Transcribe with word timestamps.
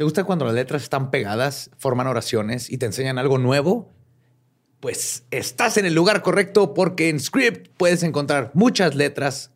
¿Te 0.00 0.04
gusta 0.04 0.24
cuando 0.24 0.46
las 0.46 0.54
letras 0.54 0.82
están 0.82 1.10
pegadas, 1.10 1.70
forman 1.76 2.06
oraciones 2.06 2.70
y 2.70 2.78
te 2.78 2.86
enseñan 2.86 3.18
algo 3.18 3.36
nuevo? 3.36 3.92
Pues 4.80 5.24
estás 5.30 5.76
en 5.76 5.84
el 5.84 5.92
lugar 5.92 6.22
correcto 6.22 6.72
porque 6.72 7.10
en 7.10 7.20
Script 7.20 7.68
puedes 7.76 8.02
encontrar 8.02 8.50
muchas 8.54 8.94
letras 8.94 9.50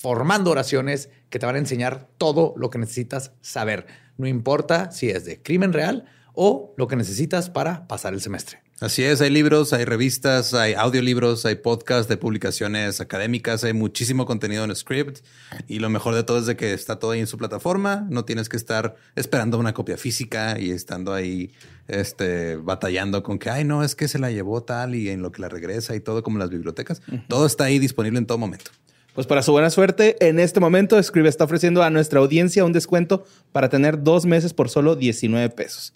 formando 0.00 0.50
oraciones 0.50 1.10
que 1.30 1.38
te 1.38 1.46
van 1.46 1.54
a 1.54 1.58
enseñar 1.58 2.08
todo 2.18 2.54
lo 2.56 2.70
que 2.70 2.80
necesitas 2.80 3.34
saber. 3.40 3.86
No 4.16 4.26
importa 4.26 4.90
si 4.90 5.10
es 5.10 5.24
de 5.26 5.40
crimen 5.40 5.72
real 5.72 6.06
o 6.32 6.74
lo 6.76 6.88
que 6.88 6.96
necesitas 6.96 7.48
para 7.48 7.86
pasar 7.86 8.14
el 8.14 8.20
semestre. 8.20 8.63
Así 8.80 9.04
es, 9.04 9.20
hay 9.20 9.30
libros, 9.30 9.72
hay 9.72 9.84
revistas, 9.84 10.52
hay 10.52 10.74
audiolibros, 10.74 11.46
hay 11.46 11.54
podcasts 11.54 12.08
de 12.08 12.16
publicaciones 12.16 13.00
académicas, 13.00 13.62
hay 13.62 13.72
muchísimo 13.72 14.26
contenido 14.26 14.64
en 14.64 14.74
Script 14.74 15.24
y 15.68 15.78
lo 15.78 15.88
mejor 15.90 16.14
de 16.14 16.24
todo 16.24 16.38
es 16.38 16.46
de 16.46 16.56
que 16.56 16.72
está 16.72 16.98
todo 16.98 17.12
ahí 17.12 17.20
en 17.20 17.28
su 17.28 17.38
plataforma, 17.38 18.06
no 18.10 18.24
tienes 18.24 18.48
que 18.48 18.56
estar 18.56 18.96
esperando 19.14 19.58
una 19.58 19.74
copia 19.74 19.96
física 19.96 20.58
y 20.58 20.70
estando 20.70 21.14
ahí 21.14 21.52
este, 21.86 22.56
batallando 22.56 23.22
con 23.22 23.38
que, 23.38 23.48
ay, 23.48 23.64
no, 23.64 23.84
es 23.84 23.94
que 23.94 24.08
se 24.08 24.18
la 24.18 24.32
llevó 24.32 24.64
tal 24.64 24.96
y 24.96 25.08
en 25.08 25.22
lo 25.22 25.30
que 25.30 25.40
la 25.40 25.48
regresa 25.48 25.94
y 25.94 26.00
todo 26.00 26.24
como 26.24 26.38
las 26.38 26.50
bibliotecas. 26.50 27.00
Todo 27.28 27.46
está 27.46 27.64
ahí 27.64 27.78
disponible 27.78 28.18
en 28.18 28.26
todo 28.26 28.38
momento. 28.38 28.72
Pues 29.14 29.28
para 29.28 29.42
su 29.42 29.52
buena 29.52 29.70
suerte, 29.70 30.16
en 30.26 30.40
este 30.40 30.58
momento 30.58 31.00
Scribe 31.00 31.28
está 31.28 31.44
ofreciendo 31.44 31.84
a 31.84 31.90
nuestra 31.90 32.18
audiencia 32.18 32.64
un 32.64 32.72
descuento 32.72 33.24
para 33.52 33.68
tener 33.68 34.02
dos 34.02 34.26
meses 34.26 34.52
por 34.52 34.68
solo 34.68 34.96
19 34.96 35.50
pesos. 35.50 35.92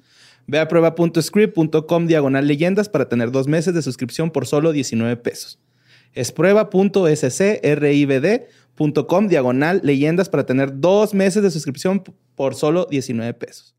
Ve 0.48 0.58
a 0.58 0.66
prueba.script.com 0.66 2.06
diagonal 2.06 2.46
leyendas 2.46 2.88
para 2.88 3.06
tener 3.06 3.30
dos 3.30 3.46
meses 3.46 3.74
de 3.74 3.82
suscripción 3.82 4.30
por 4.30 4.46
solo 4.46 4.72
19 4.72 5.18
pesos. 5.18 5.60
Es 6.14 6.32
prueba.scribd.com 6.32 9.28
diagonal 9.28 9.82
leyendas 9.84 10.30
para 10.30 10.46
tener 10.46 10.80
dos 10.80 11.12
meses 11.12 11.42
de 11.42 11.50
suscripción 11.50 12.02
por 12.34 12.54
solo 12.54 12.86
19 12.86 13.34
pesos. 13.34 13.77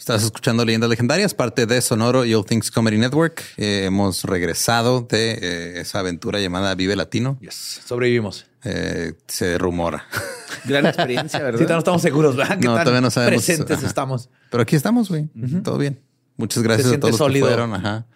Estás 0.00 0.24
escuchando 0.24 0.64
Leyendas 0.64 0.88
Legendarias, 0.88 1.34
parte 1.34 1.66
de 1.66 1.82
Sonoro 1.82 2.24
y 2.24 2.32
All 2.32 2.46
Things 2.46 2.70
Comedy 2.70 2.96
Network. 2.96 3.42
Eh, 3.58 3.84
hemos 3.84 4.24
regresado 4.24 5.02
de 5.02 5.32
eh, 5.32 5.80
esa 5.82 5.98
aventura 5.98 6.40
llamada 6.40 6.74
Vive 6.74 6.96
Latino. 6.96 7.36
Yes. 7.42 7.82
Sobrevivimos. 7.84 8.46
Eh, 8.64 9.12
se 9.28 9.58
rumora. 9.58 10.06
Gran 10.64 10.86
experiencia, 10.86 11.40
¿verdad? 11.40 11.58
Sí, 11.58 11.66
no 11.68 11.78
estamos 11.78 12.00
seguros, 12.00 12.34
¿verdad? 12.34 12.58
¿Qué 12.58 12.64
No, 12.64 12.76
tan 12.76 12.84
todavía 12.84 13.02
no 13.02 13.10
sabemos. 13.10 13.44
Presentes 13.44 13.76
Ajá. 13.76 13.86
estamos. 13.86 14.30
Pero 14.50 14.62
aquí 14.62 14.74
estamos, 14.74 15.10
güey. 15.10 15.28
Todo 15.62 15.76
bien. 15.76 16.00
Muchas 16.38 16.62
gracias 16.62 16.90
a 16.94 16.98
todos 16.98 17.20
los 17.20 17.32
que 17.32 17.40
fueron. 17.40 17.74
Ajá. 17.74 18.06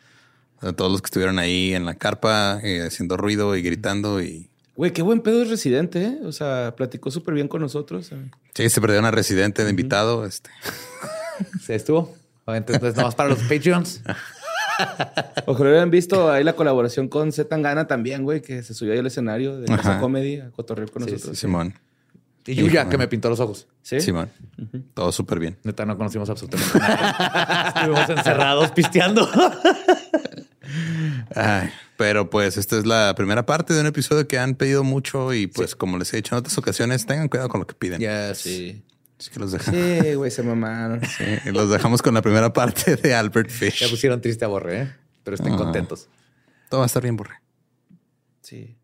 A 0.62 0.72
todos 0.72 0.90
los 0.90 1.02
que 1.02 1.06
estuvieron 1.08 1.38
ahí 1.38 1.74
en 1.74 1.84
la 1.84 1.96
carpa, 1.96 2.60
eh, 2.62 2.86
haciendo 2.86 3.18
ruido 3.18 3.54
y 3.56 3.62
gritando. 3.62 4.22
Y 4.22 4.48
Güey, 4.74 4.94
qué 4.94 5.02
buen 5.02 5.20
pedo 5.20 5.42
es 5.42 5.50
residente, 5.50 6.02
¿eh? 6.02 6.18
O 6.24 6.32
sea, 6.32 6.72
platicó 6.78 7.10
súper 7.10 7.34
bien 7.34 7.46
con 7.46 7.60
nosotros. 7.60 8.10
sí, 8.54 8.70
se 8.70 8.80
perdió 8.80 8.98
una 9.00 9.10
residente 9.10 9.64
de 9.64 9.68
invitado. 9.68 10.24
Este. 10.24 10.48
Se 11.62 11.74
estuvo. 11.74 12.14
Entonces, 12.46 12.96
nomás 12.96 13.14
para 13.14 13.30
los 13.30 13.38
Patreons. 13.40 14.02
Ojalá 15.46 15.70
hubieran 15.70 15.90
visto 15.90 16.30
ahí 16.30 16.44
la 16.44 16.54
colaboración 16.54 17.08
con 17.08 17.32
Z 17.32 17.48
Tangana 17.48 17.86
también, 17.86 18.24
güey, 18.24 18.42
que 18.42 18.62
se 18.62 18.74
subió 18.74 18.92
ahí 18.92 18.98
al 18.98 19.06
escenario 19.06 19.58
de 19.60 19.66
Casa. 19.66 20.00
Comedy 20.00 20.40
a 20.40 20.50
cotorrear 20.50 20.90
con 20.90 21.04
Sí, 21.04 21.12
nosotros. 21.12 21.38
Simón. 21.38 21.74
Y 22.46 22.56
Yuya, 22.56 22.90
que 22.90 22.98
me 22.98 23.08
pintó 23.08 23.30
los 23.30 23.40
ojos. 23.40 23.66
¿Sí? 23.82 24.00
Simón. 24.00 24.28
Todo 24.92 25.12
súper 25.12 25.38
bien. 25.38 25.56
Neta, 25.62 25.86
no 25.86 25.96
conocimos 25.96 26.28
absolutamente 26.28 26.78
nada. 26.78 27.68
Estuvimos 27.74 28.10
encerrados 28.10 28.70
pisteando. 28.72 29.26
Ay, 31.34 31.68
pero 31.96 32.30
pues 32.30 32.56
esta 32.56 32.78
es 32.78 32.86
la 32.86 33.14
primera 33.16 33.46
parte 33.46 33.74
de 33.74 33.80
un 33.80 33.86
episodio 33.86 34.26
que 34.26 34.38
han 34.38 34.54
pedido 34.54 34.84
mucho 34.84 35.32
y 35.32 35.46
pues 35.46 35.74
como 35.74 35.98
les 35.98 36.12
he 36.12 36.16
dicho 36.16 36.34
en 36.34 36.40
otras 36.40 36.56
ocasiones, 36.58 37.06
tengan 37.06 37.28
cuidado 37.28 37.48
con 37.48 37.60
lo 37.60 37.66
que 37.66 37.74
piden. 37.74 38.00
Yes. 38.00 38.38
Sí. 38.38 38.82
Así 39.24 39.30
que 39.32 39.40
los 39.40 39.52
dejamos. 39.52 39.80
Sí, 39.80 40.14
güey, 40.16 40.30
se 40.30 40.42
mamaron. 40.42 41.00
y 41.46 41.50
los 41.50 41.70
dejamos 41.70 42.02
con 42.02 42.12
la 42.12 42.20
primera 42.20 42.52
parte 42.52 42.96
de 42.96 43.14
Albert 43.14 43.48
Ya 43.48 43.54
Fish. 43.56 43.90
pusieron 43.90 44.20
triste 44.20 44.44
a 44.44 44.48
Borre, 44.48 44.82
¿eh? 44.82 44.94
Pero 45.22 45.36
estén 45.36 45.54
Ajá. 45.54 45.62
contentos. 45.64 46.08
Todo 46.68 46.80
va 46.80 46.84
a 46.84 46.86
estar 46.88 47.02
bien, 47.02 47.16
Borre. 47.16 47.36
Sí. 48.42 48.76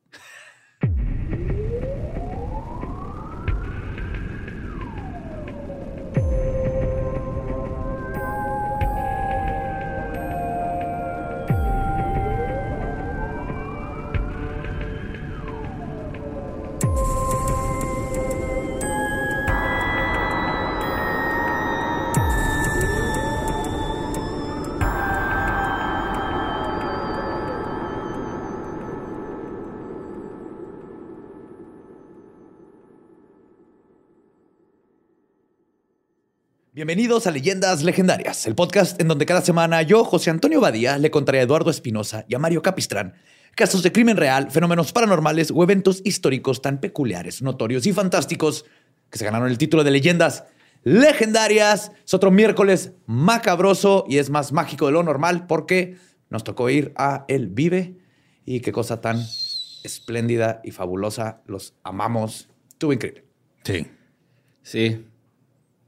Bienvenidos 36.80 37.26
a 37.26 37.30
Leyendas 37.30 37.82
Legendarias, 37.82 38.46
el 38.46 38.54
podcast 38.54 38.98
en 39.02 39.06
donde 39.06 39.26
cada 39.26 39.42
semana 39.42 39.82
yo, 39.82 40.02
José 40.02 40.31
Antonio 40.31 40.62
Badía, 40.62 40.96
le 40.96 41.10
contaré 41.10 41.40
a 41.40 41.43
Eduardo 41.43 41.69
Espinosa 41.69 42.25
y 42.26 42.34
a 42.34 42.38
Mario 42.38 42.62
Capistrán 42.62 43.16
casos 43.55 43.82
de 43.82 43.93
crimen 43.93 44.16
real, 44.16 44.50
fenómenos 44.50 44.90
paranormales 44.90 45.52
o 45.55 45.62
eventos 45.62 46.00
históricos 46.06 46.62
tan 46.62 46.81
peculiares, 46.81 47.43
notorios 47.43 47.84
y 47.84 47.93
fantásticos 47.93 48.64
que 49.10 49.19
se 49.19 49.26
ganaron 49.26 49.50
el 49.50 49.58
título 49.58 49.84
de 49.84 49.90
Leyendas 49.90 50.44
Legendarias. 50.82 51.93
Es 52.02 52.14
otro 52.14 52.31
miércoles 52.31 52.93
macabroso 53.05 54.06
y 54.08 54.16
es 54.16 54.31
más 54.31 54.50
mágico 54.50 54.87
de 54.87 54.93
lo 54.93 55.02
normal 55.02 55.46
porque 55.46 55.99
nos 56.31 56.44
tocó 56.44 56.70
ir 56.70 56.94
a 56.96 57.26
El 57.28 57.49
Vive 57.49 57.99
y 58.46 58.60
qué 58.60 58.72
cosa 58.72 59.02
tan 59.02 59.19
espléndida 59.84 60.62
y 60.64 60.70
fabulosa. 60.70 61.43
Los 61.44 61.75
amamos. 61.82 62.49
Estuvo 62.70 62.94
increíble. 62.94 63.26
Sí. 63.64 63.87
Sí. 64.62 65.09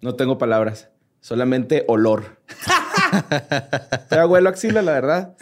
No 0.02 0.14
tengo 0.16 0.36
palabras. 0.36 0.88
Solamente 1.20 1.84
olor. 1.88 2.36
Te 4.08 4.16
abuelo 4.18 4.48
axila, 4.48 4.82
la 4.82 4.92
verdad. 4.92 5.34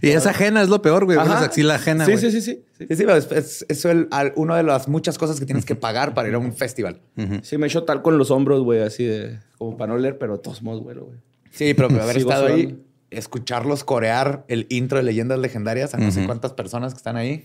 Y 0.00 0.10
es 0.10 0.26
ajena, 0.26 0.62
es 0.62 0.68
lo 0.68 0.80
peor, 0.80 1.04
güey. 1.04 1.18
Axila 1.18 1.74
ajena. 1.74 2.04
Sí, 2.06 2.12
güey. 2.12 2.22
sí, 2.22 2.30
sí, 2.30 2.40
sí. 2.40 2.64
sí. 2.78 2.86
Sí, 2.88 2.96
sí, 2.96 3.04
pero 3.04 3.16
es, 3.16 3.30
es, 3.32 3.66
es 3.68 3.84
el- 3.84 4.08
al- 4.10 4.32
una 4.36 4.56
de 4.56 4.62
las 4.62 4.88
muchas 4.88 5.18
cosas 5.18 5.38
que 5.38 5.46
tienes 5.46 5.64
que 5.64 5.74
pagar 5.76 6.14
para 6.14 6.28
ir 6.28 6.34
a 6.34 6.38
un 6.38 6.52
festival. 6.54 7.00
Sí, 7.42 7.58
me 7.58 7.66
echo 7.66 7.84
tal 7.84 8.02
con 8.02 8.18
los 8.18 8.30
hombros, 8.30 8.62
güey, 8.62 8.80
así 8.80 9.04
de 9.04 9.38
como 9.58 9.76
para 9.76 9.92
no 9.92 9.98
leer, 9.98 10.18
pero 10.18 10.34
de 10.34 10.38
todos 10.42 10.62
modos, 10.62 10.82
güey. 10.82 10.96
Sí, 11.50 11.74
pero 11.74 11.88
haber 12.02 12.16
estado 12.16 12.46
ahí, 12.46 12.78
escucharlos 13.10 13.84
corear 13.84 14.44
el 14.48 14.66
intro 14.70 14.98
de 14.98 15.04
Leyendas 15.04 15.38
Legendarias 15.38 15.94
a 15.94 15.98
no 15.98 16.10
sé 16.10 16.24
cuántas 16.26 16.52
personas 16.54 16.94
que 16.94 16.98
están 16.98 17.16
ahí. 17.16 17.44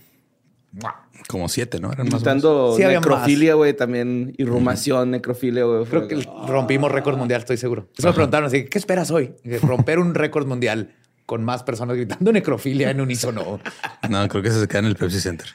Como 1.28 1.48
siete, 1.48 1.80
¿no? 1.80 1.92
Eran 1.92 2.06
más 2.06 2.14
o 2.14 2.16
menos. 2.16 2.20
Quitando 2.22 2.74
Sí, 2.76 2.82
había 2.82 3.00
necrofilia, 3.00 3.54
güey, 3.54 3.74
también 3.76 4.34
irrumación, 4.38 5.10
necrofilia, 5.10 5.64
güey. 5.64 5.84
Creo 5.84 6.08
que 6.08 6.16
rompimos 6.46 6.90
récord 6.92 7.16
mundial, 7.18 7.40
estoy 7.40 7.56
seguro. 7.56 7.88
Eso 7.96 8.08
me 8.08 8.14
preguntaron 8.14 8.46
así, 8.46 8.64
¿qué 8.66 8.78
esperas 8.78 9.10
hoy? 9.10 9.34
Romper 9.62 9.98
un 9.98 10.14
récord 10.14 10.46
mundial 10.46 10.94
con 11.26 11.44
más 11.44 11.62
personas 11.62 11.96
gritando 11.96 12.32
necrofilia 12.32 12.90
en 12.90 13.00
unísono. 13.00 13.60
No, 14.08 14.28
creo 14.28 14.42
que 14.42 14.50
se 14.50 14.66
queda 14.68 14.78
en 14.78 14.84
el 14.86 14.96
Pepsi 14.96 15.20
Center. 15.20 15.48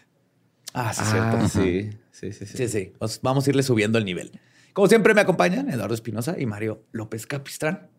Ah, 0.73 0.93
sí, 0.93 1.01
Ah, 1.05 1.37
cierto. 1.39 1.49
sí, 1.49 1.89
sí, 2.11 2.31
sí, 2.33 2.45
sí. 2.45 2.57
Sí, 2.57 2.67
sí. 2.67 2.93
Os- 2.99 3.19
vamos 3.21 3.47
a 3.47 3.49
irle 3.49 3.63
subiendo 3.63 3.97
el 3.97 4.05
nivel. 4.05 4.39
Como 4.73 4.87
siempre 4.87 5.13
me 5.13 5.21
acompañan 5.21 5.69
Eduardo 5.69 5.93
Espinosa 5.93 6.35
y 6.37 6.45
Mario 6.45 6.83
López 6.91 7.25
Capistrán. 7.27 7.89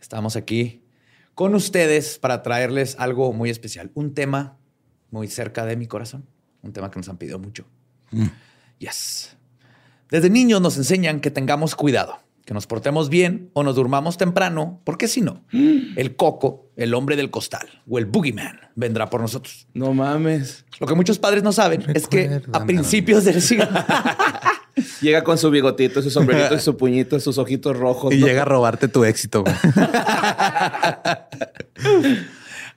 Estamos 0.00 0.36
aquí 0.36 0.82
con 1.34 1.54
ustedes 1.54 2.18
para 2.18 2.42
traerles 2.42 2.96
algo 2.98 3.32
muy 3.32 3.50
especial, 3.50 3.90
un 3.94 4.14
tema 4.14 4.56
muy 5.10 5.28
cerca 5.28 5.64
de 5.66 5.76
mi 5.76 5.86
corazón, 5.86 6.26
un 6.64 6.72
tema 6.72 6.90
que 6.90 6.98
nos 6.98 7.08
han 7.08 7.16
pedido 7.16 7.38
mucho. 7.38 7.64
Yes. 8.78 9.36
Desde 10.10 10.30
niños 10.30 10.60
nos 10.60 10.76
enseñan 10.76 11.20
que 11.20 11.30
tengamos 11.30 11.74
cuidado, 11.74 12.18
que 12.44 12.54
nos 12.54 12.66
portemos 12.66 13.08
bien 13.08 13.50
o 13.52 13.62
nos 13.62 13.74
durmamos 13.74 14.16
temprano, 14.16 14.80
porque 14.84 15.08
si 15.08 15.20
no, 15.20 15.44
el 15.52 16.16
coco, 16.16 16.70
el 16.76 16.94
hombre 16.94 17.16
del 17.16 17.30
costal 17.30 17.82
o 17.88 17.98
el 17.98 18.06
boogeyman 18.06 18.60
vendrá 18.74 19.10
por 19.10 19.20
nosotros. 19.20 19.66
No 19.74 19.92
mames. 19.94 20.64
Lo 20.80 20.86
que 20.86 20.94
muchos 20.94 21.18
padres 21.18 21.42
no 21.42 21.52
saben 21.52 21.84
es 21.94 22.06
que 22.06 22.42
a 22.52 22.64
principios 22.64 23.24
del 23.24 23.40
siglo 23.48 23.68
Llega 25.00 25.22
con 25.22 25.38
su 25.38 25.50
bigotito, 25.50 26.02
su 26.02 26.10
sombrerito, 26.10 26.56
y 26.56 26.60
su 26.60 26.76
puñito, 26.76 27.20
sus 27.20 27.38
ojitos 27.38 27.76
rojos. 27.76 28.12
Y 28.12 28.18
¿no? 28.18 28.26
llega 28.26 28.42
a 28.42 28.44
robarte 28.44 28.88
tu 28.88 29.04
éxito. 29.04 29.44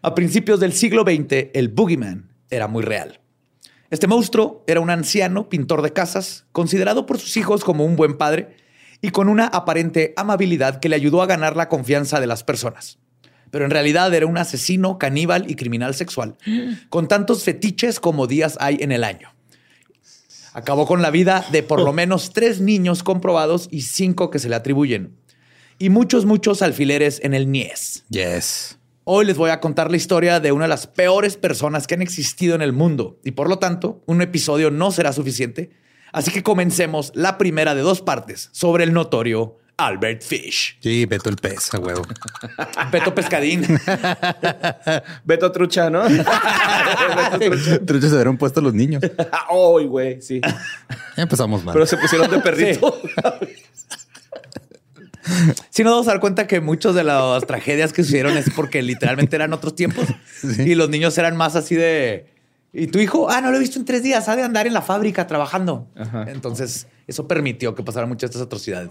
A 0.04 0.14
principios 0.14 0.60
del 0.60 0.74
siglo 0.74 1.04
XX, 1.04 1.50
el 1.54 1.70
Boogeyman 1.70 2.30
era 2.52 2.68
muy 2.68 2.84
real. 2.84 3.20
Este 3.90 4.08
monstruo 4.08 4.66
era 4.68 4.82
un 4.82 4.90
anciano 4.90 5.48
pintor 5.48 5.82
de 5.82 5.94
casas, 5.94 6.46
considerado 6.52 7.06
por 7.06 7.20
sus 7.20 7.38
hijos 7.38 7.64
como 7.64 7.86
un 7.86 7.96
buen 7.96 8.18
padre 8.18 8.58
y 9.02 9.12
con 9.12 9.30
una 9.30 9.48
aparente 9.48 10.14
amabilidad 10.18 10.80
que 10.80 10.90
le 10.90 10.98
ayudó 10.98 11.22
a 11.22 11.26
ganar 11.26 11.56
la 11.56 11.70
confianza 11.70 12.20
de 12.20 12.28
las 12.28 12.44
personas. 12.44 13.00
Pero 13.50 13.64
en 13.64 13.72
realidad 13.72 14.14
era 14.14 14.26
un 14.26 14.38
asesino, 14.38 14.98
caníbal 14.98 15.50
y 15.50 15.56
criminal 15.56 15.96
sexual, 15.96 16.36
con 16.90 17.08
tantos 17.08 17.44
fetiches 17.44 18.02
como 18.02 18.28
días 18.28 18.58
hay 18.60 18.78
en 18.82 18.92
el 18.92 19.06
año. 19.06 19.34
Acabó 20.54 20.86
con 20.86 21.02
la 21.02 21.12
vida 21.12 21.46
de 21.52 21.64
por 21.64 21.82
lo 21.82 21.94
menos 21.94 22.34
tres 22.34 22.60
niños 22.60 23.04
comprobados 23.04 23.70
y 23.72 23.84
cinco 23.84 24.30
que 24.30 24.40
se 24.40 24.50
le 24.50 24.56
atribuyen. 24.56 25.16
Y 25.80 25.90
muchos, 25.90 26.26
muchos 26.26 26.62
alfileres 26.62 27.22
en 27.24 27.34
el 27.34 27.52
Nies. 27.52 28.04
Yes. 28.10 28.77
Hoy 29.10 29.24
les 29.24 29.38
voy 29.38 29.52
a 29.52 29.62
contar 29.62 29.90
la 29.90 29.96
historia 29.96 30.42
de 30.42 30.52
una 30.52 30.66
de 30.66 30.70
las 30.70 30.86
peores 30.86 31.38
personas 31.38 31.88
que 31.88 31.94
han 31.96 32.02
existido 32.02 32.56
en 32.56 32.62
el 32.62 32.74
mundo 32.74 33.22
y 33.24 33.32
por 33.32 33.48
lo 33.48 33.58
tanto 33.58 34.04
un 34.06 34.22
episodio 34.22 34.70
no 34.70 34.92
será 34.92 35.14
suficiente. 35.14 35.70
Así 36.12 36.30
que 36.30 36.44
comencemos 36.44 37.14
la 37.16 37.38
primera 37.38 37.74
de 37.74 37.84
dos 37.84 38.02
partes 38.02 38.50
sobre 38.52 38.84
el 38.84 38.92
notorio 38.92 39.60
Albert 39.78 40.24
Fish. 40.24 40.78
Sí, 40.82 41.06
Beto 41.06 41.30
el 41.30 41.38
pez, 41.38 41.74
a 41.74 41.80
huevo. 41.80 42.02
Beto 42.92 43.16
Pescadín. 43.16 43.66
Beto 45.24 45.54
Trucha, 45.54 45.90
¿no? 45.90 46.04
Truchas 47.86 48.10
se 48.10 48.16
hubieran 48.16 48.38
puesto 48.38 48.60
los 48.60 48.74
niños. 48.74 49.02
Ay, 49.32 49.86
güey, 49.86 50.22
sí. 50.22 50.42
Empezamos 51.16 51.64
mal. 51.64 51.72
Pero 51.72 51.86
se 51.86 51.96
pusieron 51.96 52.30
de 52.30 52.40
perrito. 52.40 53.00
Si 55.70 55.84
nos 55.84 55.94
vamos 55.94 56.08
a 56.08 56.12
dar 56.12 56.20
cuenta 56.20 56.48
que 56.48 56.62
muchas 56.62 56.96
de 56.96 57.04
las 57.04 57.46
tragedias 57.46 57.94
que 57.94 58.04
sucedieron 58.04 58.38
es 58.38 58.50
porque 58.56 58.82
literalmente 58.82 59.36
eran 59.36 59.54
otros 59.54 59.76
tiempos 59.76 60.06
y 60.58 60.76
los 60.76 60.90
niños 60.90 61.18
eran 61.18 61.36
más 61.36 61.56
así 61.56 61.76
de... 61.76 62.34
¿Y 62.74 62.88
tu 62.88 63.00
hijo? 63.00 63.30
Ah, 63.30 63.42
no 63.42 63.50
lo 63.50 63.58
he 63.58 63.60
visto 63.60 63.80
en 63.80 63.86
tres 63.86 64.04
días. 64.04 64.28
Ha 64.28 64.36
de 64.36 64.44
andar 64.44 64.68
en 64.68 64.74
la 64.74 64.82
fábrica 64.82 65.26
trabajando. 65.26 65.90
Ajá. 65.96 66.26
Entonces, 66.28 66.88
eso 67.08 67.28
permitió 67.28 67.74
que 67.74 67.82
pasaran 67.82 68.10
muchas 68.10 68.30
de 68.30 68.34
estas 68.34 68.46
atrocidades. 68.46 68.90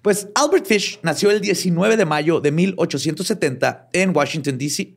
Pues 0.00 0.28
Albert 0.34 0.66
Fish 0.66 1.00
nació 1.02 1.30
el 1.30 1.40
19 1.40 1.96
de 1.96 2.04
mayo 2.04 2.40
de 2.40 2.52
1870 2.52 3.88
en 3.92 4.14
Washington, 4.14 4.58
D.C. 4.58 4.94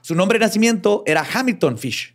Su 0.00 0.14
nombre 0.14 0.38
de 0.38 0.46
nacimiento 0.46 1.02
era 1.04 1.26
Hamilton 1.30 1.78
Fish, 1.78 2.14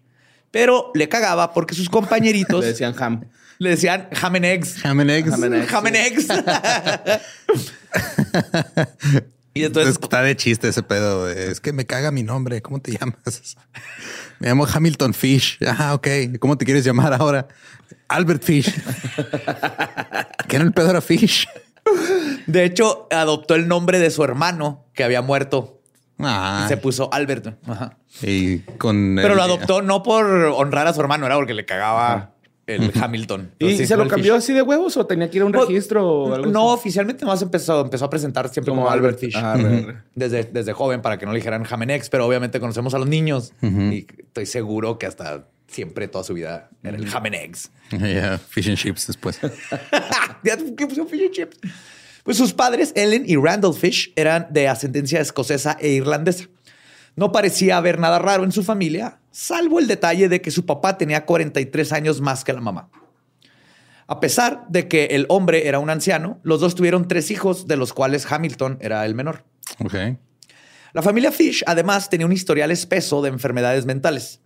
pero 0.49 0.91
le 0.95 1.09
cagaba 1.09 1.53
porque 1.53 1.75
sus 1.75 1.89
compañeritos 1.89 2.61
Le 2.61 2.67
decían 2.67 2.95
ham. 2.97 3.25
Le 3.61 3.69
decían 3.71 4.07
ham 4.21 4.35
and 4.35 4.45
eggs. 4.45 4.83
Ham 4.83 4.99
and 4.99 5.09
eggs. 5.11 5.31
Ham 5.31 5.43
and 5.43 5.53
eggs. 5.55 5.71
Ham 5.73 5.85
and 5.85 5.95
eggs. 5.95 6.27
y 9.53 9.63
entonces 9.65 9.97
Está 10.01 10.21
de 10.21 10.35
chiste 10.35 10.67
ese 10.69 10.81
pedo. 10.83 11.25
de, 11.25 11.51
Es 11.51 11.59
que 11.59 11.73
me 11.73 11.85
caga 11.85 12.11
mi 12.11 12.23
nombre. 12.23 12.61
¿Cómo 12.61 12.79
te 12.79 12.91
llamas? 12.97 13.55
Me 14.39 14.47
llamo 14.47 14.65
Hamilton 14.65 15.13
Fish. 15.13 15.59
Ah, 15.67 15.93
ok. 15.93 16.07
¿Cómo 16.39 16.57
te 16.57 16.65
quieres 16.65 16.83
llamar 16.83 17.13
ahora? 17.13 17.47
Albert 18.07 18.41
Fish. 18.43 18.73
¿Qué 20.47 20.57
no 20.57 20.65
el 20.65 20.71
pedo 20.73 20.89
era 20.89 20.99
Fish? 21.01 21.47
De 22.47 22.63
hecho, 22.65 23.07
adoptó 23.11 23.53
el 23.53 23.67
nombre 23.67 23.99
de 23.99 24.09
su 24.09 24.23
hermano 24.23 24.85
que 24.95 25.03
había 25.03 25.21
muerto 25.21 25.77
Ah, 26.17 26.63
y 26.65 26.67
se 26.69 26.77
puso 26.77 27.13
Albert. 27.13 27.49
Ajá. 27.67 27.97
y 28.23 28.59
con 28.79 29.15
Pero 29.15 29.29
el- 29.33 29.37
lo 29.37 29.43
adoptó 29.43 29.83
no 29.83 30.01
por 30.01 30.25
honrar 30.25 30.87
a 30.87 30.93
su 30.93 31.01
hermano, 31.01 31.27
era 31.27 31.35
porque 31.35 31.53
le 31.53 31.65
cagaba 31.65 32.33
el 32.75 32.91
Hamilton. 32.95 33.51
¿Y 33.59 33.85
se 33.85 33.95
lo 33.97 34.07
cambió 34.07 34.33
Fish. 34.35 34.43
así 34.43 34.53
de 34.53 34.61
huevos 34.61 34.95
o 34.97 35.05
tenía 35.05 35.29
que 35.29 35.37
ir 35.37 35.41
a 35.43 35.45
un 35.45 35.51
Pues, 35.51 35.67
registro 35.67 36.07
o 36.07 36.33
algo 36.33 36.51
No, 36.51 36.71
así? 36.73 36.79
oficialmente 36.81 37.25
más 37.25 37.41
empezó, 37.41 37.81
empezó 37.81 38.05
a 38.05 38.09
presentar 38.09 38.49
siempre 38.49 38.69
como, 38.71 38.81
Como 38.83 38.91
Albert. 38.93 39.19
Fish. 39.19 39.33
Ah. 39.35 39.57
Desde, 40.15 40.43
desde 40.45 40.73
joven 40.73 41.01
para 41.01 41.17
que 41.17 41.25
no 41.25 41.31
le 41.33 41.39
dijeran 41.39 41.63
Jamenex, 41.63 42.09
pero 42.09 42.25
obviamente 42.27 42.59
conocemos 42.59 42.93
a 42.93 42.99
los 42.99 43.07
niños 43.07 43.53
y 43.61 44.05
estoy 44.19 44.45
seguro 44.45 44.97
que 44.97 45.05
hasta 45.05 45.47
siempre 45.67 46.07
toda 46.07 46.23
su 46.23 46.33
vida 46.33 46.69
era 46.83 46.97
el 46.97 47.07
Jamenex. 47.07 47.71
Yeah, 47.91 48.37
fish 48.37 48.69
and 48.69 48.77
chips 48.77 49.07
después. 49.07 49.37
¿Qué 50.77 50.87
puso 50.87 51.05
fish 51.05 51.21
and 51.23 51.31
chips? 51.31 51.57
Pues 52.23 52.37
sus 52.37 52.53
padres, 52.53 52.93
Ellen 52.95 53.23
y 53.25 53.35
Randall 53.35 53.73
Fish, 53.73 54.13
eran 54.15 54.47
de 54.51 54.67
ascendencia 54.67 55.19
escocesa 55.19 55.75
e 55.79 55.89
irlandesa. 55.89 56.45
No 57.15 57.31
parecía 57.31 57.77
haber 57.77 57.99
nada 57.99 58.19
raro 58.19 58.43
en 58.43 58.51
su 58.51 58.63
familia, 58.63 59.19
salvo 59.31 59.79
el 59.79 59.87
detalle 59.87 60.29
de 60.29 60.41
que 60.41 60.51
su 60.51 60.65
papá 60.65 60.97
tenía 60.97 61.25
43 61.25 61.91
años 61.93 62.21
más 62.21 62.43
que 62.43 62.53
la 62.53 62.61
mamá. 62.61 62.89
A 64.07 64.19
pesar 64.19 64.65
de 64.67 64.87
que 64.87 65.05
el 65.11 65.25
hombre 65.29 65.67
era 65.67 65.79
un 65.79 65.89
anciano, 65.89 66.39
los 66.43 66.59
dos 66.59 66.75
tuvieron 66.75 67.07
tres 67.07 67.31
hijos, 67.31 67.67
de 67.67 67.77
los 67.77 67.93
cuales 67.93 68.29
Hamilton 68.29 68.77
era 68.81 69.05
el 69.05 69.15
menor. 69.15 69.45
La 70.93 71.01
familia 71.01 71.31
Fish 71.31 71.63
además 71.65 72.09
tenía 72.09 72.25
un 72.25 72.33
historial 72.33 72.71
espeso 72.71 73.21
de 73.21 73.29
enfermedades 73.29 73.85
mentales. 73.85 74.41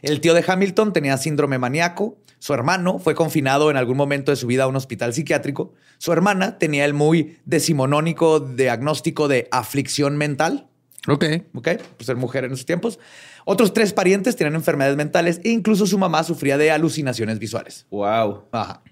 El 0.00 0.22
tío 0.22 0.32
de 0.32 0.42
Hamilton 0.46 0.94
tenía 0.94 1.18
síndrome 1.18 1.58
maníaco, 1.58 2.18
su 2.38 2.54
hermano 2.54 2.98
fue 2.98 3.14
confinado 3.14 3.70
en 3.70 3.76
algún 3.76 3.98
momento 3.98 4.32
de 4.32 4.36
su 4.36 4.46
vida 4.46 4.64
a 4.64 4.66
un 4.66 4.76
hospital 4.76 5.12
psiquiátrico, 5.12 5.74
su 5.98 6.10
hermana 6.10 6.58
tenía 6.58 6.86
el 6.86 6.94
muy 6.94 7.36
decimonónico 7.44 8.40
diagnóstico 8.40 9.28
de 9.28 9.46
aflicción 9.50 10.16
mental, 10.16 10.69
Ok. 11.08 11.24
¿ok? 11.54 11.68
Por 11.96 12.04
ser 12.04 12.16
mujer 12.16 12.44
en 12.44 12.52
esos 12.52 12.66
tiempos. 12.66 12.98
Otros 13.44 13.72
tres 13.72 13.92
parientes 13.92 14.36
tenían 14.36 14.54
enfermedades 14.54 14.96
mentales 14.96 15.40
e 15.44 15.50
incluso 15.50 15.86
su 15.86 15.98
mamá 15.98 16.22
sufría 16.24 16.58
de 16.58 16.70
alucinaciones 16.70 17.38
visuales. 17.38 17.86
Wow. 17.90 18.44
Ajá. 18.52 18.82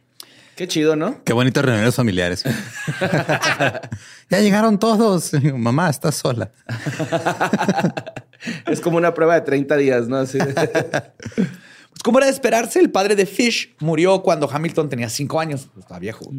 Qué 0.56 0.66
chido, 0.66 0.96
¿no? 0.96 1.22
Qué 1.22 1.32
bonitas 1.32 1.64
reuniones 1.64 1.94
familiares. 1.94 2.42
ya 4.30 4.40
llegaron 4.40 4.78
todos. 4.78 5.32
Mamá, 5.54 5.90
estás 5.90 6.16
sola. 6.16 6.50
Es 8.66 8.80
como 8.80 8.96
una 8.96 9.14
prueba 9.14 9.34
de 9.34 9.40
30 9.40 9.76
días, 9.76 10.06
¿no? 10.06 10.16
Así. 10.16 10.38
Pues 10.38 12.02
como 12.04 12.18
era 12.18 12.26
de 12.26 12.32
esperarse, 12.32 12.78
el 12.78 12.90
padre 12.90 13.16
de 13.16 13.26
Fish 13.26 13.74
murió 13.80 14.22
cuando 14.22 14.48
Hamilton 14.48 14.88
tenía 14.88 15.08
cinco 15.08 15.40
años. 15.40 15.68
Pues, 15.72 15.84
Estaba 15.84 15.98
viejo. 15.98 16.30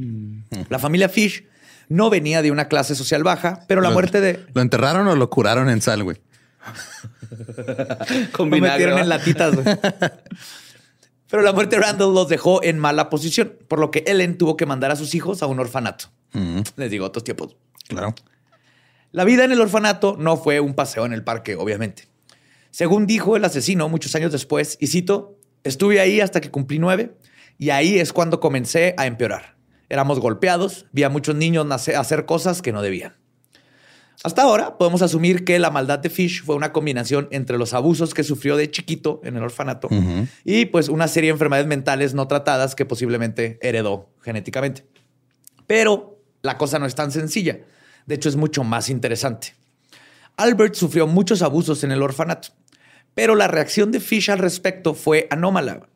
La 0.70 0.80
familia 0.80 1.10
Fish 1.10 1.46
no 1.90 2.10
venía 2.10 2.42
de 2.42 2.52
una 2.52 2.68
clase 2.70 2.96
social 2.96 3.24
baja, 3.24 3.66
pero 3.68 3.82
la 3.82 3.90
Lo- 3.90 3.94
muerte 3.96 4.22
de... 4.22 4.46
¿Lo 4.54 4.62
enterraron 4.62 5.08
o 5.08 5.16
lo 5.16 5.30
curaron 5.30 5.70
en 5.70 5.82
sal, 5.82 6.04
güey? 6.04 6.18
Con 8.32 8.50
Lo 8.50 8.56
vinagre, 8.56 8.86
metieron 8.86 9.00
en 9.00 9.10
latitas. 9.10 9.56
güey. 9.56 9.78
Pero 11.30 11.44
la 11.44 11.52
muerte 11.54 11.76
de 11.76 11.82
Randall 11.84 12.14
los 12.14 12.28
dejó 12.28 12.64
en 12.64 12.80
mala 12.80 13.10
posición, 13.10 13.54
por 13.68 13.80
lo 13.80 13.92
que 13.92 14.04
Ellen 14.08 14.38
tuvo 14.38 14.58
que 14.58 14.66
mandar 14.66 14.92
a 14.92 14.96
sus 14.96 15.14
hijos 15.14 15.44
a 15.44 15.48
un 15.48 15.60
orfanato. 15.60 16.06
Mm, 16.34 16.62
Les 16.76 16.90
digo, 16.92 17.06
otros 17.06 17.24
tiempos. 17.24 17.56
claro. 17.88 18.16
La 19.12 19.24
vida 19.24 19.44
en 19.44 19.52
el 19.52 19.60
orfanato 19.60 20.16
no 20.20 20.38
fue 20.38 20.60
un 20.60 20.76
paseo 20.76 21.04
en 21.06 21.14
el 21.14 21.24
parque, 21.24 21.56
obviamente. 21.56 22.08
Según 22.70 23.08
dijo 23.08 23.36
el 23.36 23.44
asesino 23.44 23.90
muchos 23.90 24.14
años 24.14 24.32
después, 24.32 24.78
y 24.80 24.86
cito, 24.88 25.36
estuve 25.64 26.00
ahí 26.00 26.22
hasta 26.22 26.42
que 26.42 26.52
cumplí 26.52 26.78
nueve 26.78 27.16
y 27.58 27.72
ahí 27.72 27.98
es 28.00 28.14
cuando 28.14 28.40
comencé 28.40 28.94
a 28.98 29.08
empeorar. 29.08 29.56
Éramos 29.90 30.20
golpeados, 30.20 30.86
vi 30.92 31.04
a 31.04 31.10
muchos 31.10 31.36
niños 31.36 31.68
hacer 31.90 32.26
cosas 32.26 32.62
que 32.62 32.72
no 32.72 32.82
debían. 32.82 33.18
Hasta 34.24 34.42
ahora 34.44 34.78
podemos 34.78 35.02
asumir 35.02 35.46
que 35.46 35.60
la 35.60 35.72
maldad 35.72 36.00
de 36.00 36.10
Fish 36.10 36.44
fue 36.44 36.56
una 36.56 36.74
combinación 36.74 37.30
entre 37.32 37.58
los 37.58 37.74
abusos 37.74 38.14
que 38.14 38.26
sufrió 38.26 38.58
de 38.58 38.70
chiquito 38.70 39.22
en 39.24 39.38
el 39.38 39.44
orfanato 39.44 39.88
y 40.44 40.66
pues 40.66 40.90
una 40.90 41.08
serie 41.08 41.30
de 41.30 41.34
enfermedades 41.34 41.68
mentales 41.68 42.14
no 42.14 42.28
tratadas 42.28 42.76
que 42.76 42.86
posiblemente 42.86 43.58
heredó 43.62 44.10
genéticamente. 44.22 44.86
Pero 45.68 46.22
la 46.42 46.58
cosa 46.58 46.80
no 46.80 46.86
es 46.86 46.96
tan 46.96 47.12
sencilla. 47.12 47.62
De 48.06 48.16
hecho, 48.16 48.28
es 48.28 48.36
mucho 48.36 48.64
más 48.66 48.90
interesante. 48.90 49.56
Albert 50.36 50.76
sufrió 50.76 51.08
muchos 51.08 51.42
abusos 51.42 51.84
en 51.84 51.92
el 51.92 52.02
orfanato, 52.02 52.50
pero 53.14 53.36
la 53.36 53.48
reacción 53.48 53.92
de 53.92 54.00
Fish 54.00 54.32
al 54.32 54.40
respecto 54.40 54.96
fue 54.96 55.28
anómala, 55.30 55.88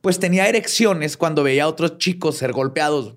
pues 0.00 0.18
tenía 0.18 0.48
erecciones 0.48 1.16
cuando 1.16 1.42
veía 1.42 1.64
a 1.64 1.68
otros 1.68 1.98
chicos 1.98 2.38
ser 2.38 2.52
golpeados. 2.52 3.16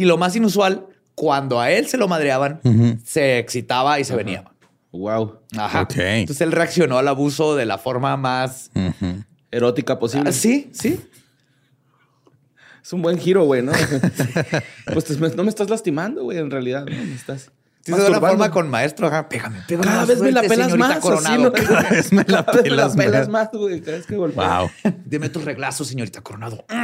Y 0.00 0.06
lo 0.06 0.16
más 0.16 0.34
inusual, 0.34 0.86
cuando 1.14 1.60
a 1.60 1.70
él 1.70 1.86
se 1.86 1.98
lo 1.98 2.08
madreaban, 2.08 2.60
se 3.04 3.38
excitaba 3.38 4.00
y 4.00 4.04
se 4.04 4.16
venía. 4.16 4.44
Wow. 4.92 5.40
Ajá. 5.58 5.82
Ok. 5.82 5.94
Entonces 5.96 6.40
él 6.40 6.52
reaccionó 6.52 6.96
al 6.98 7.06
abuso 7.08 7.54
de 7.54 7.66
la 7.66 7.76
forma 7.76 8.16
más... 8.16 8.70
Erótica 9.50 9.98
posible. 9.98 10.30
Ah, 10.30 10.32
sí, 10.32 10.70
sí. 10.72 10.98
Es 12.82 12.92
un 12.94 13.02
buen 13.02 13.18
giro, 13.18 13.44
güey, 13.44 13.62
¿no? 13.62 13.72
pues 14.92 15.04
te- 15.04 15.16
no 15.36 15.42
me 15.44 15.50
estás 15.50 15.68
lastimando, 15.68 16.22
güey, 16.22 16.38
en 16.38 16.50
realidad. 16.50 16.86
¿no? 16.86 16.96
Me 16.96 17.14
estás 17.14 17.50
Sí, 17.82 17.92
de 17.92 17.96
una 17.96 18.04
masturbando. 18.10 18.28
forma 18.36 18.50
con 18.50 18.68
maestro, 18.70 19.06
ajá, 19.08 19.28
pégame, 19.28 19.58
pégame. 19.66 19.86
Cada 19.86 20.04
vez 20.04 20.20
me 20.20 20.32
la 20.32 20.42
pelas 20.42 20.76
más. 20.76 20.98
Coronado. 21.00 21.52
Cada 21.54 21.88
vez 21.90 22.12
me 22.12 22.24
la 22.26 22.44
pelas 22.46 22.96
más. 22.96 23.28
más, 23.28 23.48
güey. 23.52 23.80
Cada 23.80 23.96
vez 23.98 24.06
que 24.06 24.16
golpeo. 24.16 24.44
Wow. 24.44 24.70
Dime 25.06 25.28
tus 25.30 25.44
reglazos, 25.44 25.88
señorita 25.88 26.20
Coronado. 26.22 26.64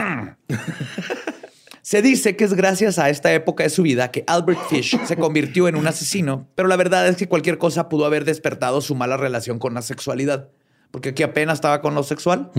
Se 1.87 2.03
dice 2.03 2.35
que 2.35 2.43
es 2.43 2.55
gracias 2.55 2.99
a 2.99 3.11
esta 3.11 3.33
época 3.33 3.63
de 3.63 3.71
su 3.71 3.83
vida 3.85 4.11
que 4.11 4.25
Albert 4.27 4.59
Fish 4.69 4.99
se 5.05 5.17
convirtió 5.17 5.69
en 5.69 5.77
un 5.77 5.87
asesino, 5.87 6.49
pero 6.57 6.67
la 6.67 6.75
verdad 6.75 7.07
es 7.07 7.15
que 7.15 7.29
cualquier 7.29 7.59
cosa 7.59 7.89
pudo 7.89 8.07
haber 8.07 8.25
despertado 8.25 8.81
su 8.81 8.97
mala 8.97 9.17
relación 9.17 9.61
con 9.61 9.73
la 9.73 9.83
sexualidad, 9.83 10.51
porque 10.91 11.11
aquí 11.11 11.23
apenas 11.23 11.59
estaba 11.59 11.81
con 11.83 11.95
lo 11.95 12.03
sexual, 12.03 12.51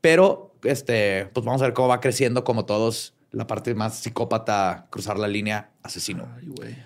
pero 0.00 0.56
este, 0.64 1.26
pues 1.32 1.46
vamos 1.46 1.62
a 1.62 1.66
ver 1.66 1.74
cómo 1.74 1.86
va 1.86 2.00
creciendo 2.00 2.42
como 2.42 2.64
todos 2.64 3.14
la 3.30 3.46
parte 3.46 3.72
más 3.76 4.00
psicópata, 4.00 4.88
cruzar 4.90 5.16
la 5.16 5.28
línea 5.28 5.70
asesino. 5.84 6.28
Ay. 6.36 6.76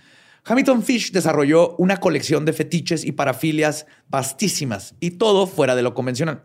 Hamilton 0.45 0.83
Fish 0.83 1.12
desarrolló 1.12 1.76
una 1.76 1.97
colección 1.97 2.45
de 2.45 2.53
fetiches 2.53 3.07
y 3.07 3.12
parafilias 3.12 3.87
vastísimas 4.11 4.95
y 5.00 5.12
todo 5.12 5.47
fuera 5.47 5.75
de 5.75 5.83
lo 5.83 5.95
convencional. 5.95 6.45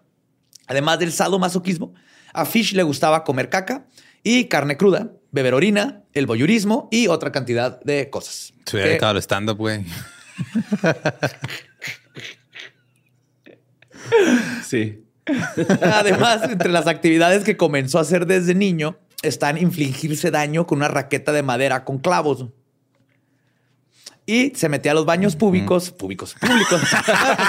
Además 0.68 1.00
del 1.00 1.12
sadomasoquismo, 1.12 1.94
a 2.32 2.46
Fish 2.46 2.74
le 2.74 2.84
gustaba 2.84 3.26
comer 3.26 3.50
caca 3.50 3.86
y 4.24 4.46
carne 4.46 4.78
cruda, 4.78 5.12
beber 5.32 5.54
orina, 5.54 6.04
el 6.14 6.26
voyurismo 6.26 6.88
y 6.92 7.08
otra 7.08 7.32
cantidad 7.32 7.82
de 7.82 8.10
cosas. 8.10 8.54
Se 8.66 8.76
hubiera 8.76 8.90
dedicado 8.90 9.12
al 9.12 9.18
stand-up, 9.18 9.58
güey. 9.58 9.86
Sí. 14.66 15.06
Además, 15.82 16.44
entre 16.44 16.70
las 16.70 16.88
actividades 16.88 17.44
que 17.44 17.58
comenzó 17.58 18.00
a 18.00 18.02
hacer 18.02 18.26
desde 18.26 18.56
niño 18.56 18.98
están 19.22 19.58
infligirse 19.58 20.32
daño 20.32 20.66
con 20.66 20.80
una 20.80 20.88
raqueta 20.88 21.32
de 21.32 21.44
madera 21.44 21.86
con 21.86 22.00
clavos. 22.00 22.48
Y 24.32 24.54
se 24.56 24.70
metía 24.70 24.94
a 24.94 24.96
los 24.96 25.06
baños 25.06 25.36
públicos, 25.36 25.92
públicos, 25.92 26.36
públicos. 26.40 26.80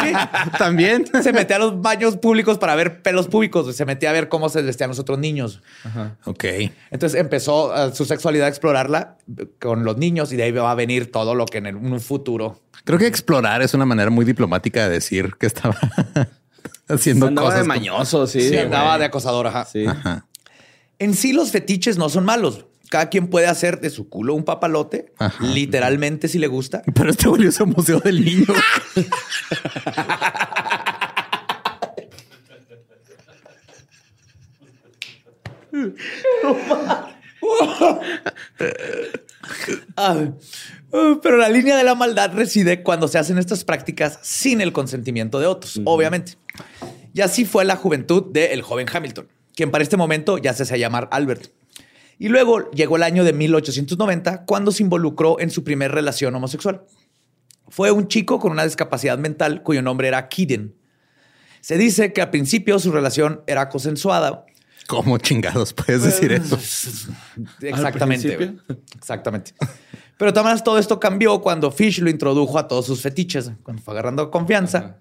Sí. 0.02 0.12
También. 0.58 1.04
se 1.22 1.32
metía 1.32 1.56
a 1.56 1.58
los 1.60 1.80
baños 1.80 2.16
públicos 2.16 2.58
para 2.58 2.74
ver 2.74 3.02
pelos 3.02 3.28
públicos. 3.28 3.76
Se 3.76 3.84
metía 3.84 4.10
a 4.10 4.12
ver 4.12 4.28
cómo 4.28 4.48
se 4.48 4.62
vestían 4.62 4.88
los 4.88 4.98
otros 4.98 5.18
niños. 5.20 5.62
Ok. 6.24 6.44
Entonces 6.90 7.20
empezó 7.20 7.72
eh, 7.76 7.94
su 7.94 8.04
sexualidad 8.04 8.46
a 8.46 8.48
explorarla 8.48 9.16
con 9.60 9.84
los 9.84 9.96
niños 9.96 10.32
y 10.32 10.36
de 10.36 10.42
ahí 10.42 10.50
va 10.50 10.70
a 10.72 10.74
venir 10.74 11.12
todo 11.12 11.34
lo 11.36 11.46
que 11.46 11.58
en 11.58 11.66
el- 11.66 11.76
un 11.76 12.00
futuro. 12.00 12.60
Creo 12.84 12.98
que 12.98 13.06
explorar 13.06 13.62
es 13.62 13.74
una 13.74 13.84
manera 13.86 14.10
muy 14.10 14.24
diplomática 14.24 14.82
de 14.88 14.94
decir 14.94 15.34
que 15.38 15.46
estaba 15.46 15.76
haciendo 16.88 17.26
Andaba 17.28 17.48
cosas. 17.48 17.62
de 17.62 17.68
mañoso, 17.68 18.26
sí. 18.26 18.40
Sí, 18.40 18.48
güey. 18.48 18.60
andaba 18.60 18.98
de 18.98 19.04
acosador. 19.04 19.46
ajá. 19.46 19.64
Sí. 19.66 19.86
Ajá. 19.86 20.26
En 20.98 21.14
sí, 21.14 21.32
los 21.32 21.50
fetiches 21.52 21.96
no 21.98 22.08
son 22.08 22.24
malos. 22.24 22.66
Cada 22.92 23.08
quien 23.08 23.28
puede 23.28 23.46
hacer 23.46 23.80
de 23.80 23.88
su 23.88 24.10
culo 24.10 24.34
un 24.34 24.44
papalote, 24.44 25.14
Ajá. 25.18 25.42
literalmente 25.42 26.28
si 26.28 26.38
le 26.38 26.46
gusta. 26.46 26.82
Pero 26.94 27.08
este 27.08 27.26
volvió 27.26 27.48
ese 27.48 27.64
museo 27.64 28.00
del 28.00 28.22
niño. 28.22 28.44
Ah, 39.96 40.16
uh, 40.92 41.20
pero 41.22 41.36
la 41.36 41.48
línea 41.48 41.76
de 41.76 41.82
la 41.82 41.94
maldad 41.94 42.32
reside 42.34 42.82
cuando 42.82 43.08
se 43.08 43.18
hacen 43.18 43.38
estas 43.38 43.64
prácticas 43.64 44.18
sin 44.22 44.60
el 44.60 44.72
consentimiento 44.72 45.40
de 45.40 45.46
otros, 45.46 45.80
obviamente. 45.84 46.36
Y 47.14 47.22
así 47.22 47.44
fue 47.44 47.64
la 47.64 47.76
juventud 47.76 48.30
del 48.32 48.62
joven 48.62 48.86
Hamilton, 48.92 49.28
quien 49.56 49.70
para 49.70 49.82
este 49.82 49.96
momento 49.96 50.38
ya 50.38 50.52
se 50.52 50.62
hacía 50.64 50.76
llamar 50.76 51.08
Albert. 51.10 51.50
Y 52.18 52.28
luego 52.28 52.70
llegó 52.70 52.96
el 52.96 53.02
año 53.02 53.24
de 53.24 53.32
1890 53.32 54.44
cuando 54.44 54.70
se 54.70 54.82
involucró 54.82 55.40
en 55.40 55.50
su 55.50 55.64
primer 55.64 55.92
relación 55.92 56.34
homosexual. 56.34 56.84
Fue 57.68 57.90
un 57.90 58.08
chico 58.08 58.38
con 58.38 58.52
una 58.52 58.64
discapacidad 58.64 59.18
mental 59.18 59.62
cuyo 59.62 59.82
nombre 59.82 60.08
era 60.08 60.28
Kiden. 60.28 60.74
Se 61.60 61.78
dice 61.78 62.12
que 62.12 62.20
al 62.22 62.30
principio 62.30 62.78
su 62.78 62.92
relación 62.92 63.42
era 63.46 63.68
consensuada, 63.68 64.44
¿Cómo 64.86 65.18
chingados 65.18 65.72
puedes 65.72 66.02
decir 66.02 66.32
eso? 66.32 66.56
Exactamente. 67.60 68.56
Exactamente. 68.96 69.54
Pero 70.18 70.32
también 70.32 70.62
todo 70.62 70.78
esto 70.78 71.00
cambió 71.00 71.40
cuando 71.40 71.70
Fish 71.70 72.00
lo 72.00 72.10
introdujo 72.10 72.58
a 72.58 72.68
todos 72.68 72.86
sus 72.86 73.00
fetiches. 73.00 73.50
Cuando 73.62 73.82
fue 73.82 73.94
agarrando 73.94 74.30
confianza, 74.30 74.98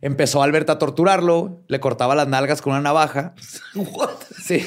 empezó 0.00 0.42
Albert 0.42 0.70
a 0.70 0.78
torturarlo, 0.78 1.60
le 1.68 1.80
cortaba 1.80 2.14
las 2.14 2.28
nalgas 2.28 2.62
con 2.62 2.72
una 2.72 2.82
navaja. 2.82 3.34
Sí. 4.44 4.64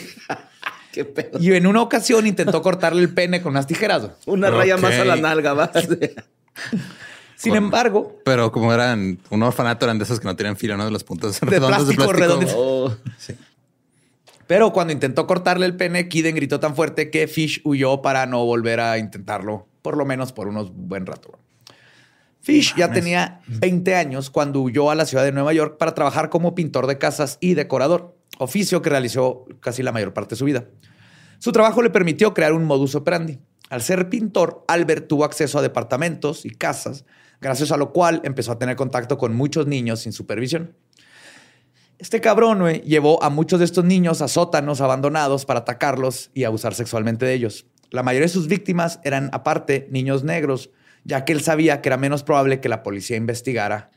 Qué 0.94 1.06
pedo. 1.06 1.40
Y 1.40 1.54
en 1.54 1.68
una 1.68 1.82
ocasión 1.82 2.28
intentó 2.28 2.62
cortarle 2.62 3.02
el 3.02 3.14
pene 3.14 3.42
con 3.42 3.52
unas 3.52 3.68
tijeras. 3.68 4.10
Una 4.26 4.50
raya 4.50 4.78
más 4.78 4.94
a 4.96 5.06
la 5.06 5.16
nalga, 5.16 5.54
va. 5.54 5.72
Sin 7.36 7.56
embargo, 7.56 8.20
Pero 8.24 8.52
como 8.52 8.72
eran 8.72 9.18
un 9.32 9.42
orfanato, 9.42 9.86
eran 9.86 9.98
de 9.98 10.04
esas 10.04 10.20
que 10.20 10.26
no 10.26 10.36
tenían 10.36 10.58
filo, 10.58 10.78
¿no? 10.78 10.86
De 10.86 10.92
las 10.92 11.04
puntas 11.04 11.40
De 11.42 11.48
redondas 11.48 11.88
de 11.88 11.96
plástico, 11.96 12.18
plástico. 12.18 12.40
redondas. 12.40 12.54
Oh. 12.56 12.96
pero 14.46 14.72
cuando 14.72 14.94
intentó 14.94 15.26
cortarle 15.26 15.66
el 15.66 15.76
pene, 15.76 16.08
Kiden 16.08 16.36
gritó 16.36 16.60
tan 16.60 16.76
fuerte 16.76 17.10
que 17.10 17.28
Fish 17.28 17.62
huyó 17.64 18.04
para 18.04 18.28
no 18.28 18.46
volver 18.46 18.80
a 18.80 19.00
intentarlo, 19.00 19.66
por 19.82 19.98
lo 19.98 20.06
menos 20.06 20.34
por 20.34 20.48
unos 20.48 20.72
buen 20.72 21.08
rato. 21.08 21.32
Fish 22.42 22.76
ya 22.76 22.92
tenía 22.92 23.42
20 23.48 23.96
años 23.96 24.30
cuando 24.30 24.62
huyó 24.62 24.92
a 24.92 24.96
la 24.96 25.06
ciudad 25.06 25.24
de 25.24 25.32
Nueva 25.32 25.54
York 25.54 25.78
para 25.78 25.94
trabajar 25.96 26.30
como 26.30 26.54
pintor 26.54 26.86
de 26.86 26.98
casas 26.98 27.38
y 27.40 27.54
decorador, 27.54 28.16
oficio 28.44 28.82
que 28.82 28.90
realizó 28.90 29.46
casi 29.60 29.84
la 29.84 29.92
mayor 29.92 30.14
parte 30.14 30.32
de 30.32 30.40
su 30.40 30.46
vida. 30.46 30.66
Su 31.40 31.52
trabajo 31.52 31.82
le 31.82 31.90
permitió 31.90 32.34
crear 32.34 32.54
un 32.54 32.66
modus 32.66 32.96
operandi. 32.96 33.40
Al 33.70 33.82
ser 33.82 34.10
pintor, 34.10 34.66
Albert 34.68 35.08
tuvo 35.08 35.24
acceso 35.24 35.60
a 35.60 35.62
departamentos 35.62 36.46
y 36.46 36.50
casas, 36.50 37.06
gracias 37.40 37.72
a 37.72 37.78
lo 37.78 37.94
cual 37.94 38.22
empezó 38.24 38.52
a 38.52 38.60
tener 38.60 38.76
contacto 38.76 39.18
con 39.18 39.36
muchos 39.36 39.68
niños 39.68 40.02
sin 40.02 40.12
supervisión. 40.12 40.76
Este 42.00 42.20
cabrón 42.20 42.68
llevó 42.82 43.24
a 43.24 43.30
muchos 43.30 43.60
de 43.60 43.66
estos 43.66 43.86
niños 43.86 44.24
a 44.24 44.28
sótanos 44.28 44.82
abandonados 44.82 45.46
para 45.46 45.60
atacarlos 45.60 46.32
y 46.34 46.44
abusar 46.44 46.74
sexualmente 46.74 47.26
de 47.26 47.34
ellos. 47.34 47.68
La 47.92 48.02
mayoría 48.02 48.26
de 48.26 48.34
sus 48.34 48.48
víctimas 48.48 49.00
eran, 49.04 49.30
aparte, 49.34 49.88
niños 49.92 50.24
negros, 50.24 50.72
ya 51.04 51.26
que 51.26 51.34
él 51.34 51.42
sabía 51.42 51.82
que 51.82 51.90
era 51.90 51.98
menos 51.98 52.24
probable 52.24 52.60
que 52.60 52.70
la 52.70 52.82
policía 52.82 53.18
investigara. 53.18 53.92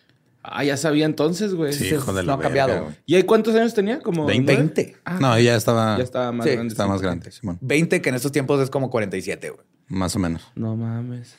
Ah, 0.47 0.63
ya 0.63 0.77
sabía 0.77 1.07
entonces, 1.07 1.55
güey. 1.55 1.73
Sí, 1.73 1.87
hijo 1.87 2.13
de 2.13 2.23
no 2.23 2.27
la 2.27 2.35
ha 2.35 2.39
cambiado. 2.39 2.69
verga, 2.69 2.83
güey. 2.83 2.93
güey. 2.95 3.03
¿Y 3.07 3.15
ahí 3.15 3.23
cuántos 3.23 3.55
años 3.55 3.73
tenía? 3.73 4.01
Como 4.01 4.27
20. 4.27 4.53
nueve? 4.53 4.73
20. 4.75 4.97
No, 5.21 5.39
ya 5.41 5.57
estaba, 5.57 5.97
Ya 5.97 6.05
estaba 6.05 6.33
más 6.33 6.47
Sí, 6.47 6.53
grande. 6.53 6.73
estaba 6.73 6.89
más 6.91 7.01
grande, 7.01 7.31
Simón. 7.31 7.59
20 7.63 8.03
que 8.03 8.09
en 8.11 8.15
estos 8.15 8.31
tiempos 8.31 8.61
es 8.61 8.69
como 8.69 8.91
47. 8.91 9.51
güey. 9.51 9.67
Más 9.89 10.15
o 10.17 10.19
menos. 10.19 10.43
No 10.55 10.77
mames. 10.77 11.37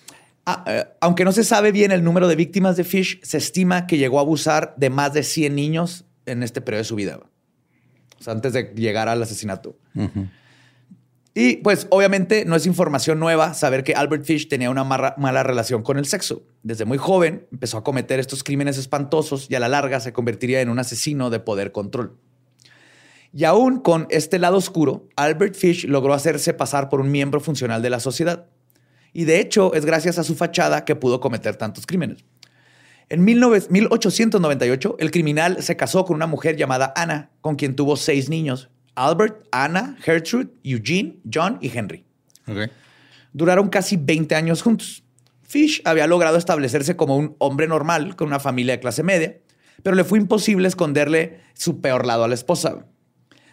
Ah, 0.47 0.63
eh, 0.67 0.85
aunque 1.01 1.23
no 1.23 1.31
se 1.31 1.43
sabe 1.43 1.71
bien 1.71 1.91
el 1.91 2.03
número 2.03 2.27
de 2.27 2.35
víctimas 2.35 2.77
de 2.77 2.83
Fish, 2.83 3.19
se 3.23 3.37
estima 3.37 3.85
que 3.87 3.97
llegó 3.97 4.17
a 4.17 4.21
abusar 4.21 4.73
de 4.77 4.89
más 4.89 5.13
de 5.13 5.21
100 5.23 5.53
niños 5.55 6.05
en 6.25 6.41
este 6.41 6.61
periodo 6.61 6.79
de 6.81 6.85
su 6.85 6.95
vida. 6.95 7.15
güey. 7.15 7.27
O 8.19 8.23
sea, 8.23 8.33
antes 8.33 8.53
de 8.53 8.73
llegar 8.75 9.07
al 9.07 9.21
asesinato. 9.21 9.77
Ujú. 9.93 10.27
Y 11.37 11.57
pues 11.57 11.85
obviamente 11.89 12.45
no 12.45 12.55
es 12.55 12.65
información 12.65 13.19
nueva 13.19 13.53
saber 13.53 13.83
que 13.83 13.93
Albert 13.93 14.23
Fish 14.23 14.47
tenía 14.47 14.69
una 14.69 14.85
mala 14.85 15.43
relación 15.43 15.83
con 15.83 15.97
el 15.97 16.05
sexo. 16.05 16.43
Desde 16.63 16.85
muy 16.85 16.97
joven 16.97 17.45
empezó 17.51 17.77
a 17.77 17.83
cometer 17.83 18.21
estos 18.21 18.41
crímenes 18.41 18.77
espantosos 18.77 19.47
y 19.49 19.55
a 19.55 19.59
la 19.59 19.67
larga 19.67 19.99
se 19.99 20.13
convertiría 20.13 20.61
en 20.61 20.69
un 20.69 20.79
asesino 20.79 21.29
de 21.29 21.41
poder 21.41 21.73
control. 21.73 22.17
Y 23.33 23.43
aún 23.43 23.81
con 23.81 24.07
este 24.11 24.39
lado 24.39 24.55
oscuro, 24.55 25.09
Albert 25.17 25.55
Fish 25.55 25.85
logró 25.85 26.13
hacerse 26.13 26.53
pasar 26.53 26.87
por 26.87 27.01
un 27.01 27.11
miembro 27.11 27.41
funcional 27.41 27.81
de 27.81 27.89
la 27.89 27.99
sociedad. 27.99 28.45
Y 29.11 29.25
de 29.25 29.41
hecho 29.41 29.73
es 29.73 29.83
gracias 29.85 30.17
a 30.17 30.23
su 30.23 30.35
fachada 30.35 30.85
que 30.85 30.95
pudo 30.95 31.19
cometer 31.19 31.57
tantos 31.57 31.85
crímenes. 31.85 32.23
En 33.09 33.25
19 33.25 33.67
1898, 33.69 34.95
el 34.99 35.11
criminal 35.11 35.61
se 35.61 35.75
casó 35.75 36.05
con 36.05 36.15
una 36.15 36.27
mujer 36.27 36.55
llamada 36.55 36.93
Anna, 36.95 37.31
con 37.41 37.57
quien 37.57 37.75
tuvo 37.75 37.97
seis 37.97 38.29
niños. 38.29 38.69
Albert, 38.95 39.47
Anna, 39.51 39.95
Gertrude, 39.99 40.49
Eugene, 40.63 41.17
John 41.31 41.57
y 41.61 41.75
Henry. 41.75 42.05
Duraron 43.33 43.69
casi 43.69 43.97
20 43.97 44.35
años 44.35 44.61
juntos. 44.61 45.03
Fish 45.43 45.81
había 45.85 46.07
logrado 46.07 46.37
establecerse 46.37 46.95
como 46.95 47.17
un 47.17 47.35
hombre 47.37 47.67
normal 47.67 48.15
con 48.15 48.27
una 48.27 48.39
familia 48.39 48.73
de 48.73 48.79
clase 48.79 49.03
media, 49.03 49.37
pero 49.83 49.95
le 49.95 50.03
fue 50.03 50.17
imposible 50.17 50.67
esconderle 50.67 51.41
su 51.53 51.81
peor 51.81 52.05
lado 52.05 52.23
a 52.23 52.27
la 52.27 52.33
esposa. 52.33 52.85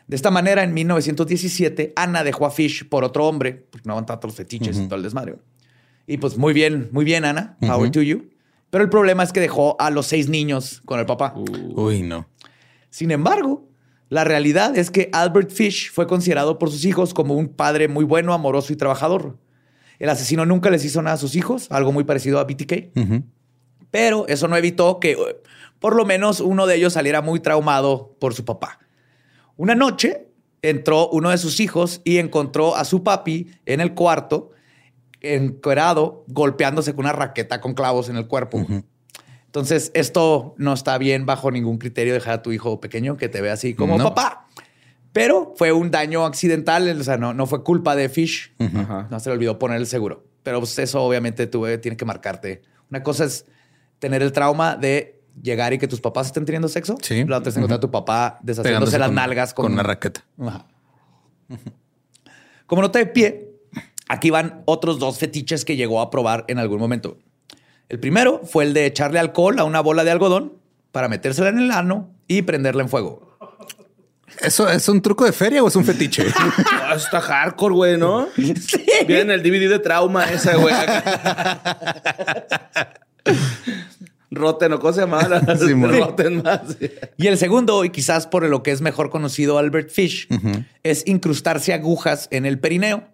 De 0.07 0.17
esta 0.17 0.31
manera, 0.31 0.63
en 0.63 0.75
1917, 0.75 1.93
Anna 1.97 2.25
dejó 2.25 2.47
a 2.47 2.51
Fish 2.51 2.89
por 2.89 3.05
otro 3.05 3.27
hombre, 3.27 3.67
porque 3.71 3.87
no 3.87 3.93
aguantaba 3.93 4.21
todos 4.21 4.33
los 4.33 4.37
fetiches 4.37 4.79
y 4.79 4.87
todo 4.87 4.97
el 4.97 5.03
desmadre. 5.03 5.37
Y 6.07 6.19
pues 6.19 6.37
muy 6.37 6.53
bien, 6.53 6.89
muy 6.93 7.05
bien, 7.05 7.25
Ana. 7.25 7.57
Power 7.61 7.91
to 7.91 8.03
you. 8.03 8.31
Pero 8.71 8.85
el 8.85 8.91
problema 8.91 9.23
es 9.23 9.33
que 9.33 9.41
dejó 9.41 9.77
a 9.79 9.91
los 9.91 10.07
seis 10.07 10.29
niños 10.29 10.83
con 10.85 10.99
el 10.99 11.07
papá. 11.07 11.35
Uy, 11.37 12.03
no. 12.03 12.27
Sin 12.91 13.11
embargo, 13.11 13.69
la 14.13 14.25
realidad 14.25 14.77
es 14.77 14.91
que 14.91 15.09
Albert 15.15 15.51
Fish 15.51 15.91
fue 15.91 16.07
considerado 16.07 16.59
por 16.59 16.71
sus 16.71 16.85
hijos 16.85 17.15
como 17.15 17.33
un 17.33 17.49
padre 17.49 17.89
muy 17.89 18.05
bueno, 18.05 18.35
amoroso 18.35 18.71
y 18.71 18.77
trabajador. 18.77 19.39
El 19.99 20.11
asesino 20.11 20.45
nunca 20.45 20.69
les 20.69 20.85
hizo 20.85 21.01
nada 21.01 21.15
a 21.15 21.19
sus 21.19 21.35
hijos, 21.35 21.67
algo 21.71 21.93
muy 21.93 22.05
parecido 22.05 22.39
a 22.39 22.45
BTK. 22.45 22.91
Pero 23.91 24.29
eso 24.29 24.49
no 24.49 24.57
evitó 24.59 25.01
que 25.01 25.13
eh, 25.13 25.17
por 25.79 25.97
lo 25.97 26.05
menos 26.05 26.41
uno 26.41 26.67
de 26.67 26.75
ellos 26.75 26.93
saliera 26.93 27.23
muy 27.23 27.41
traumado 27.41 28.15
por 28.21 28.35
su 28.35 28.45
papá. 28.45 28.81
Una 29.57 29.75
noche 29.75 30.29
entró 30.61 31.09
uno 31.09 31.31
de 31.31 31.39
sus 31.39 31.59
hijos 31.59 32.03
y 32.05 32.19
encontró 32.19 32.77
a 32.77 32.85
su 32.85 33.03
papi 33.03 33.51
en 33.65 33.81
el 33.81 33.95
cuarto, 33.95 34.51
encuerado, 35.23 36.27
golpeándose 36.29 36.95
con 36.95 37.07
una 37.07 37.15
raqueta 37.15 37.63
con 37.63 37.73
clavos 37.73 38.11
en 38.11 38.17
el 38.17 38.27
cuerpo. 38.27 38.63
Entonces, 39.53 39.91
esto 39.95 40.55
no 40.57 40.73
está 40.73 40.97
bien 40.97 41.27
bajo 41.27 41.51
ningún 41.51 41.77
criterio 41.77 42.15
dejar 42.15 42.35
a 42.35 42.43
tu 42.43 42.53
hijo 42.53 42.81
pequeño 42.81 43.19
que 43.19 43.29
te 43.29 43.43
vea 43.43 43.53
así 43.53 43.75
como 43.75 43.99
No. 43.99 44.05
papá. 44.05 44.49
Pero 45.13 45.53
fue 45.59 45.73
un 45.73 45.91
daño 45.91 46.25
accidental, 46.25 46.99
o 46.99 47.05
sea, 47.05 47.19
no, 47.19 47.35
no 47.35 47.47
fue 47.47 47.63
culpa 47.63 47.95
de 47.95 48.09
Fish. 48.09 48.55
Ajá. 48.59 49.09
No 49.11 49.21
se 49.21 49.29
le 49.29 49.35
olvidó 49.35 49.59
poner 49.59 49.77
el 49.77 49.87
seguro. 49.87 50.25
Pero 50.43 50.59
pues, 50.61 50.79
eso 50.79 51.03
obviamente 51.03 51.47
tuve, 51.47 51.77
tiene 51.77 51.99
que 51.99 52.07
marcarte. 52.07 52.63
Una 52.91 53.03
cosa 53.03 53.27
es 53.27 53.45
tener 53.99 54.23
el 54.23 54.33
trauma 54.33 54.75
de 54.77 55.21
llegar 55.43 55.75
y 55.75 55.79
que 55.79 55.87
tus 55.87 56.01
papás 56.01 56.29
estén 56.29 56.47
teniendo 56.47 56.69
sexo. 56.69 56.97
Sí. 57.03 57.23
La 57.27 57.37
otra 57.37 57.51
es 57.51 57.57
encontrar 57.59 57.77
a 57.77 57.81
tu 57.81 57.91
papá 57.91 58.39
deshaciéndose 58.43 58.63
Pegándose 58.97 58.99
las 58.99 59.09
con- 59.09 59.15
nalgas 59.17 59.53
con, 59.55 59.65
con 59.67 59.73
una 59.75 59.83
raqueta. 59.83 60.25
Ajá. 60.39 60.67
Como 62.67 62.81
nota 62.83 62.99
de 62.99 63.07
pie, 63.07 63.51
aquí 64.09 64.31
van 64.31 64.63
otros 64.65 64.99
dos 64.99 65.19
fetiches 65.19 65.65
que 65.67 65.77
llegó 65.77 66.01
a 66.01 66.09
probar 66.11 66.45
en 66.49 66.59
algún 66.59 66.79
momento. 66.79 67.19
El 67.93 68.01
primero 68.01 68.41
fue 68.43 68.65
el 68.65 68.73
de 68.73 68.87
echarle 68.87 69.19
alcohol 69.19 69.59
a 69.59 69.65
una 69.65 69.81
bola 69.83 70.03
de 70.03 70.11
algodón 70.11 70.55
para 70.93 71.09
metérsela 71.09 71.51
en 71.51 71.59
el 71.59 71.71
ano 71.71 72.09
y 72.27 72.41
prenderla 72.41 72.83
en 72.83 72.89
fuego. 72.89 73.37
¿Eso 74.41 74.67
es 74.71 74.89
un 74.89 75.03
truco 75.03 75.27
de 75.27 75.33
feria 75.33 75.63
o 75.63 75.69
es 75.69 75.77
un 75.77 75.85
fetiche? 75.85 76.25
Está 76.97 77.21
hardcore, 77.21 77.75
güey, 77.75 77.99
¿no? 77.99 78.29
Sí. 78.37 78.83
Viene 79.07 79.35
el 79.35 79.43
DVD 79.43 79.69
de 79.69 79.79
trauma 79.79 80.25
esa, 80.33 80.57
güey. 80.57 80.75
Rotten, 84.31 84.73
¿o 84.73 84.79
cómo 84.81 84.93
se 84.95 85.01
llamaba? 85.03 85.29
La- 85.29 85.57
Sí. 85.59 85.75
Rotten 85.75 86.43
más. 86.43 86.63
Y 87.19 87.27
el 87.27 87.37
segundo, 87.37 87.85
y 87.85 87.91
quizás 87.91 88.27
por 88.27 88.49
lo 88.49 88.63
que 88.63 88.71
es 88.71 88.81
mejor 88.81 89.11
conocido 89.11 89.59
Albert 89.59 89.91
Fish, 89.91 90.29
es 90.83 91.07
incrustarse 91.07 91.75
agujas 91.75 92.29
en 92.31 92.47
el 92.47 92.59
perineo, 92.59 93.05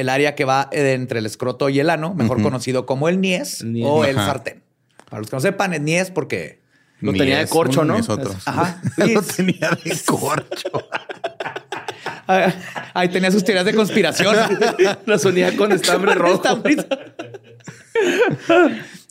el 0.00 0.08
área 0.08 0.34
que 0.34 0.44
va 0.44 0.68
entre 0.72 1.18
el 1.20 1.26
escroto 1.26 1.68
y 1.68 1.80
el 1.80 1.90
ano, 1.90 2.14
mejor 2.14 2.42
conocido 2.42 2.86
como 2.86 3.08
el 3.08 3.20
niés, 3.20 3.60
El 3.62 3.72
niés. 3.72 3.86
o 3.88 4.04
el 4.04 4.16
sartén. 4.16 4.62
Para 5.08 5.20
los 5.20 5.30
que 5.30 5.36
no 5.36 5.40
sepan, 5.40 5.72
el 5.74 5.84
niés 5.84 6.10
porque... 6.10 6.60
Lo 7.00 7.12
tenía 7.12 7.36
de 7.38 7.42
es 7.44 7.50
corcho, 7.50 7.84
¿no? 7.84 7.98
es. 7.98 8.08
Ajá. 8.46 8.80
Lo 8.96 9.22
tenía 9.22 9.70
de 9.84 9.96
corcho. 10.06 10.70
Ah, 12.28 12.52
Ahí 12.92 13.08
tenía 13.08 13.30
sus 13.30 13.44
teorías 13.44 13.64
de 13.64 13.72
conspiración. 13.72 14.34
Lo 15.06 15.16
sonía 15.16 15.56
con 15.56 15.70
estambre 15.70 16.12
rojo. 16.14 16.42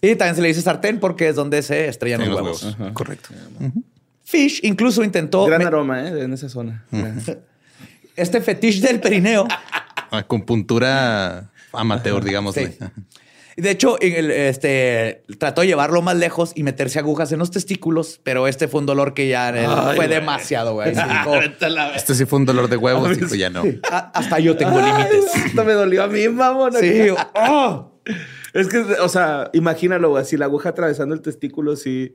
Y 0.01 0.15
también 0.15 0.35
se 0.35 0.41
le 0.41 0.49
dice 0.49 0.61
sartén 0.61 0.99
porque 0.99 1.29
es 1.29 1.35
donde 1.35 1.61
se 1.61 1.87
estrellan 1.87 2.19
los, 2.21 2.29
los 2.29 2.37
huevos. 2.41 2.63
huevos. 2.77 2.93
Correcto. 2.93 3.29
Fish 4.23 4.59
incluso 4.63 5.03
intentó 5.03 5.45
Gran 5.45 5.65
aroma, 5.65 6.03
¿eh? 6.03 6.23
En 6.23 6.33
esa 6.33 6.49
zona. 6.49 6.83
este 8.15 8.41
fetiche 8.41 8.85
del 8.85 8.99
perineo. 8.99 9.47
Acupuntura 10.11 11.51
amateur, 11.73 12.23
digámosle. 12.23 12.71
Sí. 12.71 12.77
De 13.57 13.71
hecho, 13.71 13.95
en 14.01 14.13
el- 14.15 14.31
este, 14.31 15.23
trató 15.39 15.61
de 15.61 15.67
llevarlo 15.67 16.01
más 16.01 16.17
lejos 16.17 16.51
y 16.55 16.63
meterse 16.63 16.99
agujas 16.99 17.31
en 17.31 17.39
los 17.39 17.51
testículos, 17.51 18.19
pero 18.21 18.47
este 18.49 18.67
fue 18.67 18.81
un 18.81 18.85
dolor 18.85 19.13
que 19.13 19.29
ya 19.29 19.47
Ay, 19.47 19.65
fue 19.85 19.95
güey. 19.95 20.07
demasiado, 20.09 20.73
güey. 20.73 20.91
Este 21.95 22.15
sí 22.15 22.25
fue 22.25 22.39
un 22.39 22.45
dolor 22.45 22.67
de 22.69 22.75
huevos, 22.75 23.17
dijo 23.17 23.33
ya 23.35 23.49
no. 23.49 23.63
"Ah, 23.89 24.11
hasta 24.13 24.39
yo 24.39 24.57
tengo 24.57 24.81
límites. 24.81 25.33
Esto 25.45 25.63
me 25.63 25.71
dolió 25.73 26.03
a 26.03 26.07
mí, 26.07 26.27
mamón. 26.27 26.73
Sí. 26.79 27.07
oh. 27.33 27.91
Es 28.53 28.67
que, 28.67 28.77
o 28.79 29.07
sea, 29.09 29.49
imagínalo, 29.53 30.09
güey. 30.09 30.25
Si 30.25 30.35
la 30.37 30.45
aguja 30.45 30.69
atravesando 30.69 31.15
el 31.15 31.21
testículo, 31.21 31.75
sí 31.77 32.13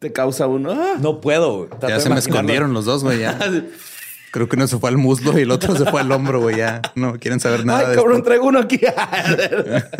te 0.00 0.12
causa 0.12 0.46
uno. 0.46 0.70
¡ah! 0.72 0.96
No 1.00 1.20
puedo. 1.22 1.66
güey. 1.66 1.70
Ya 1.88 1.98
se 1.98 2.10
me 2.10 2.18
escondieron 2.18 2.74
los 2.74 2.84
dos, 2.84 3.02
güey. 3.04 3.20
Ya. 3.20 3.38
Creo 4.34 4.48
que 4.48 4.56
uno 4.56 4.66
se 4.66 4.78
fue 4.80 4.90
al 4.90 4.96
muslo 4.98 5.38
y 5.38 5.42
el 5.42 5.52
otro 5.52 5.76
se 5.76 5.84
fue 5.88 6.00
al 6.00 6.10
hombro, 6.10 6.40
güey. 6.40 6.56
Ya 6.56 6.82
no 6.96 7.20
quieren 7.20 7.38
saber 7.38 7.64
nada 7.64 7.78
Ay, 7.80 7.86
de 7.90 7.94
cabrón, 7.94 8.14
esto. 8.16 8.24
traigo 8.24 8.46
uno 8.48 8.58
aquí. 8.58 8.80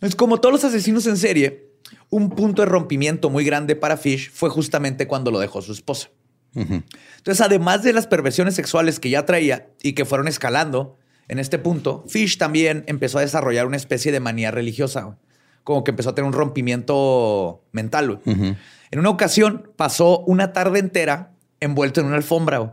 Es 0.00 0.14
como 0.14 0.40
todos 0.40 0.52
los 0.52 0.64
asesinos 0.64 1.06
en 1.06 1.16
serie, 1.16 1.70
un 2.08 2.30
punto 2.30 2.62
de 2.62 2.66
rompimiento 2.66 3.30
muy 3.30 3.44
grande 3.44 3.74
para 3.76 3.96
Fish 3.96 4.30
fue 4.32 4.48
justamente 4.48 5.06
cuando 5.08 5.30
lo 5.30 5.40
dejó 5.40 5.60
su 5.60 5.72
esposa. 5.72 6.08
Entonces, 6.54 7.40
además 7.40 7.82
de 7.82 7.92
las 7.92 8.06
perversiones 8.06 8.54
sexuales 8.54 9.00
que 9.00 9.10
ya 9.10 9.26
traía 9.26 9.68
y 9.82 9.92
que 9.92 10.04
fueron 10.04 10.28
escalando 10.28 10.96
en 11.28 11.38
este 11.38 11.58
punto, 11.58 12.04
Fish 12.08 12.38
también 12.38 12.84
empezó 12.86 13.18
a 13.18 13.22
desarrollar 13.22 13.66
una 13.66 13.76
especie 13.76 14.12
de 14.12 14.20
manía 14.20 14.50
religiosa, 14.50 15.02
güey. 15.02 15.16
como 15.64 15.84
que 15.84 15.90
empezó 15.90 16.10
a 16.10 16.14
tener 16.14 16.26
un 16.28 16.32
rompimiento 16.32 17.62
mental. 17.72 18.20
güey. 18.24 18.56
En 18.90 18.98
una 19.00 19.10
ocasión 19.10 19.70
pasó 19.76 20.20
una 20.20 20.52
tarde 20.52 20.78
entera 20.78 21.32
envuelto 21.60 22.00
en 22.00 22.06
una 22.06 22.16
alfombra. 22.16 22.58
güey. 22.58 22.70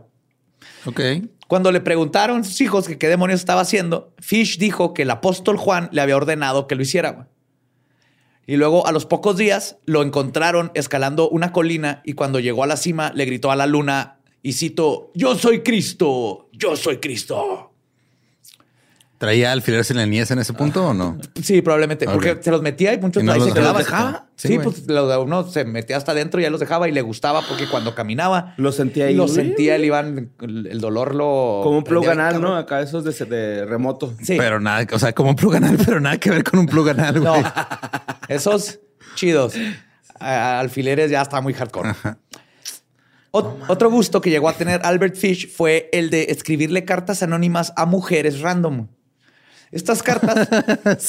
Cuando 1.48 1.72
le 1.72 1.80
preguntaron 1.80 2.40
a 2.40 2.44
sus 2.44 2.60
hijos 2.60 2.88
que 2.88 2.98
qué 2.98 3.08
demonios 3.08 3.40
estaba 3.40 3.60
haciendo, 3.60 4.12
Fish 4.18 4.58
dijo 4.58 4.94
que 4.94 5.02
el 5.02 5.10
apóstol 5.10 5.56
Juan 5.56 5.88
le 5.92 6.00
había 6.00 6.16
ordenado 6.16 6.66
que 6.66 6.74
lo 6.74 6.82
hiciera. 6.82 7.28
Y 8.46 8.56
luego 8.56 8.86
a 8.86 8.92
los 8.92 9.06
pocos 9.06 9.36
días 9.36 9.78
lo 9.86 10.02
encontraron 10.02 10.70
escalando 10.74 11.28
una 11.28 11.52
colina 11.52 12.02
y 12.04 12.12
cuando 12.12 12.38
llegó 12.40 12.62
a 12.62 12.68
la 12.68 12.76
cima 12.76 13.12
le 13.14 13.24
gritó 13.24 13.50
a 13.50 13.56
la 13.56 13.66
luna 13.66 14.20
y 14.42 14.52
cito, 14.52 15.10
yo 15.14 15.34
soy 15.34 15.62
Cristo, 15.62 16.48
yo 16.52 16.76
soy 16.76 16.98
Cristo. 16.98 17.72
¿Traía 19.18 19.50
alfileres 19.52 19.90
en 19.90 19.96
la 19.96 20.04
niñez 20.04 20.30
en 20.30 20.38
ese 20.40 20.52
punto 20.52 20.88
o 20.88 20.92
no? 20.94 21.16
Sí, 21.42 21.62
probablemente, 21.62 22.04
porque 22.04 22.36
se 22.42 22.50
los 22.50 22.60
metía 22.60 22.92
y 22.92 22.98
muchos 23.00 23.22
¿Y 23.22 23.26
no 23.26 23.32
ahí 23.32 23.38
los 23.38 23.48
se 23.48 23.54
quedaban. 23.54 23.78
dejaba? 23.82 24.26
Sí, 24.36 24.48
Sí, 24.48 24.58
pues 24.58 24.86
lo- 24.88 25.22
uno 25.22 25.48
se 25.48 25.64
metía 25.64 25.96
hasta 25.96 26.12
adentro 26.12 26.38
y 26.38 26.42
ya 26.42 26.50
los 26.50 26.60
dejaba 26.60 26.86
y 26.86 26.92
le 26.92 27.00
gustaba 27.00 27.40
porque 27.48 27.66
cuando 27.66 27.94
caminaba 27.94 28.52
Lo 28.58 28.72
sentía 28.72 29.06
ahí. 29.06 29.14
lo 29.14 29.26
sentía, 29.26 29.76
el 29.76 29.86
iban, 29.86 30.32
el 30.42 30.66
el 30.66 30.80
dolor 30.82 31.14
lo 31.14 31.60
Como 31.62 31.78
un 31.78 31.84
plug 31.84 32.06
anal, 32.10 32.42
¿no? 32.42 32.56
Acá 32.56 32.82
esos 32.82 33.04
de, 33.04 33.12
de 33.24 33.64
remoto. 33.64 34.12
Sí. 34.22 34.36
Pero 34.36 34.60
nada, 34.60 34.86
o 34.92 34.98
sea, 34.98 35.14
como 35.14 35.30
un 35.30 35.36
plug 35.36 35.54
anal, 35.56 35.78
pero 35.86 35.98
nada 35.98 36.18
que 36.18 36.30
ver 36.30 36.44
con 36.44 36.58
un 36.60 36.66
plug 36.66 36.90
anal, 36.90 37.22
No, 37.24 37.36
esos 38.28 38.80
chidos. 39.14 39.54
Alfileres 40.20 41.10
ya 41.10 41.22
está 41.22 41.40
muy 41.40 41.54
hardcore. 41.54 41.94
Ot- 43.32 43.64
Otro 43.68 43.90
gusto 43.90 44.20
que 44.20 44.30
llegó 44.30 44.48
a 44.48 44.52
tener 44.54 44.80
Albert 44.84 45.16
Fish 45.16 45.50
fue 45.54 45.88
el 45.92 46.10
de 46.10 46.24
escribirle 46.24 46.84
cartas 46.84 47.22
anónimas 47.22 47.72
a 47.76 47.84
mujeres 47.86 48.40
random. 48.40 48.88
Estas 49.76 50.02
cartas, 50.02 50.48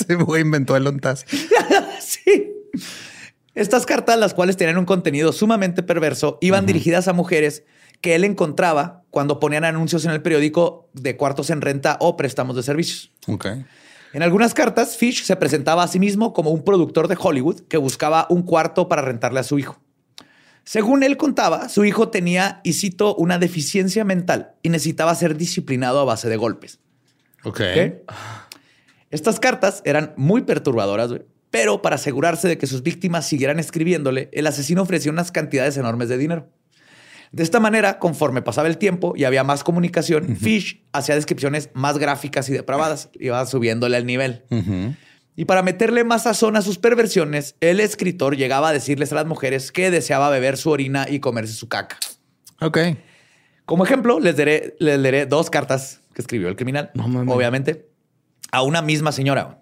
güey 0.25 0.41
inventó 0.41 0.75
el 0.75 0.85
ontas. 0.85 1.25
sí. 2.01 2.51
Estas 3.55 3.85
cartas, 3.85 4.19
las 4.19 4.33
cuales 4.33 4.57
tenían 4.57 4.77
un 4.77 4.83
contenido 4.83 5.31
sumamente 5.31 5.83
perverso, 5.83 6.37
iban 6.41 6.65
dirigidas 6.65 7.07
a 7.07 7.13
mujeres 7.13 7.63
que 8.01 8.13
él 8.13 8.25
encontraba 8.25 9.05
cuando 9.09 9.39
ponían 9.39 9.63
anuncios 9.63 10.03
en 10.03 10.11
el 10.11 10.21
periódico 10.21 10.89
de 10.91 11.15
cuartos 11.15 11.49
en 11.49 11.61
renta 11.61 11.95
o 12.01 12.17
préstamos 12.17 12.57
de 12.57 12.63
servicios. 12.63 13.09
Ok. 13.27 13.47
En 14.11 14.21
algunas 14.21 14.53
cartas, 14.53 14.97
Fish 14.97 15.23
se 15.23 15.37
presentaba 15.37 15.83
a 15.83 15.87
sí 15.87 15.97
mismo 15.97 16.33
como 16.33 16.51
un 16.51 16.65
productor 16.65 17.07
de 17.07 17.17
Hollywood 17.17 17.61
que 17.69 17.77
buscaba 17.77 18.27
un 18.29 18.43
cuarto 18.43 18.89
para 18.89 19.01
rentarle 19.01 19.39
a 19.39 19.43
su 19.43 19.57
hijo. 19.59 19.79
Según 20.65 21.03
él 21.03 21.15
contaba, 21.15 21.69
su 21.69 21.85
hijo 21.85 22.09
tenía, 22.09 22.59
y 22.65 22.73
cito, 22.73 23.15
una 23.15 23.39
deficiencia 23.39 24.03
mental 24.03 24.55
y 24.61 24.69
necesitaba 24.69 25.15
ser 25.15 25.37
disciplinado 25.37 26.01
a 26.01 26.03
base 26.03 26.27
de 26.27 26.35
golpes. 26.35 26.79
Ok. 27.45 27.61
¿ok? 27.61 28.11
Estas 29.09 29.39
cartas 29.39 29.81
eran 29.85 30.13
muy 30.17 30.41
perturbadoras, 30.41 31.11
pero 31.49 31.81
para 31.81 31.95
asegurarse 31.95 32.47
de 32.47 32.57
que 32.57 32.67
sus 32.67 32.83
víctimas 32.83 33.25
siguieran 33.25 33.59
escribiéndole, 33.59 34.29
el 34.33 34.47
asesino 34.47 34.81
ofrecía 34.81 35.11
unas 35.11 35.31
cantidades 35.31 35.77
enormes 35.77 36.09
de 36.09 36.17
dinero. 36.17 36.49
De 37.31 37.43
esta 37.43 37.59
manera, 37.59 37.99
conforme 37.99 38.41
pasaba 38.41 38.67
el 38.67 38.77
tiempo 38.77 39.13
y 39.15 39.25
había 39.25 39.43
más 39.43 39.63
comunicación, 39.63 40.37
Fish 40.37 40.83
hacía 40.93 41.15
descripciones 41.15 41.69
más 41.73 41.97
gráficas 41.97 42.49
y 42.49 42.53
depravadas, 42.53 43.09
iba 43.19 43.45
subiéndole 43.45 43.97
el 43.97 44.05
nivel. 44.05 44.43
Y 45.35 45.45
para 45.45 45.61
meterle 45.61 46.03
más 46.03 46.23
sazón 46.23 46.55
a 46.55 46.61
sus 46.61 46.77
perversiones, 46.79 47.55
el 47.59 47.79
escritor 47.79 48.35
llegaba 48.35 48.69
a 48.69 48.73
decirles 48.73 49.11
a 49.11 49.15
las 49.15 49.25
mujeres 49.25 49.71
que 49.71 49.91
deseaba 49.91 50.29
beber 50.29 50.57
su 50.57 50.69
orina 50.69 51.05
y 51.09 51.19
comerse 51.19 51.53
su 51.53 51.67
caca. 51.67 51.97
Ok. 52.59 52.79
Como 53.65 53.83
ejemplo, 53.85 54.19
les 54.19 54.35
leeré, 54.35 54.75
les 54.79 54.97
leeré 54.97 55.25
dos 55.25 55.49
cartas 55.49 56.01
que 56.13 56.21
escribió 56.21 56.47
el 56.47 56.55
criminal, 56.55 56.89
No 56.93 57.05
obviamente, 57.31 57.86
a 58.57 58.63
una 58.63 58.81
misma 58.81 59.11
señora. 59.11 59.61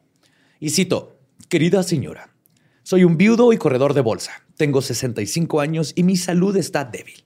Y 0.60 0.70
cito, 0.70 1.20
querida 1.50 1.84
señora, 1.84 2.30
soy 2.84 3.04
un 3.04 3.18
viudo 3.18 3.52
y 3.52 3.58
corredor 3.58 3.94
de 3.94 4.02
bolsa. 4.02 4.32
Tengo 4.56 4.82
65 4.82 5.60
años 5.60 5.92
y 5.96 6.04
mi 6.04 6.16
salud 6.16 6.56
está 6.56 6.86
débil. 6.86 7.26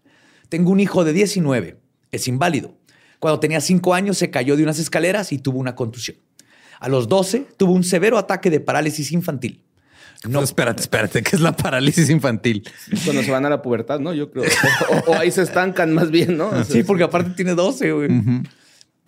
Tengo 0.50 0.72
un 0.72 0.80
hijo 0.80 1.04
de 1.04 1.14
19. 1.14 1.78
Es 2.12 2.28
inválido. 2.28 2.76
Cuando 3.20 3.40
tenía 3.40 3.62
5 3.62 3.94
años 3.94 4.18
se 4.18 4.32
cayó 4.32 4.58
de 4.58 4.64
unas 4.64 4.80
escaleras 4.80 5.32
y 5.32 5.38
tuvo 5.38 5.60
una 5.60 5.76
contusión. 5.76 6.18
A 6.80 6.90
los 6.90 7.08
12 7.08 7.46
tuvo 7.56 7.74
un 7.74 7.84
severo 7.84 8.18
ataque 8.18 8.50
de 8.50 8.60
parálisis 8.62 9.12
infantil. 9.12 9.64
No, 10.28 10.42
espérate, 10.42 10.82
espérate, 10.82 11.22
¿qué 11.22 11.36
es 11.36 11.42
la 11.42 11.56
parálisis 11.56 12.10
infantil? 12.10 12.68
Cuando 13.06 13.22
se 13.22 13.32
van 13.32 13.46
a 13.46 13.50
la 13.50 13.62
pubertad, 13.62 14.00
¿no? 14.00 14.14
Yo 14.14 14.32
creo. 14.32 14.44
O, 15.06 15.12
o 15.12 15.16
ahí 15.16 15.32
se 15.32 15.44
estancan 15.44 15.94
más 15.94 16.10
bien, 16.10 16.36
¿no? 16.36 16.64
Sí, 16.66 16.84
porque 16.84 17.04
aparte 17.04 17.30
tiene 17.32 17.54
12, 17.54 17.92
güey. 17.92 18.10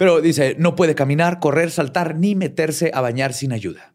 Pero 0.02 0.20
dice, 0.20 0.56
no 0.58 0.76
puede 0.76 0.96
caminar, 0.96 1.40
correr, 1.40 1.70
saltar, 1.70 2.16
ni 2.16 2.34
meterse 2.34 2.90
a 2.92 3.02
bañar 3.02 3.34
sin 3.34 3.52
ayuda. 3.54 3.94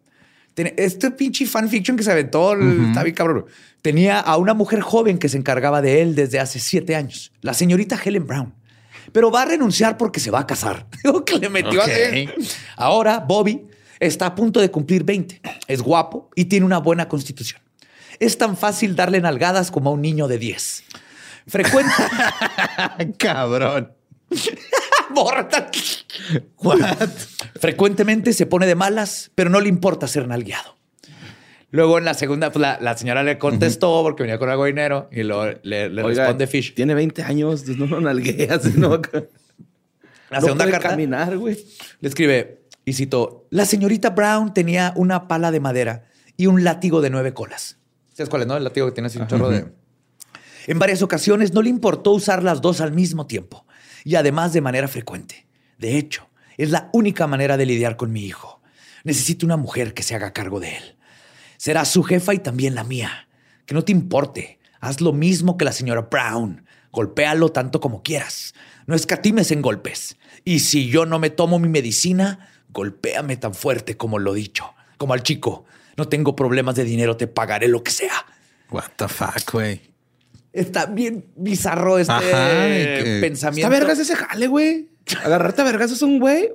Este 0.55 1.11
pinche 1.11 1.47
fanfiction 1.47 1.97
que 1.97 2.05
se 2.05 2.13
aventó, 2.13 2.53
el- 2.53 2.91
está 2.91 3.03
bien 3.03 3.17
cabrón. 3.17 3.47
Tenía 3.83 4.21
a 4.21 4.37
una 4.37 4.55
mujer 4.55 4.83
joven 4.83 5.19
que 5.19 5.29
se 5.29 5.37
encargaba 5.37 5.83
de 5.83 6.03
él 6.03 6.15
desde 6.15 6.39
hace 6.39 6.61
siete 6.61 6.95
años, 6.95 7.33
la 7.41 7.55
señorita 7.55 7.99
Helen 8.05 8.25
Brown. 8.25 8.55
Pero 9.11 9.33
va 9.33 9.43
a 9.43 9.45
renunciar 9.47 9.97
porque 9.97 10.21
se 10.21 10.31
va 10.31 10.39
a 10.39 10.47
casar. 10.47 10.87
Digo 11.03 11.25
que 11.25 11.41
le 11.41 11.49
metió 11.49 11.81
Ok. 11.83 11.89
así. 11.89 12.29
Ahora 12.77 13.19
Bobby 13.19 13.67
está 13.99 14.27
a 14.27 14.35
punto 14.37 14.61
de 14.61 14.71
cumplir 14.71 15.03
20. 15.03 15.41
Es 15.67 15.83
guapo 15.83 16.31
y 16.37 16.45
tiene 16.45 16.65
una 16.67 16.79
buena 16.79 17.09
constitución. 17.09 17.61
Es 18.21 18.39
tan 18.39 18.57
fácil 18.57 18.95
darle 18.95 19.21
nalgadas 19.21 19.73
como 19.73 19.91
a 19.91 19.93
un 19.95 20.03
niño 20.03 20.29
de 20.29 20.39
10. 20.39 20.85
Frecuente. 21.49 21.91
Cabrón. 23.19 23.93
What? 26.59 27.09
Frecuentemente 27.61 28.33
se 28.33 28.47
pone 28.47 28.67
de 28.67 28.75
malas, 28.75 29.31
pero 29.35 29.51
no 29.51 29.61
le 29.61 29.69
importa 29.69 30.07
ser 30.09 30.29
nalgueado. 30.29 30.77
Luego 31.71 31.99
en 31.99 32.05
la 32.05 32.15
segunda, 32.15 32.51
pues, 32.53 32.61
la, 32.61 32.79
la 32.81 32.97
señora 32.97 33.23
le 33.23 33.39
contestó 33.39 34.03
porque 34.03 34.23
venía 34.23 34.39
con 34.39 34.49
algo 34.49 34.65
de 34.65 34.71
dinero 34.71 35.09
y 35.11 35.23
luego 35.25 35.59
le, 35.63 35.89
le 35.91 36.03
Oiga, 36.03 36.23
responde 36.25 36.47
Fish. 36.47 36.75
Tiene 36.75 36.95
20 36.95 37.23
años, 37.23 37.63
pues, 37.67 37.77
no 37.77 37.87
lo 37.87 38.01
nalgueas, 38.01 38.65
no. 38.77 39.01
La 40.31 40.39
No 40.39 40.41
segunda 40.41 40.65
puede 40.65 40.73
carta 40.73 40.89
caminar, 40.91 41.37
güey. 41.37 41.59
le 42.01 42.09
escribe 42.09 42.63
y 42.85 42.93
cito: 42.93 43.47
La 43.51 43.67
señorita 43.67 44.11
Brown 44.11 44.55
tenía 44.55 44.93
una 44.97 45.29
pala 45.29 45.51
de 45.51 45.61
madera 45.61 46.05
y 46.37 46.47
un 46.47 46.63
látigo 46.65 47.01
de 47.01 47.11
nueve 47.11 47.35
colas. 47.35 47.79
¿Sabes 48.15 48.31
cuál 48.31 48.43
es? 48.43 48.49
No, 48.49 48.57
el 48.57 48.65
látigo 48.65 48.87
que 48.87 48.93
tiene 48.93 49.09
así 49.09 49.19
un 49.19 49.27
chorro 49.27 49.51
de. 49.51 49.67
En 50.67 50.79
varias 50.79 51.03
ocasiones 51.03 51.53
no 51.53 51.63
le 51.63 51.69
importó 51.69 52.13
usar 52.13 52.43
las 52.43 52.61
dos 52.61 52.81
al 52.81 52.93
mismo 52.93 53.27
tiempo 53.27 53.66
y 54.07 54.15
además 54.15 54.53
de 54.53 54.61
manera 54.61 54.87
frecuente. 54.87 55.49
De 55.79 55.99
hecho, 55.99 56.31
es 56.57 56.71
la 56.71 56.91
única 56.93 57.27
manera 57.27 57.57
de 57.57 57.67
lidiar 57.67 57.97
con 57.97 58.13
mi 58.13 58.25
hijo. 58.25 58.63
Necesito 59.03 59.45
una 59.45 59.57
mujer 59.57 59.95
que 59.95 60.05
se 60.05 60.15
haga 60.15 60.33
cargo 60.33 60.61
de 60.61 60.77
él. 60.77 60.97
Será 61.57 61.85
su 61.85 62.05
jefa 62.05 62.33
y 62.33 62.39
también 62.39 62.77
la 62.77 62.85
mía. 62.85 63.27
Que 63.67 63.75
no 63.75 63.83
te 63.83 63.91
importe. 63.91 64.61
Haz 64.79 65.01
lo 65.01 65.13
mismo 65.13 65.57
que 65.57 65.65
la 65.65 65.73
señora 65.73 66.03
Brown. 66.03 66.65
Golpéalo 66.93 67.51
tanto 67.51 67.81
como 67.81 68.05
quieras. 68.05 68.55
No 68.87 68.95
escatimes 68.95 69.51
en 69.51 69.61
golpes. 69.61 70.17
Y 70.45 70.61
si 70.61 70.89
yo 70.89 71.05
no 71.05 71.19
me 71.19 71.31
tomo 71.31 71.59
mi 71.59 71.69
medicina, 71.69 72.49
golpéame 72.69 73.37
tan 73.37 73.55
fuerte 73.55 73.97
como 73.97 74.21
lo 74.21 74.35
dicho. 74.35 74.73
Como 74.99 75.15
al 75.15 75.25
chico. 75.25 75.65
No 75.97 76.07
tengo 76.07 76.37
problemas 76.37 76.77
de 76.77 76.85
dinero, 76.85 77.17
te 77.17 77.27
pagaré 77.27 77.67
lo 77.67 77.83
que 77.83 77.91
sea. 77.91 78.25
What 78.71 78.91
the 78.99 79.09
fuck, 79.09 79.51
güey. 79.51 79.96
Está 80.57 80.87
bien 80.87 81.27
bizarro 81.37 81.99
este 81.99 82.13
Ajá, 82.13 82.25
que- 82.67 83.19
pensamiento. 83.21 83.67
Está 83.73 83.79
vergas 83.81 83.99
ese 83.99 84.17
jale, 84.17 84.47
güey. 84.47 84.89
Agarrarte 85.25 85.63
a 85.63 85.65
vergas 85.65 85.93
es 85.93 86.03
un 86.03 86.19
güey 86.19 86.51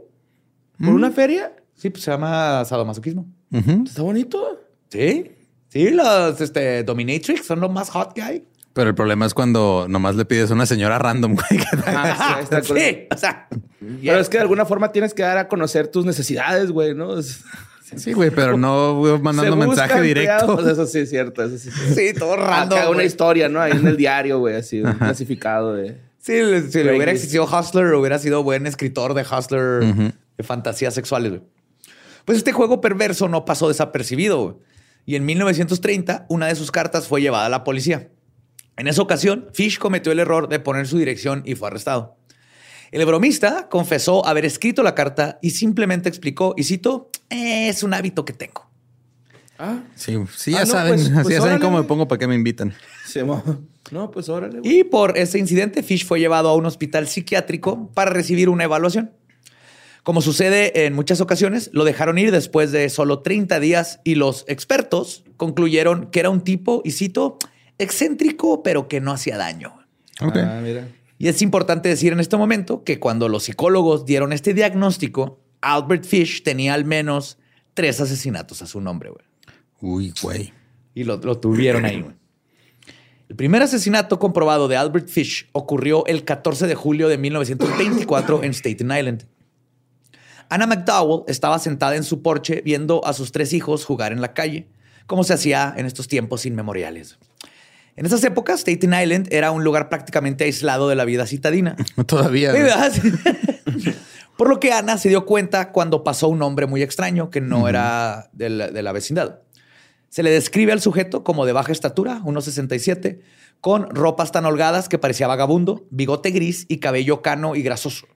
por 0.79 0.89
una 0.89 1.11
feria. 1.11 1.53
Sí, 1.75 1.89
pues 1.89 2.03
se 2.03 2.11
llama 2.11 2.63
sadomasoquismo. 2.65 3.27
Ujú. 3.51 3.83
Está 3.85 4.01
bonito. 4.01 4.61
Sí. 4.89 5.31
Sí, 5.69 5.89
los 5.91 6.41
este, 6.41 6.83
dominatrix 6.83 7.45
son 7.45 7.59
los 7.61 7.71
más 7.71 7.89
hot 7.91 8.13
guy. 8.15 8.43
Pero 8.73 8.89
el 8.89 8.95
problema 8.95 9.25
es 9.25 9.33
cuando 9.33 9.85
nomás 9.89 10.15
le 10.15 10.25
pides 10.25 10.49
a 10.51 10.53
una 10.53 10.65
señora 10.65 10.97
random, 10.99 11.35
güey. 11.35 11.61
que- 11.61 11.77
Ah. 11.85 12.41
Sí, 12.63 13.07
o 13.11 13.17
sea. 13.17 13.47
Pero 13.79 14.19
es 14.19 14.29
que 14.29 14.37
de 14.37 14.41
alguna 14.43 14.65
forma 14.65 14.91
tienes 14.91 15.13
que 15.13 15.23
dar 15.23 15.37
a 15.37 15.47
conocer 15.47 15.87
tus 15.89 16.05
necesidades, 16.05 16.71
güey, 16.71 16.93
¿no? 16.95 17.17
Es- 17.19 17.43
Sí, 17.95 18.13
güey, 18.13 18.29
pero 18.31 18.57
no 18.57 18.95
güey, 18.95 19.19
mandando 19.19 19.55
mensaje 19.55 20.01
directo. 20.01 20.51
empleados. 20.51 20.67
Eso 20.73 20.85
sí 20.87 20.99
es 20.99 21.09
cierto. 21.09 21.43
Eso 21.43 21.57
sí, 21.57 21.69
es 21.69 21.75
cierto. 21.75 21.95
Sí, 21.95 22.13
todo 22.13 22.35
random. 22.37 22.79
Acá 22.79 22.89
una 22.89 23.03
historia, 23.03 23.49
¿no? 23.49 23.59
Ahí 23.61 23.71
en 23.73 23.85
el 23.87 23.97
diario, 23.97 24.39
güey, 24.39 24.55
así, 24.55 24.81
un 24.81 24.93
clasificado 24.93 25.73
de... 25.75 25.97
Sí, 26.19 26.33
le- 26.33 26.61
si 26.69 26.83
le 26.83 26.95
hubiera 26.95 27.11
existido 27.11 27.45
Hustler, 27.45 27.93
hubiera 27.95 28.19
sido 28.19 28.43
buen 28.43 28.67
escritor 28.67 29.13
de 29.13 29.23
Hustler 29.23 29.83
de 30.37 30.43
fantasías 30.43 30.93
sexuales. 30.93 31.31
güey. 31.31 31.41
Pues 32.25 32.37
este 32.37 32.51
juego 32.51 32.79
perverso 32.81 33.27
no 33.27 33.43
pasó 33.45 33.67
desapercibido. 33.67 34.43
güey. 34.43 34.55
Y 35.05 35.15
en 35.15 35.25
1930, 35.25 36.27
una 36.29 36.45
de 36.47 36.55
sus 36.55 36.69
cartas 36.71 37.07
fue 37.07 37.21
llevada 37.21 37.47
a 37.47 37.49
la 37.49 37.63
policía. 37.63 38.09
En 38.77 38.87
esa 38.87 39.01
ocasión, 39.01 39.47
Fish 39.53 39.79
cometió 39.79 40.11
el 40.11 40.19
error 40.19 40.47
de 40.47 40.59
poner 40.59 40.87
su 40.87 40.97
dirección 40.99 41.41
y 41.45 41.55
fue 41.55 41.67
arrestado. 41.69 42.15
El 42.91 43.05
bromista 43.05 43.69
confesó 43.69 44.25
haber 44.25 44.45
escrito 44.45 44.83
la 44.83 44.95
carta 44.95 45.39
y 45.41 45.51
simplemente 45.51 46.09
explicó, 46.09 46.53
y 46.57 46.63
cito, 46.63 47.09
es 47.29 47.83
un 47.83 47.93
hábito 47.93 48.25
que 48.25 48.33
tengo. 48.33 48.69
Ah, 49.57 49.83
Sí, 49.95 50.17
sí, 50.35 50.53
Ah, 50.55 50.59
ya 50.59 50.65
no, 50.65 50.71
saben, 50.71 50.93
pues- 50.95 51.09
pues 51.23 51.27
ya 51.29 51.37
saben 51.39 51.53
órale, 51.55 51.59
cómo 51.65 51.77
me 51.77 51.83
pongo 51.83 52.07
para 52.07 52.19
qué 52.19 52.27
me 52.27 52.35
invitan. 52.35 52.73
mo- 53.25 53.43
No, 53.91 54.09
pues 54.11 54.27
órale, 54.27 54.59
güey. 54.59 54.79
Y 54.79 54.83
por 54.83 55.17
ese 55.17 55.37
incidente, 55.39 55.83
Fish 55.83 56.05
fue 56.05 56.19
llevado 56.19 56.49
a 56.49 56.55
un 56.55 56.65
hospital 56.65 57.07
psiquiátrico 57.07 57.89
para 57.93 58.11
recibir 58.11 58.49
una 58.49 58.63
evaluación. 58.65 59.11
Como 60.03 60.21
sucede 60.21 60.85
en 60.87 60.93
muchas 60.93 61.21
ocasiones, 61.21 61.69
lo 61.73 61.83
dejaron 61.83 62.17
ir 62.17 62.31
después 62.31 62.71
de 62.71 62.89
solo 62.89 63.19
30 63.19 63.59
días 63.59 63.99
y 64.03 64.15
los 64.15 64.45
expertos 64.47 65.23
concluyeron 65.37 66.09
que 66.09 66.19
era 66.21 66.31
un 66.31 66.41
tipo, 66.41 66.81
y 66.83 66.91
cito, 66.91 67.37
excéntrico, 67.77 68.63
pero 68.63 68.87
que 68.87 68.99
no 68.99 69.11
hacía 69.11 69.37
daño. 69.37 69.75
Ok. 70.21 70.37
Ah, 70.37 70.59
mira. 70.63 70.87
Y 71.21 71.27
es 71.27 71.43
importante 71.43 71.87
decir 71.87 72.13
en 72.13 72.19
este 72.19 72.35
momento 72.35 72.83
que 72.83 72.99
cuando 72.99 73.29
los 73.29 73.43
psicólogos 73.43 74.07
dieron 74.07 74.33
este 74.33 74.55
diagnóstico, 74.55 75.39
Albert 75.61 76.03
Fish 76.03 76.41
tenía 76.41 76.73
al 76.73 76.83
menos 76.83 77.37
tres 77.75 78.01
asesinatos 78.01 78.63
a 78.63 78.65
su 78.65 78.81
nombre. 78.81 79.11
güey. 79.11 79.23
Uy, 79.81 80.13
güey. 80.19 80.51
Y 80.95 81.03
lo, 81.03 81.17
lo 81.17 81.37
tuvieron 81.37 81.85
ahí. 81.85 82.01
güey. 82.01 82.15
El 83.29 83.35
primer 83.35 83.61
asesinato 83.61 84.17
comprobado 84.17 84.67
de 84.67 84.77
Albert 84.77 85.09
Fish 85.09 85.47
ocurrió 85.51 86.07
el 86.07 86.25
14 86.25 86.65
de 86.65 86.73
julio 86.73 87.07
de 87.07 87.19
1924 87.19 88.43
en 88.43 88.49
Staten 88.55 88.91
Island. 88.91 89.27
Anna 90.49 90.65
McDowell 90.65 91.25
estaba 91.27 91.59
sentada 91.59 91.97
en 91.97 92.03
su 92.03 92.23
porche 92.23 92.63
viendo 92.65 93.05
a 93.05 93.13
sus 93.13 93.31
tres 93.31 93.53
hijos 93.53 93.85
jugar 93.85 94.11
en 94.11 94.21
la 94.21 94.33
calle, 94.33 94.69
como 95.05 95.23
se 95.23 95.35
hacía 95.35 95.71
en 95.77 95.85
estos 95.85 96.07
tiempos 96.07 96.47
inmemoriales. 96.47 97.19
En 97.95 98.05
esas 98.05 98.23
épocas, 98.23 98.61
Staten 98.61 98.93
Island 98.93 99.27
era 99.31 99.51
un 99.51 99.63
lugar 99.63 99.89
prácticamente 99.89 100.43
aislado 100.45 100.87
de 100.89 100.95
la 100.95 101.05
vida 101.05 101.25
citadina. 101.25 101.75
Todavía. 102.05 102.53
Sí. 102.91 103.01
Por 104.37 104.49
lo 104.49 104.59
que 104.59 104.71
Ana 104.71 104.97
se 104.97 105.09
dio 105.09 105.25
cuenta 105.25 105.71
cuando 105.71 106.03
pasó 106.03 106.27
un 106.27 106.41
hombre 106.41 106.65
muy 106.65 106.81
extraño 106.81 107.29
que 107.29 107.41
no 107.41 107.67
era 107.67 108.29
de 108.33 108.49
la, 108.49 108.69
de 108.69 108.81
la 108.81 108.91
vecindad. 108.91 109.41
Se 110.09 110.23
le 110.23 110.31
describe 110.31 110.71
al 110.71 110.81
sujeto 110.81 111.23
como 111.23 111.45
de 111.45 111.53
baja 111.53 111.71
estatura, 111.71 112.21
1,67, 112.23 113.19
con 113.59 113.89
ropas 113.93 114.31
tan 114.31 114.45
holgadas 114.45 114.89
que 114.89 114.97
parecía 114.97 115.27
vagabundo, 115.27 115.85
bigote 115.91 116.31
gris 116.31 116.65
y 116.67 116.79
cabello 116.79 117.21
cano 117.21 117.55
y 117.55 117.61
grasoso. 117.61 118.07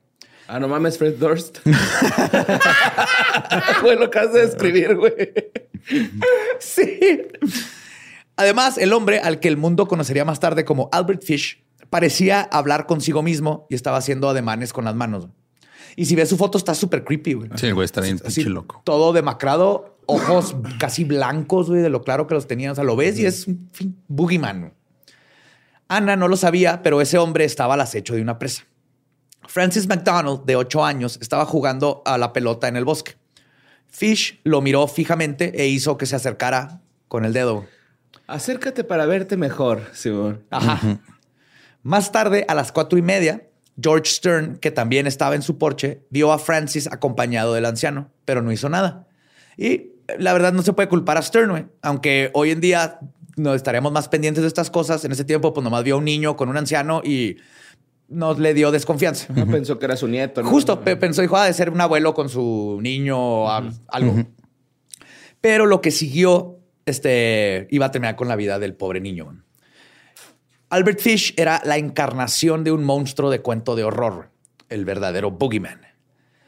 Ah, 0.48 0.60
no 0.60 0.68
mames, 0.68 0.98
Fred 0.98 1.16
Durst. 1.16 1.60
Güey, 3.82 3.98
lo 3.98 4.06
acabas 4.06 4.34
de 4.34 4.46
describir, 4.46 4.96
güey. 4.96 5.34
Sí. 6.60 7.22
Además, 8.38 8.78
el 8.78 8.93
hombre 8.93 9.19
al 9.19 9.39
que 9.39 9.48
el 9.48 9.58
mundo 9.58 9.88
conocería 9.88 10.26
más 10.26 10.39
tarde 10.39 10.65
como 10.65 10.89
Albert 10.91 11.24
Fish 11.24 11.63
parecía 11.89 12.41
hablar 12.41 12.86
consigo 12.86 13.24
mismo 13.24 13.67
y 13.69 13.76
estaba 13.76 13.98
haciendo 13.98 14.30
ademanes 14.30 14.74
con 14.74 14.86
las 14.86 14.95
manos. 14.95 15.28
Y 15.95 16.06
si 16.06 16.15
ves 16.15 16.30
su 16.30 16.38
foto, 16.38 16.58
está 16.58 16.76
súper 16.76 17.04
creepy, 17.04 17.34
güey. 17.34 17.50
Sí, 17.56 17.71
güey, 17.71 17.86
está 17.86 18.02
bien 18.02 18.19
pinche 18.19 18.50
loco. 18.50 18.82
Todo 18.84 19.13
demacrado, 19.13 19.98
ojos 20.06 20.56
casi 20.78 21.06
blancos, 21.06 21.69
güey, 21.69 21.82
de 21.82 21.89
lo 21.89 22.02
claro 22.02 22.28
que 22.28 22.34
los 22.34 22.48
tenía. 22.48 22.71
O 22.71 22.76
sea, 22.76 22.84
lo 22.84 22.95
ves 22.95 23.17
y 23.17 23.26
es 23.26 23.48
un 23.48 23.69
boogeyman. 24.08 24.74
Ana 25.88 26.15
no 26.15 26.28
lo 26.28 26.36
sabía, 26.36 26.82
pero 26.82 27.00
ese 27.00 27.17
hombre 27.17 27.45
estaba 27.45 27.76
al 27.76 27.82
acecho 27.82 28.15
de 28.15 28.21
una 28.21 28.39
presa. 28.39 28.65
Francis 29.48 29.88
McDonald, 29.88 30.43
de 30.45 30.56
ocho 30.56 30.84
años, 30.84 31.19
estaba 31.21 31.45
jugando 31.45 32.02
a 32.06 32.17
la 32.17 32.34
pelota 32.34 32.67
en 32.67 32.76
el 32.76 32.84
bosque. 32.84 33.13
Fish 33.88 34.41
lo 34.43 34.62
miró 34.62 34.88
fijamente 34.88 35.62
e 35.62 35.67
hizo 35.67 35.98
que 35.98 36.06
se 36.06 36.15
acercara 36.15 36.82
con 37.08 37.24
el 37.24 37.32
dedo. 37.32 37.65
Acércate 38.28 38.84
para 38.84 39.06
verte 39.06 39.38
mejor, 39.38 39.84
Simón. 39.94 40.44
Ajá. 40.50 41.00
Más 41.84 42.12
tarde, 42.12 42.46
a 42.48 42.56
las 42.56 42.72
cuatro 42.72 42.98
y 42.98 43.02
media, 43.02 43.44
George 43.82 44.06
Stern, 44.12 44.58
que 44.58 44.72
también 44.72 45.06
estaba 45.06 45.36
en 45.36 45.42
su 45.44 45.58
porche, 45.58 46.02
vio 46.10 46.32
a 46.32 46.40
Francis 46.40 46.88
acompañado 46.92 47.54
del 47.54 47.66
anciano, 47.66 48.10
pero 48.26 48.42
no 48.42 48.52
hizo 48.52 48.70
nada. 48.70 49.08
Y 49.58 49.92
la 50.18 50.34
verdad 50.34 50.54
no 50.54 50.64
se 50.64 50.74
puede 50.74 50.90
culpar 50.90 51.18
a 51.18 51.22
Stern. 51.22 51.72
Aunque 51.82 52.32
hoy 52.34 52.52
en 52.52 52.62
día 52.62 53.00
no 53.38 53.54
estaríamos 53.54 53.92
más 53.92 54.08
pendientes 54.10 54.42
de 54.42 54.48
estas 54.48 54.72
cosas. 54.72 55.06
En 55.06 55.12
ese 55.12 55.24
tiempo, 55.26 55.54
pues 55.54 55.64
nomás 55.64 55.84
vio 55.84 55.96
a 55.96 55.98
un 56.00 56.06
niño 56.06 56.36
con 56.36 56.50
un 56.50 56.58
anciano 56.58 57.02
y 57.04 57.38
nos 58.08 58.40
le 58.40 58.54
dio 58.54 58.72
desconfianza. 58.72 59.32
No 59.34 59.46
pensó 59.46 59.78
que 59.78 59.86
era 59.86 59.96
su 59.98 60.08
nieto, 60.08 60.42
¿no? 60.42 60.50
Justo 60.50 60.82
pe- 60.82 60.96
pensó, 60.96 61.22
dijo, 61.22 61.38
ha 61.38 61.46
de 61.46 61.54
ser 61.54 61.70
un 61.70 61.82
abuelo 61.82 62.14
con 62.14 62.30
su 62.30 62.80
niño 62.82 63.18
o 63.20 63.50
al- 63.52 63.74
algo. 63.90 64.16
Pero 65.42 65.66
lo 65.66 65.82
que 65.82 65.92
siguió, 65.92 66.55
este, 66.86 67.67
iba 67.71 67.88
a 67.88 67.91
terminar 67.91 68.15
con 68.15 68.28
la 68.28 68.36
vida 68.36 68.60
del 68.60 68.76
pobre 68.76 69.02
niño. 69.02 69.43
Albert 70.69 71.00
Fish 71.00 71.34
era 71.38 71.62
la 71.63 71.78
encarnación 71.78 72.63
de 72.63 72.71
un 72.71 72.84
monstruo 72.84 73.30
de 73.30 73.41
cuento 73.41 73.76
de 73.76 73.84
horror, 73.84 74.32
el 74.69 74.86
verdadero 74.86 75.32
boogeyman. 75.32 75.82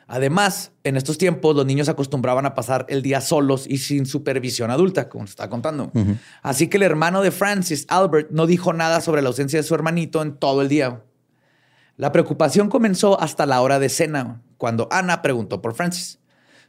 Además, 0.08 0.72
en 0.86 0.96
estos 0.96 1.18
tiempos 1.18 1.56
los 1.56 1.66
niños 1.66 1.90
acostumbraban 1.90 2.46
a 2.46 2.56
pasar 2.56 2.86
el 2.88 3.02
día 3.02 3.20
solos 3.20 3.66
y 3.68 3.80
sin 3.80 4.06
supervisión 4.06 4.72
adulta, 4.72 5.10
como 5.10 5.28
se 5.28 5.32
estaba 5.32 5.50
contando. 5.50 5.92
Así 6.42 6.70
que 6.70 6.78
el 6.78 6.84
hermano 6.84 7.22
de 7.22 7.32
Francis, 7.32 7.86
Albert, 7.90 8.32
no 8.32 8.48
dijo 8.48 8.72
nada 8.72 9.02
sobre 9.02 9.22
la 9.22 9.28
ausencia 9.28 9.60
de 9.60 9.64
su 9.64 9.76
hermanito 9.76 10.22
en 10.22 10.38
todo 10.38 10.62
el 10.62 10.70
día. 10.70 11.04
La 11.98 12.14
preocupación 12.14 12.70
comenzó 12.70 13.20
hasta 13.20 13.46
la 13.46 13.62
hora 13.62 13.80
de 13.80 13.90
cena, 13.90 14.42
cuando 14.58 14.88
Ana 14.92 15.22
preguntó 15.22 15.62
por 15.62 15.74
Francis. 15.74 16.20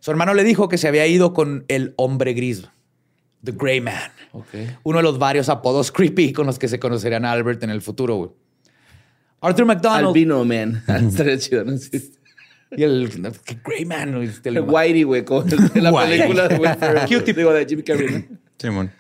Su 0.01 0.11
hermano 0.11 0.35
le 0.35 0.43
dijo 0.43 0.69
que 0.69 0.79
se 0.79 0.89
había 0.89 1.07
ido 1.07 1.33
con 1.33 1.65
el 1.69 1.95
hombre 1.97 2.33
gris, 2.33 2.69
The 3.45 3.53
Gray 3.53 3.81
Man, 3.81 3.95
uno 4.83 4.99
de 4.99 5.03
los 5.03 5.19
varios 5.19 5.49
apodos 5.49 5.93
creepy 5.93 6.33
con 6.33 6.47
los 6.47 6.59
que 6.59 6.67
se 6.69 6.79
conocerían 6.81 7.25
a 7.25 7.33
Albert 7.33 7.63
en 7.63 7.71
el 7.71 7.81
futuro. 7.81 8.17
güey. 8.17 8.31
Arthur 9.41 9.67
McDonald. 9.67 10.09
Albino 10.09 10.45
Man. 10.45 10.83
Estaría 10.89 11.39
chido, 11.39 11.65
¿no? 11.65 11.77
Sí. 11.79 12.13
Y 12.73 12.83
el 12.83 13.09
¿qué 13.45 13.59
Gray 13.65 13.85
Man. 13.85 14.23
este, 14.23 14.49
el- 14.51 14.61
Whitey, 14.61 15.05
güey, 15.05 15.25
en 15.29 15.83
la 15.85 15.93
película 15.93 16.49
de. 16.49 17.07
Cutie. 17.09 17.33
Digo, 17.33 17.53
de 17.53 17.65
Jimmy 17.65 17.83
Carrey. 17.83 18.29
Simón. 18.59 18.91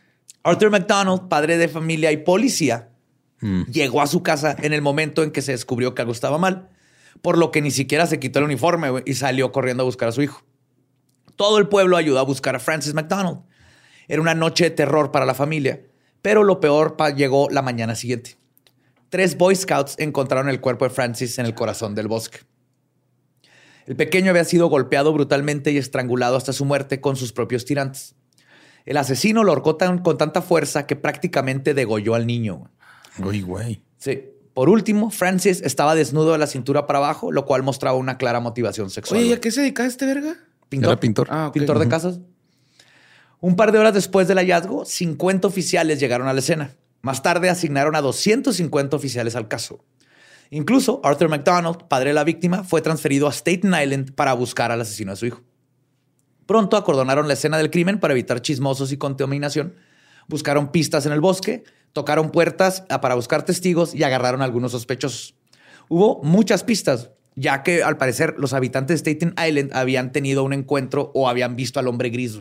Arthur 0.44 0.70
McDonald, 0.70 1.29
padre 1.29 1.59
de 1.59 1.68
familia 1.68 2.11
y 2.12 2.18
policía, 2.18 2.88
llegó 3.70 4.01
a 4.01 4.07
su 4.07 4.22
casa 4.22 4.57
en 4.62 4.72
el 4.72 4.81
momento 4.81 5.22
en 5.22 5.33
que 5.33 5.42
se 5.42 5.53
descubrió 5.53 5.94
que 5.94 6.03
algo 6.03 6.12
estaba 6.12 6.38
mal, 6.38 6.68
por 7.20 7.37
lo 7.37 7.51
que 7.51 7.61
ni 7.61 7.70
siquiera 7.70 8.07
se 8.07 8.18
quitó 8.20 8.38
el 8.38 8.46
uniforme 8.46 8.88
güey, 8.88 9.03
y 9.05 9.14
salió 9.14 9.53
corriendo 9.53 9.83
a 9.83 9.87
buscar 9.87 10.09
a 10.09 10.12
su 10.12 10.22
hijo. 10.22 10.42
Todo 11.37 11.59
el 11.59 11.68
pueblo 11.68 11.96
ayudó 11.96 12.20
a 12.20 12.22
buscar 12.22 12.57
a 12.57 12.61
Francis 12.61 12.94
McDonald. 12.94 13.40
Era 14.09 14.21
una 14.23 14.35
noche 14.35 14.64
de 14.64 14.71
terror 14.71 15.12
para 15.12 15.27
la 15.27 15.35
familia, 15.35 15.83
pero 16.23 16.42
lo 16.42 16.61
peor 16.61 16.97
llegó 17.14 17.49
la 17.51 17.62
mañana 17.62 17.94
siguiente. 17.94 18.37
Tres 19.11 19.37
Boy 19.38 19.55
Scouts 19.55 19.94
encontraron 19.99 20.49
el 20.49 20.61
cuerpo 20.61 20.85
de 20.85 20.90
Francis 20.90 21.38
en 21.38 21.47
el 21.47 21.55
corazón 21.55 21.94
del 21.94 22.09
bosque. 22.09 22.38
El 23.87 23.97
pequeño 23.97 24.31
había 24.31 24.44
sido 24.44 24.68
golpeado 24.68 25.12
brutalmente 25.14 25.71
y 25.73 25.79
estrangulado 25.79 26.37
hasta 26.37 26.53
su 26.53 26.64
muerte 26.66 27.01
con 27.01 27.16
sus 27.16 27.33
propios 27.33 27.64
tirantes. 27.64 28.14
El 28.85 28.97
asesino 28.99 29.44
lo 29.44 29.53
ahorcó 29.53 29.77
tan- 29.77 29.99
con 29.99 30.18
tanta 30.18 30.42
fuerza 30.42 30.87
que 30.87 30.97
prácticamente 30.97 31.73
degolló 31.75 32.14
al 32.14 32.27
niño. 32.27 32.71
Uy, 33.23 33.40
güey. 33.42 33.83
Sí. 33.99 34.25
Por 34.55 34.68
último, 34.68 35.11
Francis 35.11 35.62
estaba 35.62 35.94
desnudo 35.94 36.33
de 36.33 36.38
la 36.38 36.47
cintura 36.47 36.87
para 36.87 36.99
abajo, 36.99 37.33
lo 37.33 37.44
cual 37.47 37.62
mostraba 37.62 37.97
una 37.97 38.18
clara 38.18 38.40
motivación 38.40 38.90
sexual. 38.90 39.18
Oye, 39.18 39.27
¿y 39.27 39.29
güey. 39.31 39.38
a 39.38 39.40
qué 39.40 39.51
se 39.51 39.61
dedicaba 39.61 39.88
este 39.88 40.05
verga? 40.05 40.37
Pintor. 40.68 40.90
Era 40.90 41.01
pintor. 41.01 41.29
Ah. 41.31 41.51
Pintor 41.53 41.79
de 41.79 41.88
casas. 41.88 42.21
Un 43.40 43.55
par 43.55 43.70
de 43.70 43.79
horas 43.79 43.94
después 43.94 44.27
del 44.27 44.38
hallazgo, 44.38 44.85
50 44.85 45.46
oficiales 45.46 46.01
llegaron 46.01 46.27
a 46.27 46.33
la 46.33 46.40
escena. 46.40 46.74
Más 47.03 47.22
tarde 47.22 47.48
asignaron 47.48 47.94
a 47.94 48.01
250 48.01 48.96
oficiales 48.96 49.37
al 49.37 49.46
caso. 49.46 49.85
Incluso 50.51 51.01
Arthur 51.05 51.29
McDonald, 51.29 51.87
padre 51.88 52.11
de 52.11 52.14
la 52.14 52.24
víctima, 52.24 52.64
fue 52.64 52.83
transferido 52.83 53.29
a 53.29 53.33
Staten 53.33 53.74
Island 53.81 54.14
para 54.14 54.33
buscar 54.33 54.72
al 54.72 54.81
asesino 54.81 55.12
de 55.12 55.16
su 55.16 55.27
hijo. 55.27 55.42
Pronto 56.46 56.77
acordonaron 56.77 57.29
la 57.29 57.35
escena 57.35 57.59
del 57.59 57.70
crimen 57.70 58.01
para 58.01 58.14
evitar 58.14 58.42
chismosos 58.42 58.90
y 58.90 58.96
contaminación. 58.96 59.77
Buscaron 60.27 60.72
pistas 60.72 61.07
en 61.07 61.12
el 61.12 61.20
bosque, 61.20 61.62
tocaron 61.92 62.31
puertas 62.31 62.85
ah, 62.88 63.01
para 63.01 63.14
buscar 63.14 63.44
testigos 63.44 63.94
y 63.94 64.03
agarraron 64.03 64.42
algunos 64.42 64.72
sospechosos. 64.72 65.37
Hubo 65.88 66.22
muchas 66.24 66.64
pistas, 66.64 67.11
ya 67.37 67.62
que 67.62 67.85
al 67.85 67.98
parecer 67.98 68.35
los 68.38 68.53
habitantes 68.53 69.05
de 69.05 69.12
Staten 69.12 69.35
Island 69.46 69.70
habían 69.74 70.11
tenido 70.11 70.42
un 70.42 70.55
encuentro 70.55 71.12
o 71.14 71.29
habían 71.29 71.55
visto 71.55 71.79
al 71.79 71.87
hombre 71.87 72.11
gris. 72.11 72.40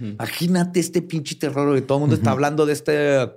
Imagínate 0.00 0.80
este 0.80 1.02
pinche 1.02 1.36
terror, 1.36 1.74
que 1.74 1.82
todo 1.82 1.98
el 1.98 2.00
mundo 2.00 2.16
está 2.16 2.30
hablando 2.32 2.66
de 2.66 2.72
este 2.72 3.30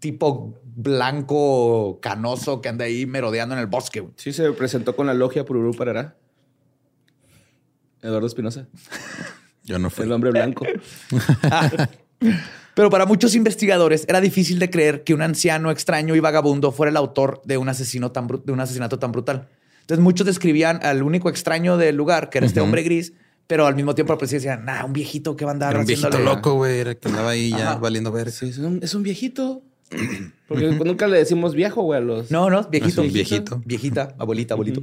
tipo 0.00 0.54
blanco 0.76 1.98
canoso 2.00 2.60
que 2.60 2.68
anda 2.68 2.84
ahí 2.84 3.06
merodeando 3.06 3.54
en 3.54 3.60
el 3.60 3.66
bosque. 3.66 4.00
güey. 4.00 4.14
Sí, 4.16 4.32
se 4.32 4.50
presentó 4.52 4.96
con 4.96 5.06
la 5.06 5.14
logia 5.14 5.44
Pururú 5.44 5.74
Parará. 5.74 6.16
Eduardo 8.02 8.26
Espinosa, 8.26 8.66
Yo 9.64 9.78
no 9.78 9.88
fui. 9.88 10.04
el 10.04 10.12
hombre 10.12 10.30
blanco. 10.30 10.66
Pero 12.74 12.90
para 12.90 13.06
muchos 13.06 13.34
investigadores 13.34 14.04
era 14.08 14.20
difícil 14.20 14.58
de 14.58 14.68
creer 14.68 15.04
que 15.04 15.14
un 15.14 15.22
anciano 15.22 15.70
extraño 15.70 16.14
y 16.14 16.20
vagabundo 16.20 16.72
fuera 16.72 16.90
el 16.90 16.96
autor 16.96 17.40
de 17.44 17.56
un, 17.56 17.68
asesino 17.68 18.12
tan 18.12 18.26
de 18.26 18.52
un 18.52 18.60
asesinato 18.60 18.98
tan 18.98 19.12
brutal. 19.12 19.48
Entonces 19.80 20.02
muchos 20.02 20.26
describían 20.26 20.80
al 20.82 21.02
único 21.02 21.28
extraño 21.30 21.76
del 21.76 21.96
lugar, 21.96 22.30
que 22.30 22.38
era 22.38 22.46
este 22.46 22.60
hombre 22.60 22.82
gris, 22.82 23.12
pero 23.46 23.66
al 23.66 23.74
mismo 23.74 23.94
tiempo 23.94 24.12
la 24.12 24.18
policía 24.18 24.38
decía, 24.38 24.56
nah, 24.56 24.84
un 24.84 24.92
viejito 24.92 25.36
que 25.36 25.44
va 25.44 25.50
a 25.50 25.54
andar 25.54 25.70
Era 25.72 25.80
un 25.80 25.86
viejito 25.86 26.08
haciéndole-". 26.08 26.24
loco, 26.36 26.54
güey. 26.54 26.78
Era 26.78 26.94
que 26.94 27.08
andaba 27.08 27.30
ahí 27.30 27.50
ya 27.50 27.72
Ajá. 27.72 27.76
valiendo 27.78 28.10
ver. 28.10 28.30
Sí, 28.30 28.48
es 28.48 28.58
un, 28.58 28.80
es 28.82 28.94
un 28.94 29.02
viejito. 29.02 29.62
Porque 30.48 30.66
nunca 30.66 31.06
le 31.06 31.18
decimos 31.18 31.54
viejo, 31.54 31.82
güey, 31.82 31.98
a 32.00 32.02
los... 32.02 32.30
No, 32.30 32.50
no, 32.50 32.62
viejito. 32.64 33.02
Es 33.02 33.08
un 33.08 33.12
viejito. 33.12 33.62
Viejita, 33.64 34.14
abuelita, 34.18 34.54
abuelito. 34.54 34.82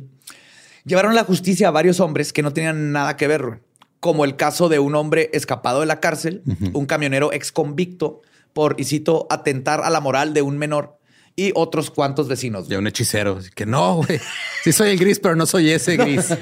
Llevaron 0.86 1.12
a 1.12 1.16
la 1.16 1.24
justicia 1.24 1.68
a 1.68 1.72
varios 1.72 2.00
hombres 2.00 2.34
que 2.34 2.42
no 2.42 2.54
tenían 2.54 2.92
nada 2.92 3.18
que 3.18 3.28
ver, 3.28 3.62
como 4.00 4.26
el 4.26 4.36
caso 4.36 4.70
de 4.70 4.80
un 4.80 4.96
hombre 4.96 5.30
escapado 5.34 5.82
de 5.82 5.86
la 5.86 6.00
cárcel, 6.00 6.42
un 6.74 6.86
camionero 6.88 7.32
ex 7.34 7.52
convicto 7.52 8.22
por, 8.54 8.76
y 8.80 8.86
cito, 8.86 9.28
atentar 9.30 9.82
a 9.82 9.90
la 9.90 10.00
moral 10.02 10.34
de 10.34 10.42
un 10.42 10.58
menor 10.58 10.98
y 11.36 11.52
otros 11.56 11.90
cuantos 11.92 12.28
vecinos. 12.28 12.68
Ya 12.68 12.78
un 12.78 12.88
hechicero. 12.88 13.40
Que 13.56 13.66
no, 13.66 13.96
güey. 13.96 14.20
Sí 14.64 14.72
soy 14.72 14.90
el 14.90 14.98
gris, 15.00 15.20
pero 15.20 15.36
no 15.36 15.46
soy 15.46 15.70
ese 15.72 15.98
gris. 15.98 16.26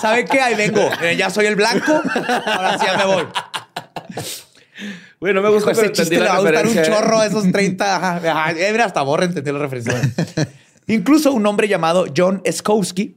¿Sabe 0.00 0.24
qué? 0.24 0.40
Ahí 0.40 0.54
vengo. 0.54 0.80
Eh, 1.02 1.16
ya 1.16 1.30
soy 1.30 1.46
el 1.46 1.56
blanco. 1.56 1.92
Ahora 2.46 2.78
sí 2.78 2.86
ya 2.86 2.98
me 2.98 3.04
voy. 3.06 3.24
Güey, 5.20 5.34
no 5.34 5.42
me 5.42 5.50
gusta, 5.50 5.70
pero 5.72 5.82
ese 5.86 5.92
chiste 5.92 6.14
entendí 6.16 6.24
le 6.24 6.28
va 6.28 6.36
a 6.36 6.40
gustar 6.40 6.66
un 6.66 6.78
¿eh? 6.78 6.82
chorro 6.84 7.18
a 7.20 7.26
esos 7.26 7.50
30. 7.50 7.96
Ajá, 7.96 8.16
ajá. 8.16 8.50
Eh, 8.52 8.72
mira, 8.72 8.84
hasta 8.86 9.02
Borra 9.02 9.24
entendió 9.24 9.52
la 9.52 9.60
referencia. 9.60 10.00
Incluso 10.88 11.32
un 11.32 11.46
hombre 11.46 11.68
llamado 11.68 12.06
John 12.16 12.42
Skowski, 12.50 13.16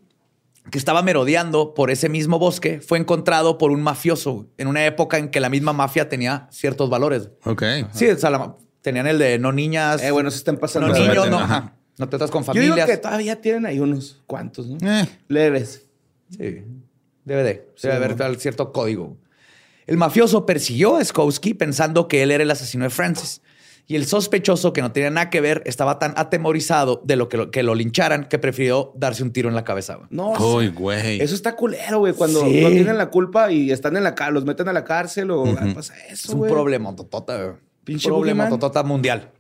que 0.70 0.78
estaba 0.78 1.02
merodeando 1.02 1.74
por 1.74 1.90
ese 1.90 2.08
mismo 2.10 2.38
bosque, 2.38 2.80
fue 2.80 3.00
encontrado 3.00 3.58
por 3.58 3.72
un 3.72 3.82
mafioso 3.82 4.48
en 4.58 4.68
una 4.68 4.86
época 4.86 5.18
en 5.18 5.30
que 5.30 5.40
la 5.40 5.50
misma 5.50 5.74
mafia 5.74 6.08
tenía 6.08 6.48
ciertos 6.52 6.90
valores. 6.90 7.30
Ok. 7.44 7.64
Sí, 7.94 8.08
o 8.08 8.18
sea, 8.18 8.30
la- 8.30 8.56
tenían 8.86 9.08
el 9.08 9.20
de 9.20 9.38
no 9.38 9.52
niñas, 9.52 10.02
Eh, 10.02 10.12
bueno, 10.12 10.32
se 10.32 10.38
están 10.38 10.58
pasando. 10.58 10.88
no 10.88 10.94
niños, 10.94 11.30
no, 11.30 11.40
ajá. 11.40 11.76
no 11.98 12.06
te 12.08 12.12
tratas 12.12 12.32
con 12.32 12.44
Yo 12.46 12.54
digo 12.54 12.64
familias. 12.76 12.90
que 12.90 12.98
todavía 12.98 13.42
tienen 13.42 13.66
ahí 13.66 13.80
unos 13.80 14.22
cuantos, 14.26 14.68
¿no? 14.68 14.78
Eh, 14.90 15.06
Leves. 15.28 15.86
Sí, 16.32 16.64
debe 17.26 17.44
de. 17.44 17.70
Sí, 17.76 17.88
Debe 17.88 17.96
haber 17.98 18.12
¿no? 18.12 18.16
tal 18.18 18.38
cierto 18.38 18.72
código. 18.72 19.18
El 19.86 19.98
mafioso 19.98 20.46
persiguió 20.46 20.96
a 20.96 21.04
Skowski 21.06 21.54
pensando 21.54 22.08
que 22.08 22.24
él 22.24 22.32
era 22.32 22.44
el 22.44 22.50
asesino 22.50 22.86
de 22.86 22.90
Francis. 22.90 23.42
Y 23.88 23.96
el 23.96 24.08
sospechoso, 24.08 24.74
que 24.74 24.82
no 24.82 24.92
tenía 24.92 25.12
nada 25.12 25.30
que 25.30 25.42
ver, 25.42 25.62
estaba 25.68 26.00
tan 26.00 26.16
atemorizado 26.18 27.02
de 27.06 27.16
lo 27.16 27.30
que 27.30 27.38
lo, 27.38 27.52
que 27.52 27.62
lo 27.62 27.76
lincharan 27.76 28.26
que 28.28 28.40
prefirió 28.40 28.92
darse 28.96 29.22
un 29.22 29.32
tiro 29.32 29.48
en 29.48 29.54
la 29.54 29.64
cabeza. 29.64 29.94
güey. 29.96 30.08
No, 30.10 30.32
Uy, 30.32 30.70
sí. 30.70 30.74
güey. 30.74 31.22
Eso 31.22 31.36
está 31.36 31.56
culero, 31.56 32.00
güey. 32.00 32.14
Cuando 32.14 32.40
Sí. 32.42 32.62
no 32.62 32.70
tienen 32.70 32.98
la 32.98 33.12
culpa 33.12 33.52
y 33.52 33.70
están 33.72 33.96
en 33.96 34.04
la 34.04 34.16
cárcel, 34.16 34.34
los 34.34 34.46
meten 34.46 34.68
a 34.70 34.74
la 34.74 34.84
cárcel 34.84 35.30
o 35.30 35.44
pasa 35.76 35.94
eso, 36.08 36.14
Es 36.14 36.30
un 36.30 36.40
güey. 36.40 36.52
problema 36.52 36.96
totota. 36.96 37.38
güey. 37.38 37.56
Pinche 37.86 38.10
problema 38.10 38.50
totota 38.50 38.84
mundial. 38.84 39.32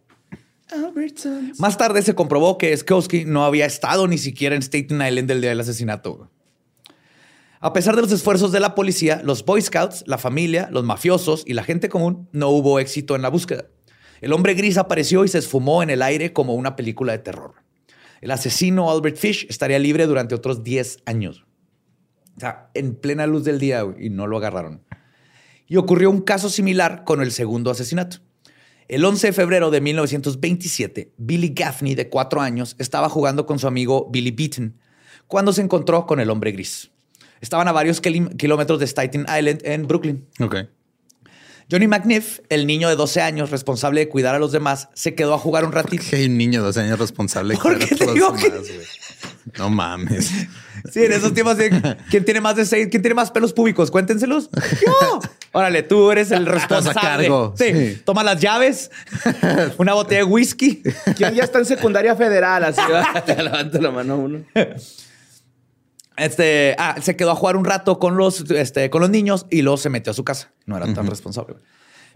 Más 1.60 1.77
tarde 1.77 2.01
se 2.01 2.15
comprobó 2.15 2.58
que 2.58 2.75
Skowski 2.75 3.25
no 3.25 3.43
había 3.43 3.65
estado 3.65 4.08
ni 4.08 4.17
siquiera 4.17 4.55
en 4.55 4.62
Staten 4.62 5.01
Island 5.01 5.29
el 5.29 5.41
día 5.41 5.49
del 5.49 5.60
asesinato. 5.60 6.29
A 7.60 7.73
pesar 7.73 7.95
de 7.95 8.03
los 8.03 8.12
esfuerzos 8.12 8.51
de 8.51 8.60
la 8.60 8.75
policía, 8.75 9.21
los 9.23 9.43
Boy 9.43 9.62
Scouts, 9.62 10.03
la 10.05 10.17
familia, 10.17 10.69
los 10.71 10.84
mafiosos 10.84 11.43
y 11.47 11.53
la 11.53 11.63
gente 11.63 11.89
común, 11.89 12.29
no 12.31 12.49
hubo 12.49 12.79
éxito 12.79 13.15
en 13.15 13.21
la 13.21 13.29
búsqueda. 13.29 13.65
El 14.21 14.34
hombre 14.34 14.53
gris 14.53 14.77
apareció 14.77 15.25
y 15.25 15.27
se 15.27 15.39
esfumó 15.39 15.81
en 15.81 15.89
el 15.89 16.01
aire 16.01 16.34
como 16.34 16.53
una 16.53 16.75
película 16.75 17.12
de 17.12 17.19
terror. 17.19 17.55
El 18.21 18.31
asesino 18.31 18.89
Albert 18.91 19.17
Fish 19.17 19.45
estaría 19.49 19.79
libre 19.79 20.05
durante 20.05 20.36
otros 20.36 20.63
10 20.63 20.99
años. 21.05 21.45
O 22.38 22.39
sea, 22.39 22.69
en 22.73 22.95
plena 22.95 23.27
luz 23.27 23.43
del 23.43 23.60
día 23.60 23.84
y 23.99 24.10
no 24.10 24.27
lo 24.27 24.38
agarraron. 24.38 24.84
Y 25.67 25.77
ocurrió 25.77 26.12
un 26.12 26.21
caso 26.21 26.49
similar 26.49 27.03
con 27.03 27.21
el 27.21 27.31
segundo 27.31 27.71
asesinato. 27.71 28.17
El 28.88 29.04
11 29.04 29.28
de 29.28 29.34
febrero 29.34 29.71
de 29.71 29.82
1927, 29.82 31.13
Billy 31.17 31.54
Gaffney, 31.56 31.95
de 31.95 32.08
cuatro 32.08 32.41
años, 32.41 32.76
estaba 32.78 33.10
jugando 33.10 33.48
con 33.48 33.58
su 33.58 33.67
amigo 33.67 34.10
Billy 34.12 34.30
Beaton 34.30 34.78
cuando 35.28 35.54
se 35.54 35.62
encontró 35.62 36.06
con 36.06 36.19
el 36.19 36.30
hombre 36.30 36.52
gris. 36.52 36.91
Estaban 37.41 37.67
a 37.67 37.71
varios 37.71 38.00
kilómetros 38.00 38.80
de 38.80 38.86
Staten 38.86 39.21
Island, 39.21 39.62
en 39.63 39.88
Brooklyn. 39.88 40.28
Ok. 40.39 40.56
Johnny 41.71 41.88
McNiff, 41.88 42.41
el 42.50 42.67
niño 42.67 42.88
de 42.89 42.95
12 42.95 43.21
años 43.21 43.50
responsable 43.50 44.02
de 44.02 44.10
cuidar 44.10 44.36
a 44.36 44.39
los 44.39 44.52
demás, 44.52 44.89
se 44.93 45.15
quedó 45.15 45.34
a 45.34 45.39
jugar 45.39 45.65
un 45.65 45.71
ratito. 45.71 46.04
Que 46.08 46.17
hay 46.17 46.26
un 46.26 46.38
niño 46.38 46.60
de 46.60 46.67
12 46.67 46.82
años 46.82 47.00
responsable 47.00 47.56
de 47.56 47.60
¿Por 47.60 47.74
cuidar 47.74 47.89
qué 47.89 48.04
a 48.04 48.08
los 48.08 48.39
demás, 48.39 48.41
güey. 48.43 48.86
No 49.58 49.69
mames. 49.69 50.31
Sí, 50.91 51.03
en 51.03 51.12
esos 51.12 51.34
tiempos, 51.34 51.58
de, 51.58 51.97
¿quién 52.10 52.25
tiene 52.25 52.41
más 52.41 52.55
de 52.55 52.65
seis? 52.65 52.88
¿Quién 52.89 53.01
tiene 53.01 53.15
más 53.15 53.31
pelos 53.31 53.53
públicos? 53.53 53.89
Cuéntenselos. 53.89 54.49
Yo. 54.86 55.19
Órale, 55.51 55.84
tú 55.84 56.12
eres 56.12 56.31
el 56.31 56.45
responsable. 56.45 57.01
cargo. 57.01 57.53
Sí. 57.58 57.71
Sí. 57.73 58.01
Toma 58.03 58.23
las 58.23 58.39
llaves, 58.39 58.91
una 59.77 59.93
botella 59.93 60.19
de 60.19 60.25
whisky. 60.25 60.84
¿Quién 61.15 61.34
ya 61.34 61.43
está 61.43 61.60
en 61.60 61.65
secundaria 61.65 62.15
federal? 62.15 62.63
Así. 62.65 62.81
Te 63.25 63.41
levanta 63.41 63.79
la 63.79 63.91
mano 63.91 64.17
uno. 64.17 64.43
Este, 66.17 66.75
ah, 66.77 66.95
se 67.01 67.15
quedó 67.15 67.31
a 67.31 67.36
jugar 67.36 67.58
un 67.58 67.65
rato 67.65 67.99
con 67.99 68.15
los, 68.17 68.49
este, 68.51 68.89
con 68.89 69.01
los 69.01 69.10
niños 69.10 69.47
y 69.49 69.62
luego 69.62 69.77
se 69.77 69.89
metió 69.89 70.12
a 70.12 70.13
su 70.13 70.23
casa. 70.23 70.51
No 70.65 70.77
era 70.77 70.91
tan 70.93 71.08
responsable. 71.08 71.55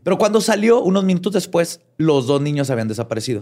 Pero 0.03 0.17
cuando 0.17 0.41
salió, 0.41 0.81
unos 0.81 1.03
minutos 1.03 1.33
después, 1.33 1.81
los 1.97 2.27
dos 2.27 2.41
niños 2.41 2.69
habían 2.69 2.87
desaparecido. 2.87 3.41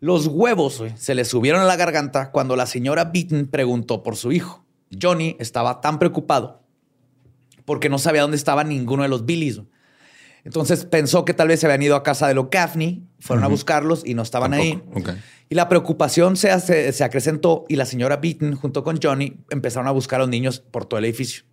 Los 0.00 0.26
huevos 0.26 0.82
se 0.96 1.14
le 1.14 1.24
subieron 1.24 1.60
a 1.60 1.64
la 1.64 1.76
garganta 1.76 2.30
cuando 2.30 2.56
la 2.56 2.66
señora 2.66 3.04
Beaton 3.06 3.46
preguntó 3.46 4.02
por 4.02 4.16
su 4.16 4.32
hijo. 4.32 4.64
Johnny 5.00 5.36
estaba 5.40 5.80
tan 5.80 5.98
preocupado 5.98 6.62
porque 7.64 7.88
no 7.88 7.98
sabía 7.98 8.22
dónde 8.22 8.36
estaba 8.36 8.64
ninguno 8.64 9.02
de 9.02 9.08
los 9.08 9.24
Billys. 9.24 9.60
Entonces 10.44 10.84
pensó 10.84 11.24
que 11.24 11.32
tal 11.32 11.48
vez 11.48 11.60
se 11.60 11.66
habían 11.66 11.80
ido 11.82 11.96
a 11.96 12.02
casa 12.02 12.28
de 12.28 12.34
los 12.34 12.50
Gaffney, 12.50 13.02
fueron 13.18 13.44
a 13.44 13.48
buscarlos 13.48 14.02
y 14.04 14.12
no 14.12 14.20
estaban 14.22 14.52
ahí. 14.52 14.82
Ok. 14.94 15.10
Y 15.48 15.54
la 15.54 15.70
preocupación 15.70 16.36
se, 16.36 16.50
hace- 16.50 16.92
se 16.92 17.02
acrecentó 17.02 17.64
y 17.68 17.76
la 17.76 17.86
señora 17.86 18.18
Beaton, 18.18 18.54
junto 18.54 18.84
con 18.84 18.98
Johnny, 19.02 19.38
empezaron 19.50 19.88
a 19.88 19.90
buscar 19.92 20.20
a 20.20 20.24
los 20.24 20.28
niños 20.28 20.60
por 20.60 20.84
todo 20.84 20.98
el 20.98 21.06
edificio. 21.06 21.44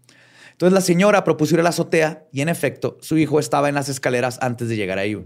Entonces 0.51 0.73
la 0.73 0.81
señora 0.81 1.23
propuso 1.23 1.53
ir 1.55 1.61
a 1.61 1.63
la 1.63 1.69
azotea 1.69 2.25
y 2.33 2.41
en 2.41 2.49
efecto 2.49 2.97
su 3.01 3.17
hijo 3.17 3.39
estaba 3.39 3.69
en 3.69 3.75
las 3.75 3.87
escaleras 3.87 4.37
antes 4.41 4.67
de 4.67 4.75
llegar 4.75 4.99
ahí. 4.99 5.25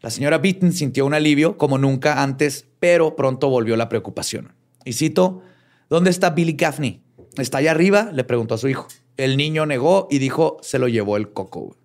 La 0.00 0.10
señora 0.10 0.38
Beaton 0.38 0.72
sintió 0.72 1.04
un 1.04 1.14
alivio 1.14 1.58
como 1.58 1.76
nunca 1.76 2.22
antes, 2.22 2.66
pero 2.78 3.16
pronto 3.16 3.50
volvió 3.50 3.76
la 3.76 3.88
preocupación. 3.88 4.54
Y 4.84 4.94
cito, 4.94 5.42
¿dónde 5.90 6.10
está 6.10 6.30
Billy 6.30 6.54
Gaffney? 6.54 7.02
¿Está 7.36 7.58
allá 7.58 7.72
arriba? 7.72 8.10
Le 8.12 8.24
preguntó 8.24 8.54
a 8.54 8.58
su 8.58 8.68
hijo. 8.68 8.88
El 9.16 9.36
niño 9.36 9.66
negó 9.66 10.08
y 10.10 10.18
dijo, 10.18 10.56
se 10.62 10.78
lo 10.78 10.88
llevó 10.88 11.18
el 11.18 11.32
coco. 11.32 11.76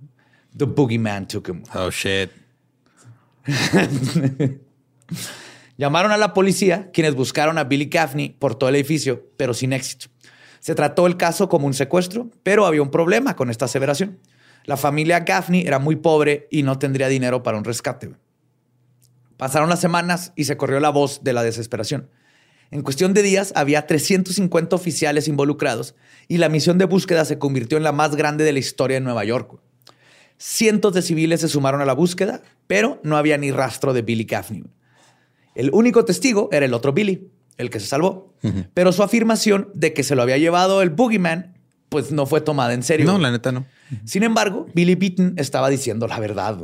The 0.58 0.66
boogeyman 0.66 1.28
took 1.28 1.50
him. 1.50 1.64
Oh, 1.74 1.90
shit. 1.90 2.30
Llamaron 5.78 6.14
a 6.14 6.18
la 6.18 6.34
policía, 6.34 6.90
quienes 6.92 7.16
buscaron 7.16 7.58
a 7.58 7.66
Billy 7.66 7.86
Gaffney 7.86 8.30
por 8.30 8.56
todo 8.56 8.70
el 8.70 8.76
edificio, 8.76 9.30
pero 9.36 9.54
sin 9.54 9.74
éxito. 9.74 10.08
Se 10.60 10.74
trató 10.74 11.06
el 11.06 11.18
caso 11.18 11.50
como 11.50 11.68
un 11.68 11.74
secuestro, 11.74 12.30
pero 12.44 12.66
había 12.66 12.82
un 12.82 12.90
problema 12.90 13.36
con 13.36 13.50
esta 13.50 13.66
aseveración. 13.66 14.20
La 14.66 14.78
familia 14.78 15.22
Gaffney 15.22 15.62
era 15.66 15.80
muy 15.80 15.96
pobre 15.96 16.48
y 16.52 16.64
no 16.64 16.80
tendría 16.80 17.08
dinero 17.08 17.44
para 17.44 17.58
un 17.58 17.64
rescate. 17.64 18.12
Pasaron 19.38 19.70
las 19.70 19.80
semanas 19.80 20.34
y 20.36 20.46
se 20.46 20.58
corrió 20.58 20.80
la 20.80 20.90
voz 20.90 21.24
de 21.24 21.34
la 21.34 21.44
desesperación. 21.44 22.10
En 22.72 22.82
cuestión 22.82 23.14
de 23.14 23.22
días 23.22 23.54
había 23.56 23.86
350 23.86 24.76
oficiales 24.76 25.28
involucrados 25.28 25.96
y 26.28 26.38
la 26.38 26.50
misión 26.50 26.78
de 26.78 26.86
búsqueda 26.86 27.26
se 27.26 27.38
convirtió 27.38 27.78
en 27.78 27.84
la 27.84 27.92
más 27.92 28.16
grande 28.16 28.44
de 28.44 28.54
la 28.54 28.60
historia 28.60 28.98
en 28.98 29.04
Nueva 29.04 29.24
York. 29.24 29.60
Cientos 30.38 30.94
de 30.94 31.02
civiles 31.02 31.42
se 31.42 31.48
sumaron 31.48 31.82
a 31.82 31.86
la 31.86 31.94
búsqueda, 31.94 32.42
pero 32.68 33.00
no 33.04 33.18
había 33.18 33.38
ni 33.38 33.52
rastro 33.52 33.94
de 33.94 34.02
Billy 34.02 34.26
Gaffney. 34.26 34.64
El 35.54 35.70
único 35.72 36.04
testigo 36.04 36.50
era 36.52 36.66
el 36.66 36.74
otro 36.74 36.92
Billy, 36.92 37.30
el 37.58 37.70
que 37.70 37.80
se 37.80 37.88
salvó. 37.88 38.34
Pero 38.74 38.92
su 38.92 39.04
afirmación 39.04 39.70
de 39.74 39.94
que 39.94 40.04
se 40.04 40.16
lo 40.16 40.22
había 40.22 40.38
llevado 40.38 40.82
el 40.82 40.90
Boogeyman, 40.90 41.58
pues 41.90 42.12
no 42.12 42.26
fue 42.26 42.42
tomada 42.42 42.74
en 42.74 42.84
serio. 42.84 43.06
No, 43.06 43.18
la 43.18 43.32
neta 43.32 43.52
no. 43.52 43.66
Sin 44.04 44.24
embargo, 44.24 44.68
Billy 44.74 44.96
Beaton 44.96 45.34
estaba 45.38 45.70
diciendo 45.70 46.08
la 46.08 46.20
verdad. 46.20 46.58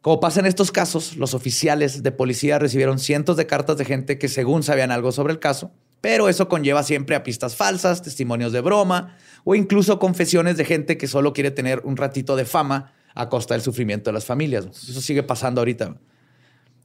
Como 0.00 0.20
pasa 0.20 0.40
en 0.40 0.46
estos 0.46 0.70
casos, 0.70 1.16
los 1.16 1.34
oficiales 1.34 2.02
de 2.02 2.12
policía 2.12 2.58
recibieron 2.58 2.98
cientos 2.98 3.36
de 3.36 3.46
cartas 3.46 3.76
de 3.76 3.84
gente 3.84 4.18
que 4.18 4.28
según 4.28 4.62
sabían 4.62 4.92
algo 4.92 5.10
sobre 5.12 5.32
el 5.32 5.40
caso, 5.40 5.72
pero 6.00 6.28
eso 6.28 6.48
conlleva 6.48 6.82
siempre 6.82 7.16
a 7.16 7.24
pistas 7.24 7.56
falsas, 7.56 8.02
testimonios 8.02 8.52
de 8.52 8.60
broma 8.60 9.16
o 9.44 9.54
incluso 9.54 9.98
confesiones 9.98 10.56
de 10.56 10.64
gente 10.64 10.96
que 10.96 11.08
solo 11.08 11.32
quiere 11.32 11.50
tener 11.50 11.80
un 11.84 11.96
ratito 11.96 12.36
de 12.36 12.44
fama 12.44 12.92
a 13.14 13.28
costa 13.28 13.54
del 13.54 13.62
sufrimiento 13.62 14.10
de 14.10 14.14
las 14.14 14.24
familias. 14.24 14.66
Eso 14.66 15.00
sigue 15.00 15.22
pasando 15.22 15.60
ahorita. 15.60 15.96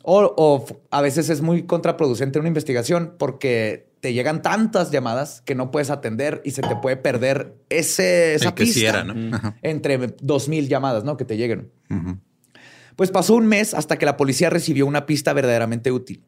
O, 0.03 0.65
a 0.89 1.01
veces 1.01 1.29
es 1.29 1.41
muy 1.41 1.63
contraproducente 1.63 2.39
una 2.39 2.47
investigación 2.47 3.15
porque 3.17 3.91
te 3.99 4.13
llegan 4.13 4.41
tantas 4.41 4.91
llamadas 4.91 5.41
que 5.41 5.53
no 5.53 5.69
puedes 5.69 5.91
atender 5.91 6.41
y 6.43 6.51
se 6.51 6.63
te 6.63 6.75
puede 6.75 6.97
perder 6.97 7.55
ese, 7.69 8.33
esa 8.33 8.49
El 8.49 8.55
que 8.55 8.65
sí 8.65 8.73
pista 8.73 8.89
era, 8.89 9.03
¿no? 9.03 9.55
Entre 9.61 10.15
dos 10.21 10.49
mil 10.49 10.67
llamadas, 10.67 11.03
¿no? 11.03 11.17
Que 11.17 11.25
te 11.25 11.37
lleguen. 11.37 11.71
Pues 12.95 13.11
pasó 13.11 13.35
un 13.35 13.45
mes 13.45 13.73
hasta 13.73 13.97
que 13.97 14.05
la 14.05 14.17
policía 14.17 14.49
recibió 14.49 14.85
una 14.85 15.05
pista 15.05 15.33
verdaderamente 15.33 15.91
útil. 15.91 16.23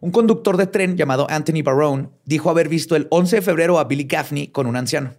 Un 0.00 0.10
conductor 0.10 0.56
de 0.56 0.66
tren 0.66 0.96
llamado 0.96 1.28
Anthony 1.30 1.62
Barone 1.62 2.08
dijo 2.24 2.50
haber 2.50 2.68
visto 2.68 2.96
el 2.96 3.06
11 3.10 3.36
de 3.36 3.42
febrero 3.42 3.78
a 3.78 3.84
Billy 3.84 4.04
Gaffney 4.04 4.48
con 4.48 4.66
un 4.66 4.74
anciano. 4.74 5.14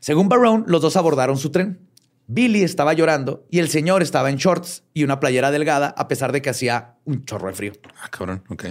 Según 0.00 0.28
Barone, 0.28 0.64
los 0.66 0.82
dos 0.82 0.96
abordaron 0.96 1.38
su 1.38 1.50
tren. 1.50 1.78
Billy 2.26 2.62
estaba 2.62 2.92
llorando 2.92 3.46
y 3.50 3.58
el 3.58 3.68
señor 3.68 4.02
estaba 4.02 4.30
en 4.30 4.36
shorts 4.36 4.84
y 4.94 5.04
una 5.04 5.20
playera 5.20 5.50
delgada 5.50 5.94
a 5.96 6.08
pesar 6.08 6.32
de 6.32 6.42
que 6.42 6.50
hacía 6.50 6.94
un 7.04 7.24
chorro 7.24 7.48
de 7.48 7.54
frío. 7.54 7.72
Ah, 8.02 8.08
cabrón. 8.10 8.42
Ok. 8.48 8.66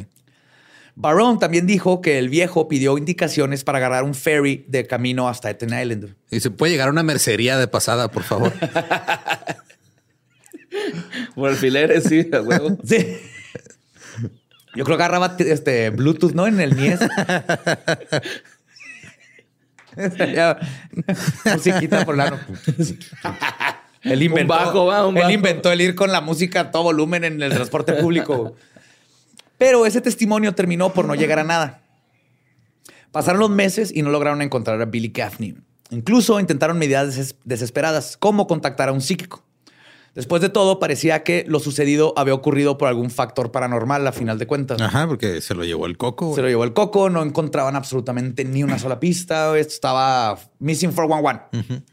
Barone 0.95 1.39
también 1.39 1.65
dijo 1.67 2.01
que 2.01 2.17
el 2.19 2.29
viejo 2.29 2.67
pidió 2.67 2.97
indicaciones 2.97 3.63
para 3.63 3.77
agarrar 3.77 4.03
un 4.03 4.13
ferry 4.13 4.65
de 4.67 4.87
camino 4.87 5.29
hasta 5.29 5.49
Staten 5.49 5.79
Island. 5.79 6.15
Y 6.29 6.39
se 6.41 6.51
puede 6.51 6.73
llegar 6.73 6.89
a 6.89 6.91
una 6.91 7.03
mercería 7.03 7.57
de 7.57 7.67
pasada, 7.67 8.09
por 8.11 8.23
favor. 8.23 8.51
Por 11.35 11.49
alfileres, 11.49 12.05
sí, 12.05 12.29
a 12.31 12.41
huevo. 12.41 12.77
Sí. 12.85 13.17
Yo 14.73 14.85
creo 14.85 14.95
que 14.95 15.03
agarraba 15.03 15.35
este 15.39 15.89
Bluetooth, 15.89 16.31
¿no? 16.31 16.47
En 16.47 16.61
el 16.61 16.75
Mies. 16.75 16.99
Musiquita 21.53 22.05
por 22.05 22.15
la. 22.17 22.39
Él 24.03 24.23
inventó, 24.23 24.53
bajo, 24.53 24.85
va, 24.87 25.05
un 25.05 25.17
él 25.17 25.29
inventó 25.31 25.71
el 25.71 25.81
ir 25.81 25.95
con 25.95 26.11
la 26.11 26.21
música 26.21 26.61
a 26.61 26.71
todo 26.71 26.83
volumen 26.83 27.23
en 27.23 27.41
el 27.41 27.53
transporte 27.53 27.93
público. 27.93 28.55
Pero 29.57 29.85
ese 29.85 30.01
testimonio 30.01 30.55
terminó 30.55 30.91
por 30.91 31.05
no 31.05 31.13
llegar 31.15 31.37
a 31.39 31.43
nada. 31.43 31.81
Pasaron 33.11 33.39
los 33.41 33.49
meses 33.49 33.91
y 33.93 34.01
no 34.01 34.09
lograron 34.09 34.41
encontrar 34.41 34.81
a 34.81 34.85
Billy 34.85 35.09
Gaffney. 35.09 35.55
Incluso 35.91 36.39
intentaron 36.39 36.79
medidas 36.79 37.15
deses- 37.15 37.35
desesperadas, 37.43 38.15
como 38.17 38.47
contactar 38.47 38.89
a 38.89 38.91
un 38.93 39.01
psíquico. 39.01 39.43
Después 40.13 40.41
de 40.41 40.49
todo, 40.49 40.77
parecía 40.77 41.23
que 41.23 41.45
lo 41.47 41.59
sucedido 41.61 42.13
había 42.17 42.33
ocurrido 42.33 42.77
por 42.77 42.89
algún 42.89 43.09
factor 43.09 43.51
paranormal, 43.51 44.05
a 44.05 44.11
final 44.11 44.37
de 44.37 44.45
cuentas. 44.45 44.81
Ajá, 44.81 45.07
porque 45.07 45.39
se 45.39 45.55
lo 45.55 45.63
llevó 45.63 45.85
el 45.85 45.97
coco. 45.97 46.27
güey. 46.27 46.35
Se 46.35 46.41
lo 46.41 46.49
llevó 46.49 46.65
el 46.65 46.73
coco, 46.73 47.09
no 47.09 47.23
encontraban 47.23 47.77
absolutamente 47.77 48.43
ni 48.43 48.61
una 48.61 48.77
sola 48.77 48.99
pista. 48.99 49.57
Esto 49.57 49.73
estaba 49.73 50.37
missing 50.59 50.91
411. 50.91 51.83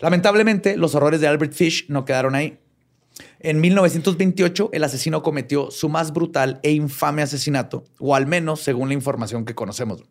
Lamentablemente, 0.00 0.76
los 0.78 0.94
horrores 0.94 1.20
de 1.20 1.26
Albert 1.26 1.52
Fish 1.52 1.86
no 1.88 2.06
quedaron 2.06 2.34
ahí. 2.34 2.58
En 3.40 3.60
1928, 3.60 4.70
el 4.72 4.84
asesino 4.84 5.22
cometió 5.22 5.70
su 5.70 5.90
más 5.90 6.12
brutal 6.12 6.60
e 6.62 6.72
infame 6.72 7.22
asesinato, 7.22 7.84
o 7.98 8.14
al 8.14 8.26
menos 8.26 8.60
según 8.60 8.88
la 8.88 8.94
información 8.94 9.44
que 9.44 9.54
conocemos. 9.54 10.02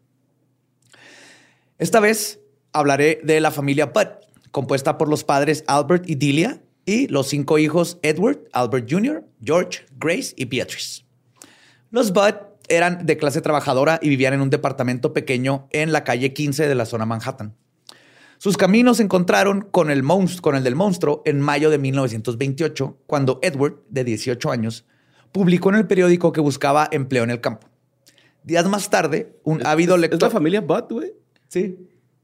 Esta 1.79 1.99
vez 1.99 2.39
hablaré 2.73 3.21
de 3.23 3.39
la 3.39 3.51
familia 3.51 3.87
Budd, 3.87 4.07
compuesta 4.51 4.97
por 4.97 5.09
los 5.09 5.23
padres 5.23 5.63
Albert 5.67 6.07
y 6.07 6.15
Delia 6.15 6.61
y 6.85 7.07
los 7.07 7.27
cinco 7.27 7.57
hijos 7.57 7.99
Edward, 8.01 8.39
Albert 8.51 8.89
Jr., 8.89 9.25
George, 9.43 9.85
Grace 9.97 10.33
y 10.35 10.45
Beatrice. 10.45 11.03
Los 11.91 12.13
Budd 12.13 12.35
eran 12.67 13.05
de 13.05 13.17
clase 13.17 13.41
trabajadora 13.41 13.99
y 14.01 14.09
vivían 14.09 14.33
en 14.33 14.41
un 14.41 14.49
departamento 14.49 15.13
pequeño 15.13 15.67
en 15.71 15.91
la 15.91 16.03
calle 16.03 16.33
15 16.33 16.67
de 16.67 16.75
la 16.75 16.85
zona 16.85 17.05
Manhattan. 17.05 17.55
Sus 18.37 18.57
caminos 18.57 18.97
se 18.97 19.03
encontraron 19.03 19.61
con 19.61 19.89
el, 19.89 20.03
con 20.41 20.55
el 20.55 20.63
del 20.63 20.75
monstruo 20.75 21.21
en 21.25 21.39
mayo 21.39 21.69
de 21.69 21.77
1928, 21.77 22.97
cuando 23.07 23.39
Edward, 23.41 23.81
de 23.89 24.03
18 24.03 24.51
años, 24.51 24.85
publicó 25.31 25.69
en 25.69 25.75
el 25.75 25.87
periódico 25.87 26.31
que 26.31 26.41
buscaba 26.41 26.87
empleo 26.91 27.23
en 27.23 27.29
el 27.29 27.41
campo. 27.41 27.67
Días 28.43 28.67
más 28.67 28.89
tarde, 28.89 29.35
un 29.43 29.65
ávido 29.65 29.95
¿Es 29.95 30.01
lector... 30.01 30.21
la 30.21 30.29
familia 30.29 30.61
Butt, 30.61 30.91
güey? 30.91 31.13
Sí. 31.47 31.77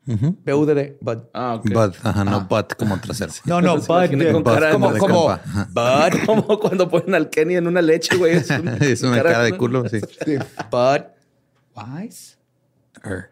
BUDD, 0.05 0.97
Bud. 0.99 1.17
Ah, 1.33 1.55
ok. 1.55 1.69
Bud, 1.69 1.93
ajá, 2.03 2.23
no 2.23 2.41
butt 2.45 2.73
como 2.75 2.99
trasero. 2.99 3.31
No, 3.45 3.61
no, 3.61 3.77
Bud. 3.77 4.31
con 4.31 4.43
cara 4.43 4.71
como, 4.71 4.97
como. 4.97 5.27
Bud. 5.27 6.25
Como 6.25 6.59
cuando 6.59 6.89
ponen 6.89 7.13
al 7.13 7.29
Kenny 7.29 7.55
en 7.55 7.67
una 7.67 7.81
leche, 7.81 8.17
güey. 8.17 8.37
Es 8.37 8.49
una, 8.49 8.77
es 8.81 9.03
una 9.03 9.21
cara 9.21 9.43
de 9.43 9.57
culo, 9.57 9.87
sí. 9.87 9.99
Sí, 10.25 10.37
Bud. 10.71 11.01
Wise. 11.75 12.37
Er. 13.03 13.31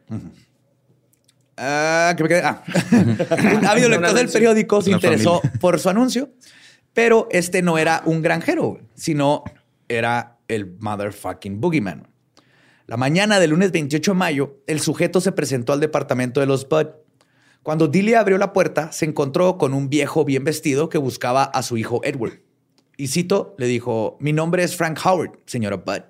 Ah, 1.58 2.14
que 2.16 2.24
me 2.24 2.30
quedé. 2.30 2.42
Ah. 2.44 2.64
Un 2.92 3.66
ávido 3.66 3.88
Un 3.88 3.92
lector 3.92 4.14
del 4.14 4.30
periódico 4.30 4.82
se 4.82 4.92
interesó 4.92 5.42
familia. 5.42 5.60
por 5.60 5.80
su 5.80 5.90
anuncio, 5.90 6.30
pero 6.94 7.28
este 7.32 7.62
no 7.62 7.78
era 7.78 8.02
un 8.06 8.22
granjero, 8.22 8.80
sino 8.94 9.44
era 9.88 10.38
el 10.48 10.78
motherfucking 10.80 11.60
boogeyman. 11.60 12.08
La 12.90 12.98
mañana 12.98 13.40
del 13.40 13.52
lunes 13.52 13.72
28 13.72 14.14
de 14.14 14.18
mayo, 14.18 14.64
el 14.66 14.80
sujeto 14.80 15.22
se 15.22 15.32
presentó 15.32 15.74
al 15.74 15.80
departamento 15.80 16.40
de 16.40 16.48
los 16.48 16.68
Bud. 16.68 16.88
Cuando 17.62 17.88
Delia 17.88 18.20
abrió 18.20 18.40
la 18.40 18.52
puerta, 18.52 18.92
se 18.92 19.06
encontró 19.06 19.60
con 19.60 19.76
un 19.76 19.92
viejo 19.92 20.26
bien 20.26 20.44
vestido 20.44 20.90
que 20.90 20.98
buscaba 20.98 21.44
a 21.44 21.62
su 21.62 21.78
hijo 21.78 22.02
Edward. 22.04 22.42
Y 22.98 23.10
cito, 23.10 23.54
le 23.60 23.68
dijo, 23.68 24.18
mi 24.20 24.34
nombre 24.34 24.64
es 24.64 24.76
Frank 24.76 25.00
Howard, 25.06 25.38
señora 25.46 25.76
Bud, 25.76 26.02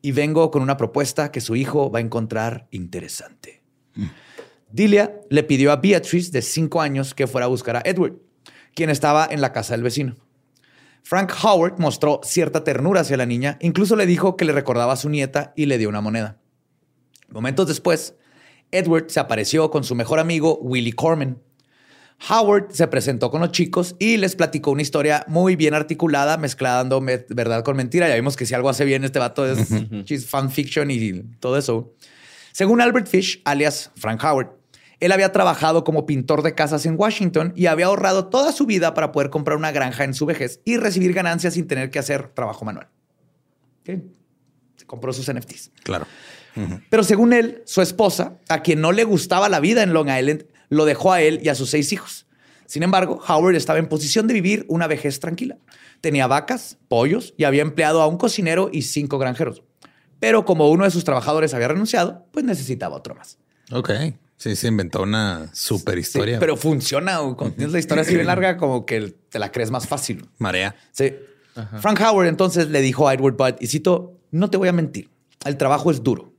y 0.00 0.12
vengo 0.12 0.52
con 0.52 0.62
una 0.62 0.76
propuesta 0.76 1.32
que 1.32 1.40
su 1.40 1.56
hijo 1.56 1.90
va 1.90 1.98
a 1.98 2.02
encontrar 2.02 2.68
interesante. 2.70 3.64
Delia 4.70 5.12
le 5.28 5.42
pidió 5.42 5.72
a 5.72 5.76
Beatrice, 5.76 6.30
de 6.30 6.42
cinco 6.42 6.80
años, 6.80 7.14
que 7.14 7.26
fuera 7.26 7.46
a 7.46 7.48
buscar 7.48 7.74
a 7.74 7.82
Edward, 7.84 8.14
quien 8.76 8.90
estaba 8.90 9.26
en 9.28 9.40
la 9.40 9.52
casa 9.52 9.74
del 9.74 9.82
vecino. 9.82 10.14
Frank 11.02 11.32
Howard 11.42 11.78
mostró 11.78 12.20
cierta 12.22 12.64
ternura 12.64 13.00
hacia 13.00 13.16
la 13.16 13.26
niña, 13.26 13.58
incluso 13.60 13.96
le 13.96 14.06
dijo 14.06 14.36
que 14.36 14.44
le 14.44 14.52
recordaba 14.52 14.92
a 14.92 14.96
su 14.96 15.08
nieta 15.08 15.52
y 15.56 15.66
le 15.66 15.78
dio 15.78 15.88
una 15.88 16.00
moneda. 16.00 16.38
Momentos 17.28 17.66
después, 17.66 18.14
Edward 18.70 19.06
se 19.08 19.20
apareció 19.20 19.70
con 19.70 19.84
su 19.84 19.94
mejor 19.94 20.18
amigo 20.18 20.58
Willie 20.60 20.92
Corman. 20.92 21.38
Howard 22.30 22.70
se 22.70 22.86
presentó 22.86 23.30
con 23.32 23.40
los 23.40 23.50
chicos 23.50 23.96
y 23.98 24.16
les 24.16 24.36
platicó 24.36 24.70
una 24.70 24.82
historia 24.82 25.24
muy 25.26 25.56
bien 25.56 25.74
articulada, 25.74 26.36
mezclando 26.36 27.00
me- 27.00 27.24
verdad 27.30 27.64
con 27.64 27.76
mentira. 27.76 28.08
Ya 28.08 28.14
vimos 28.14 28.36
que 28.36 28.46
si 28.46 28.54
algo 28.54 28.68
hace 28.68 28.84
bien 28.84 29.02
este 29.02 29.18
vato 29.18 29.44
es 29.44 29.68
fanfiction 30.28 30.90
y 30.92 31.22
todo 31.40 31.58
eso. 31.58 31.94
Según 32.52 32.80
Albert 32.80 33.08
Fish, 33.08 33.42
alias 33.44 33.90
Frank 33.96 34.22
Howard, 34.22 34.50
él 35.02 35.10
había 35.10 35.32
trabajado 35.32 35.82
como 35.82 36.06
pintor 36.06 36.44
de 36.44 36.54
casas 36.54 36.86
en 36.86 36.94
Washington 36.96 37.52
y 37.56 37.66
había 37.66 37.86
ahorrado 37.86 38.28
toda 38.28 38.52
su 38.52 38.66
vida 38.66 38.94
para 38.94 39.10
poder 39.10 39.30
comprar 39.30 39.56
una 39.56 39.72
granja 39.72 40.04
en 40.04 40.14
su 40.14 40.26
vejez 40.26 40.60
y 40.64 40.76
recibir 40.76 41.12
ganancias 41.12 41.54
sin 41.54 41.66
tener 41.66 41.90
que 41.90 41.98
hacer 41.98 42.28
trabajo 42.28 42.64
manual. 42.64 42.88
Se 43.84 44.86
compró 44.86 45.12
sus 45.12 45.28
NFTs. 45.28 45.72
Claro. 45.82 46.06
Pero 46.88 47.02
según 47.02 47.32
él, 47.32 47.62
su 47.66 47.82
esposa, 47.82 48.38
a 48.48 48.62
quien 48.62 48.80
no 48.80 48.92
le 48.92 49.02
gustaba 49.02 49.48
la 49.48 49.58
vida 49.58 49.82
en 49.82 49.92
Long 49.92 50.08
Island, 50.08 50.44
lo 50.68 50.84
dejó 50.84 51.12
a 51.12 51.20
él 51.20 51.40
y 51.42 51.48
a 51.48 51.56
sus 51.56 51.70
seis 51.70 51.92
hijos. 51.92 52.26
Sin 52.66 52.84
embargo, 52.84 53.20
Howard 53.26 53.56
estaba 53.56 53.80
en 53.80 53.88
posición 53.88 54.28
de 54.28 54.34
vivir 54.34 54.66
una 54.68 54.86
vejez 54.86 55.18
tranquila. 55.18 55.58
Tenía 56.00 56.28
vacas, 56.28 56.78
pollos 56.86 57.34
y 57.36 57.42
había 57.42 57.62
empleado 57.62 58.02
a 58.02 58.06
un 58.06 58.18
cocinero 58.18 58.70
y 58.72 58.82
cinco 58.82 59.18
granjeros. 59.18 59.64
Pero 60.20 60.44
como 60.44 60.70
uno 60.70 60.84
de 60.84 60.92
sus 60.92 61.02
trabajadores 61.02 61.54
había 61.54 61.66
renunciado, 61.66 62.24
pues 62.30 62.44
necesitaba 62.44 62.94
otro 62.94 63.16
más. 63.16 63.38
Ok. 63.72 63.90
Sí, 64.42 64.56
se 64.56 64.66
inventó 64.66 65.02
una 65.04 65.48
super 65.52 65.94
Sí, 65.94 66.00
historia. 66.00 66.40
pero 66.40 66.56
funciona. 66.56 67.18
Cuando 67.36 67.52
tienes 67.52 67.72
la 67.72 67.78
historia 67.78 68.02
así 68.02 68.12
bien 68.14 68.26
larga, 68.26 68.56
como 68.56 68.84
que 68.84 69.14
te 69.28 69.38
la 69.38 69.52
crees 69.52 69.70
más 69.70 69.86
fácil. 69.86 70.26
Marea. 70.38 70.74
Sí. 70.90 71.14
Frank 71.80 72.00
Howard 72.00 72.26
entonces 72.26 72.68
le 72.68 72.80
dijo 72.80 73.06
a 73.06 73.14
Edward 73.14 73.36
Budd, 73.36 73.54
y 73.60 73.68
cito, 73.68 74.18
no 74.32 74.50
te 74.50 74.56
voy 74.56 74.66
a 74.66 74.72
mentir, 74.72 75.10
el 75.44 75.56
trabajo 75.58 75.92
es 75.92 76.02
duro, 76.02 76.32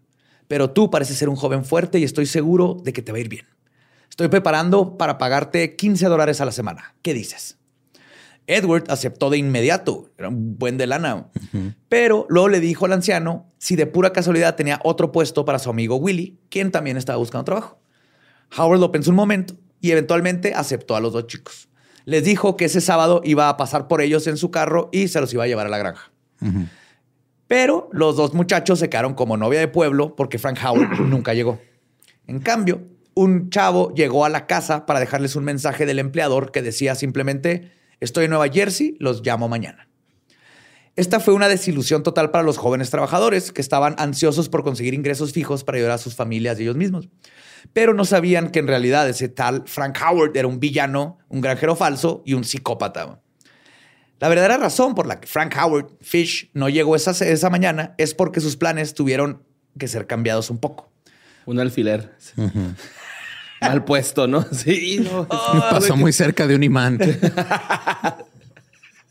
pero 0.49 0.71
tú 0.71 0.89
pareces 0.89 1.17
ser 1.17 1.29
un 1.29 1.37
joven 1.37 1.63
fuerte 1.63 1.97
y 1.97 2.03
estoy 2.03 2.25
seguro 2.25 2.75
de 2.83 2.91
que 2.91 3.01
te 3.01 3.13
va 3.13 3.19
a 3.19 3.21
ir 3.21 3.29
bien. 3.29 3.45
Estoy 4.09 4.27
preparando 4.27 4.97
para 4.97 5.17
pagarte 5.17 5.77
15 5.77 6.05
dólares 6.07 6.41
a 6.41 6.45
la 6.45 6.51
semana. 6.51 6.95
¿Qué 7.03 7.13
dices? 7.13 7.57
Edward 8.47 8.83
aceptó 8.89 9.29
de 9.29 9.37
inmediato, 9.37 10.09
era 10.17 10.27
un 10.27 10.57
buen 10.57 10.77
de 10.77 10.87
lana, 10.87 11.29
pero 11.87 12.25
luego 12.27 12.49
le 12.49 12.59
dijo 12.59 12.85
al 12.85 12.91
anciano 12.91 13.49
si 13.59 13.77
de 13.77 13.85
pura 13.85 14.11
casualidad 14.11 14.55
tenía 14.55 14.81
otro 14.83 15.13
puesto 15.13 15.45
para 15.45 15.59
su 15.59 15.69
amigo 15.69 15.95
Willy, 15.95 16.37
quien 16.49 16.69
también 16.69 16.97
estaba 16.97 17.17
buscando 17.17 17.45
trabajo. 17.45 17.79
Howard 18.57 18.79
lo 18.79 18.91
pensó 18.91 19.09
un 19.09 19.15
momento 19.15 19.55
y 19.81 19.91
eventualmente 19.91 20.53
aceptó 20.53 20.95
a 20.95 21.01
los 21.01 21.13
dos 21.13 21.27
chicos. 21.27 21.69
Les 22.05 22.23
dijo 22.23 22.57
que 22.57 22.65
ese 22.65 22.81
sábado 22.81 23.21
iba 23.23 23.49
a 23.49 23.57
pasar 23.57 23.87
por 23.87 24.01
ellos 24.01 24.27
en 24.27 24.37
su 24.37 24.51
carro 24.51 24.89
y 24.91 25.07
se 25.07 25.21
los 25.21 25.33
iba 25.33 25.43
a 25.43 25.47
llevar 25.47 25.67
a 25.67 25.69
la 25.69 25.77
granja. 25.77 26.11
Pero 27.47 27.89
los 27.91 28.15
dos 28.17 28.33
muchachos 28.33 28.79
se 28.79 28.89
quedaron 28.89 29.13
como 29.13 29.37
novia 29.37 29.59
de 29.59 29.67
pueblo 29.67 30.15
porque 30.15 30.39
Frank 30.39 30.59
Howard 30.63 30.99
nunca 31.01 31.33
llegó. 31.33 31.59
En 32.27 32.39
cambio, 32.39 32.81
un 33.13 33.49
chavo 33.49 33.93
llegó 33.93 34.25
a 34.25 34.29
la 34.29 34.47
casa 34.47 34.85
para 34.85 34.99
dejarles 34.99 35.35
un 35.35 35.43
mensaje 35.43 35.85
del 35.85 35.99
empleador 35.99 36.51
que 36.51 36.61
decía 36.61 36.95
simplemente, 36.95 37.71
estoy 37.99 38.25
en 38.25 38.31
Nueva 38.31 38.49
Jersey, 38.49 38.95
los 38.99 39.25
llamo 39.25 39.47
mañana. 39.47 39.87
Esta 40.95 41.19
fue 41.19 41.33
una 41.33 41.47
desilusión 41.47 42.03
total 42.03 42.29
para 42.29 42.43
los 42.43 42.57
jóvenes 42.57 42.91
trabajadores 42.91 43.51
que 43.51 43.61
estaban 43.61 43.95
ansiosos 43.97 44.47
por 44.47 44.63
conseguir 44.63 44.93
ingresos 44.93 45.31
fijos 45.31 45.63
para 45.63 45.77
ayudar 45.77 45.93
a 45.93 45.97
sus 45.97 46.15
familias 46.15 46.59
y 46.59 46.63
ellos 46.63 46.75
mismos. 46.75 47.09
Pero 47.73 47.95
no 47.95 48.05
sabían 48.05 48.51
que 48.51 48.59
en 48.59 48.67
realidad 48.67 49.09
ese 49.09 49.27
tal 49.27 49.63
Frank 49.65 49.97
Howard 50.05 50.37
era 50.37 50.47
un 50.47 50.59
villano, 50.59 51.17
un 51.29 51.41
granjero 51.41 51.75
falso 51.75 52.21
y 52.25 52.35
un 52.35 52.43
psicópata. 52.43 53.21
La 54.19 54.29
verdadera 54.29 54.57
razón 54.57 54.93
por 54.93 55.07
la 55.07 55.19
que 55.19 55.27
Frank 55.27 55.55
Howard 55.57 55.87
Fish 56.01 56.51
no 56.53 56.69
llegó 56.69 56.95
esa, 56.95 57.11
esa 57.11 57.49
mañana 57.49 57.95
es 57.97 58.13
porque 58.13 58.39
sus 58.39 58.55
planes 58.55 58.93
tuvieron 58.93 59.41
que 59.79 59.87
ser 59.87 60.05
cambiados 60.05 60.51
un 60.51 60.59
poco. 60.59 60.91
Un 61.45 61.59
alfiler. 61.59 62.15
Mal 63.59 63.83
puesto, 63.83 64.27
¿no? 64.27 64.45
Sí, 64.51 64.99
no. 64.99 65.27
Pasó 65.27 65.95
muy 65.95 66.13
cerca 66.13 66.45
de 66.45 66.55
un 66.55 66.63
imán. 66.63 66.99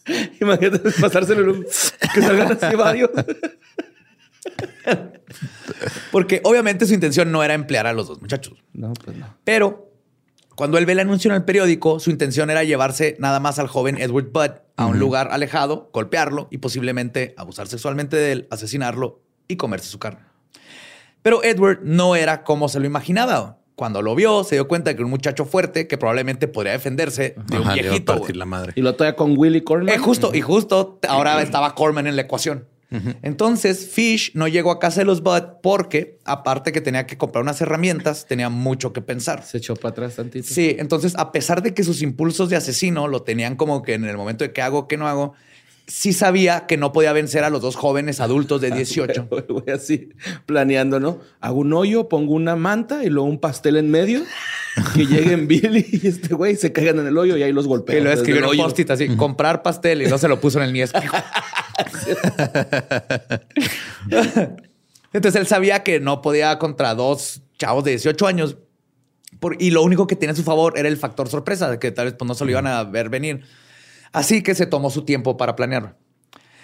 Imagínate 0.41 0.91
pasárselo 1.01 1.43
en 1.43 1.49
un... 1.49 1.63
que 1.63 2.21
salgan 2.21 2.53
así 2.53 2.77
varios. 2.77 3.11
Porque 6.11 6.41
obviamente 6.45 6.87
su 6.87 6.95
intención 6.95 7.31
no 7.33 7.43
era 7.43 7.55
emplear 7.55 7.87
a 7.87 7.93
los 7.93 8.09
dos 8.09 8.21
muchachos. 8.21 8.63
No, 8.73 8.93
pues 8.93 9.17
no. 9.17 9.37
Pero 9.45 9.93
cuando 10.55 10.79
él 10.79 10.87
ve 10.87 10.93
el 10.93 11.01
anuncio 11.01 11.31
en 11.31 11.37
el 11.37 11.45
periódico, 11.45 12.01
su 12.01 12.11
intención 12.11 12.51
era 12.51 12.65
llevarse 12.65 13.17
nada 13.19 13.41
más 13.41 13.59
al 13.59 13.69
joven 13.69 13.99
Edward 14.01 14.31
Budd 14.33 14.51
a 14.77 14.87
un 14.87 14.99
lugar 14.99 15.29
alejado, 15.31 15.91
golpearlo 15.93 16.49
y 16.51 16.59
posiblemente 16.59 17.35
abusar 17.37 17.69
sexualmente 17.69 18.17
de 18.17 18.33
él, 18.33 18.49
asesinarlo 18.51 19.23
y 19.49 19.57
comerse 19.57 19.89
su 19.89 19.99
carne. 19.99 20.21
Pero 21.23 21.43
Edward 21.45 21.81
no 21.83 22.17
era 22.17 22.43
como 22.43 22.69
se 22.69 22.81
lo 22.81 22.87
imaginaba. 22.87 23.62
Cuando 23.75 24.03
lo 24.03 24.15
vio, 24.15 24.45
se 24.45 24.57
dio 24.57 24.69
cuenta 24.69 24.91
de 24.91 24.97
que 24.97 25.01
era 25.01 25.07
un 25.07 25.11
muchacho 25.11 25.45
fuerte 25.45 25.87
que 25.89 25.97
probablemente 25.99 26.47
podría 26.49 26.73
defenderse 26.73 27.35
de 27.47 27.57
un 27.57 27.63
Ajá, 27.65 27.75
viejito. 27.75 28.15
partir 28.17 28.37
la 28.37 28.45
madre. 28.45 28.73
Y 28.77 28.83
lo 28.83 28.95
toca 28.95 29.17
con 29.17 29.37
Willy 29.37 29.63
Corman. 29.63 29.89
Eh, 29.89 29.99
justo, 29.99 30.31
y 30.35 30.41
justo 30.41 30.99
ahora 31.09 31.41
estaba 31.43 31.75
Corman 31.75 32.07
en 32.07 32.17
la 32.17 32.23
ecuación. 32.23 32.67
Entonces, 33.23 33.89
Fish 33.89 34.33
no 34.35 34.49
llegó 34.49 34.71
a 34.71 34.79
casa 34.79 35.01
de 35.01 35.07
los 35.07 35.23
Bud 35.23 35.43
porque, 35.63 36.19
aparte 36.25 36.73
que 36.73 36.81
tenía 36.83 37.07
que 37.07 37.17
comprar 37.17 37.43
unas 37.43 37.59
herramientas, 37.63 38.27
tenía 38.27 38.51
mucho 38.51 38.93
que 38.93 39.01
pensar. 39.01 39.43
Se 39.45 39.59
echó 39.59 39.75
para 39.77 39.93
atrás 39.93 40.17
tantito. 40.17 40.47
Sí, 40.47 40.77
entonces, 40.79 41.15
a 41.17 41.33
pesar 41.33 41.63
de 41.63 41.73
que 41.73 41.85
sus 41.85 42.03
impulsos 42.03 42.51
de 42.51 42.57
asesino 42.57 43.09
lo 43.09 43.23
tenían 43.23 43.57
como 43.57 43.83
que 43.83 43.95
en 43.95 44.05
el 44.05 44.17
momento 44.19 44.45
de 44.45 44.53
qué 44.53 44.61
hago, 44.61 44.89
qué 44.89 44.99
no 44.99 45.09
hago, 45.09 45.33
sí 45.93 46.15
sabía 46.15 46.67
que 46.67 46.79
no 46.79 46.91
podía 46.93 47.13
vencer 47.13 47.45
a 47.45 47.51
los 47.51 47.61
dos 47.61 47.77
jóvenes 47.77 48.19
adultos 48.21 48.63
de 48.63 48.71
18. 48.71 49.29
Voy 49.49 49.65
así 49.75 50.09
planeando, 50.47 50.99
¿no? 51.01 51.19
Hago 51.41 51.59
un 51.61 51.73
hoyo, 51.75 52.09
pongo 52.09 52.33
una 52.33 52.57
manta 52.57 53.05
y 53.05 53.11
luego 53.11 53.29
un 53.29 53.39
pastel 53.39 53.77
en 53.77 53.91
medio. 53.91 54.23
Que 54.95 55.05
lleguen 55.05 55.47
Billy 55.47 55.87
y 56.03 56.07
este 56.07 56.35
güey 56.35 56.57
se 56.57 56.73
caigan 56.73 56.99
en 57.01 57.09
el 57.09 57.19
hoyo 57.19 57.37
y 57.37 57.43
ahí 57.43 57.53
los 57.53 57.67
golpeo. 57.67 57.99
Y 57.99 58.01
lo 58.03 58.11
escribió 58.11 58.51
en 58.51 58.59
post-it 58.59 58.91
así, 58.91 59.17
comprar 59.17 59.63
pastel 59.63 60.01
y 60.01 60.07
no 60.07 60.17
se 60.17 60.29
lo 60.29 60.41
puso 60.41 60.59
en 60.59 60.65
el 60.65 60.73
ni 60.73 60.81
espejo. 60.81 61.15
Entonces 65.13 65.41
él 65.41 65.47
sabía 65.47 65.83
que 65.83 66.01
no 66.01 66.23
podía 66.23 66.59
contra 66.59 66.95
dos 66.95 67.43
chavos 67.59 67.85
de 67.85 67.91
18 67.91 68.27
años 68.27 68.57
por- 69.41 69.61
y 69.61 69.71
lo 69.73 69.83
único 69.83 70.07
que 70.07 70.17
tenía 70.17 70.33
a 70.33 70.37
su 70.37 70.43
favor 70.43 70.79
era 70.79 70.89
el 70.89 70.97
factor 70.97 71.29
sorpresa, 71.29 71.71
de 71.71 71.79
que 71.79 71.91
tal 71.91 72.07
vez 72.07 72.15
pues, 72.15 72.27
no 72.27 72.35
se 72.35 72.45
lo 72.47 72.51
iban 72.51 72.67
a 72.67 72.83
ver 72.85 73.11
venir. 73.11 73.43
Así 74.13 74.43
que 74.43 74.55
se 74.55 74.67
tomó 74.67 74.91
su 74.91 75.05
tiempo 75.05 75.37
para 75.37 75.57
planearlo. 75.57 75.97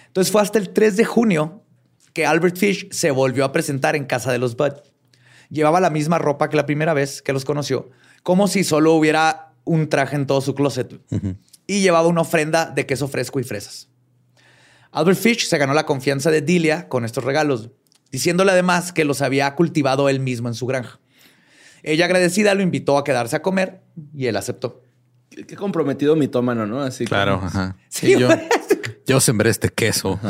Entonces 0.06 0.30
fue 0.32 0.42
hasta 0.42 0.58
el 0.58 0.70
3 0.70 0.96
de 0.96 1.04
junio 1.04 1.62
que 2.12 2.26
Albert 2.26 2.56
Fish 2.56 2.88
se 2.90 3.10
volvió 3.10 3.44
a 3.44 3.52
presentar 3.52 3.96
en 3.96 4.04
casa 4.04 4.32
de 4.32 4.38
los 4.38 4.56
Bud. 4.56 4.72
Llevaba 5.50 5.80
la 5.80 5.90
misma 5.90 6.18
ropa 6.18 6.50
que 6.50 6.56
la 6.56 6.66
primera 6.66 6.92
vez 6.92 7.22
que 7.22 7.32
los 7.32 7.44
conoció, 7.44 7.90
como 8.22 8.48
si 8.48 8.64
solo 8.64 8.94
hubiera 8.94 9.52
un 9.64 9.88
traje 9.88 10.16
en 10.16 10.26
todo 10.26 10.40
su 10.40 10.54
closet. 10.54 11.00
Y 11.66 11.80
llevaba 11.80 12.08
una 12.08 12.22
ofrenda 12.22 12.66
de 12.66 12.86
queso 12.86 13.08
fresco 13.08 13.40
y 13.40 13.44
fresas. 13.44 13.88
Albert 14.90 15.18
Fish 15.18 15.46
se 15.46 15.58
ganó 15.58 15.74
la 15.74 15.86
confianza 15.86 16.30
de 16.30 16.40
Delia 16.40 16.88
con 16.88 17.04
estos 17.04 17.24
regalos, 17.24 17.70
diciéndole 18.10 18.52
además 18.52 18.92
que 18.92 19.04
los 19.04 19.20
había 19.22 19.54
cultivado 19.54 20.08
él 20.08 20.20
mismo 20.20 20.48
en 20.48 20.54
su 20.54 20.66
granja. 20.66 20.98
Ella 21.82 22.06
agradecida 22.06 22.54
lo 22.54 22.62
invitó 22.62 22.98
a 22.98 23.04
quedarse 23.04 23.36
a 23.36 23.42
comer 23.42 23.82
y 24.14 24.26
él 24.26 24.36
aceptó. 24.36 24.82
Qué 25.30 25.54
comprometido 25.56 26.16
mitómano, 26.16 26.66
¿no? 26.66 26.80
Así 26.82 27.04
Claro, 27.04 27.36
como- 27.36 27.46
ajá. 27.46 27.76
Sí, 27.88 28.14
Sí, 28.14 28.18
yo, 28.18 28.28
yo 29.06 29.20
sembré 29.20 29.50
este 29.50 29.68
queso. 29.68 30.18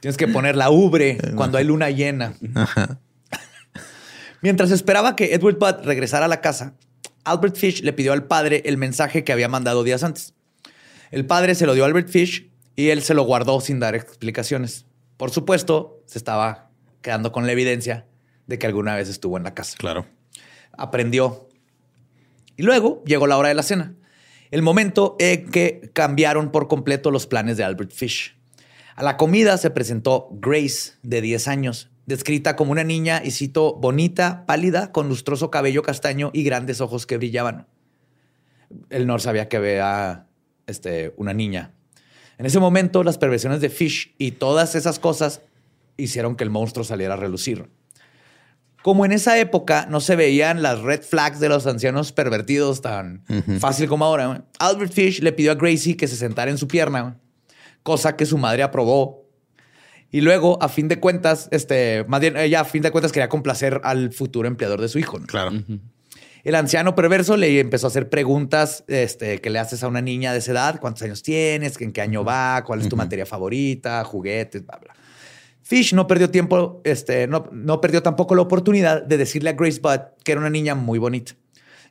Tienes 0.00 0.16
que 0.16 0.28
poner 0.28 0.56
la 0.56 0.70
ubre 0.70 1.18
cuando 1.34 1.58
hay 1.58 1.64
luna 1.64 1.90
llena. 1.90 2.34
Mientras 4.42 4.70
esperaba 4.70 5.16
que 5.16 5.34
Edward 5.34 5.58
Budd 5.58 5.84
regresara 5.84 6.26
a 6.26 6.28
la 6.28 6.40
casa, 6.40 6.74
Albert 7.24 7.56
Fish 7.56 7.82
le 7.82 7.92
pidió 7.92 8.12
al 8.12 8.24
padre 8.26 8.62
el 8.66 8.76
mensaje 8.76 9.24
que 9.24 9.32
había 9.32 9.48
mandado 9.48 9.82
días 9.82 10.04
antes. 10.04 10.34
El 11.10 11.26
padre 11.26 11.54
se 11.54 11.66
lo 11.66 11.74
dio 11.74 11.84
a 11.84 11.86
Albert 11.86 12.08
Fish 12.08 12.50
y 12.76 12.90
él 12.90 13.02
se 13.02 13.14
lo 13.14 13.22
guardó 13.24 13.60
sin 13.60 13.80
dar 13.80 13.94
explicaciones. 13.94 14.84
Por 15.16 15.30
supuesto, 15.30 16.02
se 16.06 16.18
estaba 16.18 16.70
quedando 17.00 17.32
con 17.32 17.46
la 17.46 17.52
evidencia 17.52 18.06
de 18.46 18.58
que 18.58 18.66
alguna 18.66 18.94
vez 18.94 19.08
estuvo 19.08 19.36
en 19.38 19.44
la 19.44 19.54
casa. 19.54 19.76
Claro. 19.78 20.06
Aprendió. 20.76 21.48
Y 22.56 22.62
luego 22.62 23.02
llegó 23.04 23.26
la 23.26 23.36
hora 23.36 23.48
de 23.48 23.54
la 23.54 23.62
cena. 23.62 23.94
El 24.50 24.62
momento 24.62 25.16
en 25.18 25.50
que 25.50 25.90
cambiaron 25.92 26.50
por 26.50 26.68
completo 26.68 27.10
los 27.10 27.26
planes 27.26 27.56
de 27.56 27.64
Albert 27.64 27.92
Fish. 27.92 28.36
A 28.94 29.02
la 29.02 29.16
comida 29.16 29.58
se 29.58 29.70
presentó 29.70 30.28
Grace, 30.32 30.92
de 31.02 31.20
10 31.20 31.48
años, 31.48 31.90
descrita 32.06 32.56
como 32.56 32.72
una 32.72 32.84
niña, 32.84 33.20
y 33.22 33.30
cito, 33.30 33.74
bonita, 33.74 34.46
pálida, 34.46 34.92
con 34.92 35.08
lustroso 35.08 35.50
cabello 35.50 35.82
castaño 35.82 36.30
y 36.32 36.44
grandes 36.44 36.80
ojos 36.80 37.06
que 37.06 37.18
brillaban. 37.18 37.66
Él 38.88 39.06
no 39.06 39.18
sabía 39.18 39.48
que 39.48 39.58
vea 39.58 40.26
este, 40.66 41.12
una 41.16 41.34
niña. 41.34 41.74
En 42.38 42.46
ese 42.46 42.58
momento, 42.58 43.02
las 43.02 43.18
perversiones 43.18 43.60
de 43.60 43.68
Fish 43.68 44.14
y 44.18 44.32
todas 44.32 44.74
esas 44.74 44.98
cosas 44.98 45.42
hicieron 45.96 46.36
que 46.36 46.44
el 46.44 46.50
monstruo 46.50 46.84
saliera 46.84 47.14
a 47.14 47.18
relucir. 47.18 47.68
Como 48.86 49.04
en 49.04 49.10
esa 49.10 49.36
época 49.40 49.88
no 49.90 49.98
se 50.00 50.14
veían 50.14 50.62
las 50.62 50.80
red 50.80 51.02
flags 51.02 51.40
de 51.40 51.48
los 51.48 51.66
ancianos 51.66 52.12
pervertidos 52.12 52.82
tan 52.82 53.24
fácil 53.58 53.88
como 53.88 54.04
ahora, 54.04 54.44
Albert 54.60 54.92
Fish 54.92 55.22
le 55.22 55.32
pidió 55.32 55.50
a 55.50 55.56
Gracie 55.56 55.96
que 55.96 56.06
se 56.06 56.14
sentara 56.14 56.52
en 56.52 56.56
su 56.56 56.68
pierna, 56.68 57.18
cosa 57.82 58.14
que 58.14 58.24
su 58.26 58.38
madre 58.38 58.62
aprobó. 58.62 59.28
Y 60.12 60.20
luego, 60.20 60.62
a 60.62 60.68
fin 60.68 60.86
de 60.86 61.00
cuentas, 61.00 61.48
este, 61.50 62.04
más 62.06 62.20
bien 62.20 62.36
ella 62.36 62.60
a 62.60 62.64
fin 62.64 62.80
de 62.80 62.92
cuentas 62.92 63.10
quería 63.10 63.28
complacer 63.28 63.80
al 63.82 64.12
futuro 64.12 64.46
empleador 64.46 64.80
de 64.80 64.88
su 64.88 65.00
hijo. 65.00 65.18
¿no? 65.18 65.26
Claro. 65.26 65.50
El 66.44 66.54
anciano 66.54 66.94
perverso 66.94 67.36
le 67.36 67.58
empezó 67.58 67.88
a 67.88 67.90
hacer 67.90 68.08
preguntas 68.08 68.84
este, 68.86 69.40
que 69.40 69.50
le 69.50 69.58
haces 69.58 69.82
a 69.82 69.88
una 69.88 70.00
niña 70.00 70.32
de 70.32 70.38
esa 70.38 70.52
edad. 70.52 70.78
¿Cuántos 70.78 71.02
años 71.02 71.24
tienes? 71.24 71.80
¿En 71.80 71.90
qué 71.90 72.02
año 72.02 72.22
va? 72.22 72.62
¿Cuál 72.64 72.82
es 72.82 72.88
tu 72.88 72.94
materia 72.94 73.26
favorita? 73.26 74.04
Juguetes, 74.04 74.64
bla, 74.64 74.78
bla. 74.78 74.94
Fish 75.66 75.94
no 75.94 76.06
perdió 76.06 76.30
tiempo, 76.30 76.80
este, 76.84 77.26
no, 77.26 77.48
no 77.50 77.80
perdió 77.80 78.00
tampoco 78.00 78.36
la 78.36 78.42
oportunidad 78.42 79.02
de 79.02 79.18
decirle 79.18 79.50
a 79.50 79.54
Grace 79.54 79.80
Budd 79.80 79.98
que 80.22 80.30
era 80.30 80.40
una 80.40 80.48
niña 80.48 80.76
muy 80.76 81.00
bonita. 81.00 81.32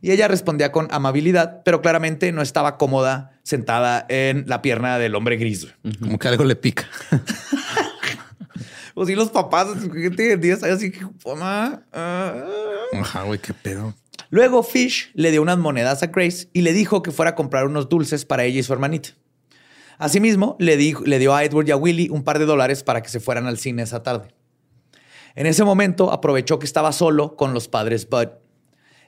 Y 0.01 0.11
ella 0.11 0.29
respondía 0.29 0.71
con 0.71 0.87
amabilidad, 0.91 1.61
pero 1.65 1.81
claramente 1.81 2.31
no 2.31 2.41
estaba 2.41 2.77
cómoda 2.77 3.37
sentada 3.43 4.05
en 4.07 4.45
la 4.47 4.61
pierna 4.61 4.97
del 4.97 5.13
hombre 5.13 5.35
gris. 5.35 5.67
Como 5.99 6.17
que 6.17 6.27
algo 6.29 6.45
le 6.45 6.55
pica. 6.55 6.87
O 8.97 9.05
si 9.05 9.13
los 9.13 9.29
papás, 9.29 9.67
gente 9.91 10.23
de 10.23 10.37
10 10.37 10.63
años, 10.63 10.77
así 10.77 10.89
que, 10.89 11.05
mamá. 11.25 11.83
ah". 11.91 12.45
Ajá, 12.93 13.23
güey, 13.23 13.39
qué 13.39 13.53
pedo. 13.53 13.93
Luego 14.29 14.63
Fish 14.63 15.11
le 15.15 15.31
dio 15.31 15.41
unas 15.41 15.57
monedas 15.57 16.01
a 16.01 16.07
Grace 16.07 16.47
y 16.53 16.61
le 16.61 16.71
dijo 16.71 17.03
que 17.03 17.11
fuera 17.11 17.31
a 17.31 17.35
comprar 17.35 17.67
unos 17.67 17.89
dulces 17.89 18.23
para 18.23 18.45
ella 18.45 18.61
y 18.61 18.63
su 18.63 18.71
hermanita. 18.71 19.09
Asimismo, 19.97 20.55
le, 20.59 20.77
dijo- 20.77 21.03
le 21.05 21.19
dio 21.19 21.33
a 21.35 21.43
Edward 21.43 21.67
y 21.67 21.71
a 21.71 21.77
Willie 21.77 22.09
un 22.09 22.23
par 22.23 22.39
de 22.39 22.45
dólares 22.45 22.83
para 22.83 23.01
que 23.01 23.09
se 23.09 23.19
fueran 23.19 23.47
al 23.47 23.57
cine 23.57 23.83
esa 23.83 24.03
tarde. 24.03 24.27
En 25.35 25.45
ese 25.47 25.63
momento 25.63 26.11
aprovechó 26.11 26.59
que 26.59 26.65
estaba 26.65 26.91
solo 26.91 27.35
con 27.35 27.53
los 27.53 27.67
padres 27.67 28.09
Bud. 28.09 28.27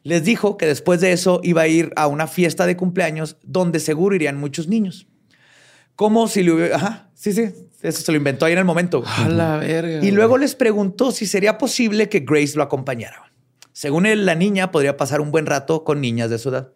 Les 0.03 0.23
dijo 0.23 0.57
que 0.57 0.65
después 0.65 1.01
de 1.01 1.11
eso 1.11 1.41
iba 1.43 1.61
a 1.63 1.67
ir 1.67 1.91
a 1.95 2.07
una 2.07 2.27
fiesta 2.27 2.65
de 2.65 2.77
cumpleaños 2.77 3.37
donde 3.43 3.79
seguro 3.79 4.15
irían 4.15 4.37
muchos 4.37 4.67
niños. 4.67 5.07
Como 5.95 6.27
si 6.27 6.43
le 6.43 6.51
hubiera... 6.51 6.75
Ajá, 6.75 7.09
sí, 7.13 7.33
sí, 7.33 7.49
eso 7.81 8.01
se 8.01 8.11
lo 8.11 8.17
inventó 8.17 8.45
ahí 8.45 8.53
en 8.53 8.59
el 8.59 8.65
momento. 8.65 9.03
A 9.05 9.27
la 9.27 9.57
verga. 9.57 10.05
Y 10.05 10.11
luego 10.11 10.37
les 10.37 10.55
preguntó 10.55 11.11
si 11.11 11.25
sería 11.25 11.57
posible 11.57 12.07
que 12.07 12.19
Grace 12.21 12.55
lo 12.55 12.63
acompañara. 12.63 13.31
Según 13.73 14.05
él, 14.05 14.25
la 14.25 14.35
niña 14.35 14.71
podría 14.71 14.95
pasar 14.97 15.21
un 15.21 15.31
buen 15.31 15.45
rato 15.45 15.83
con 15.83 15.99
niñas 16.01 16.29
de 16.29 16.37
su 16.37 16.49
edad. 16.49 16.71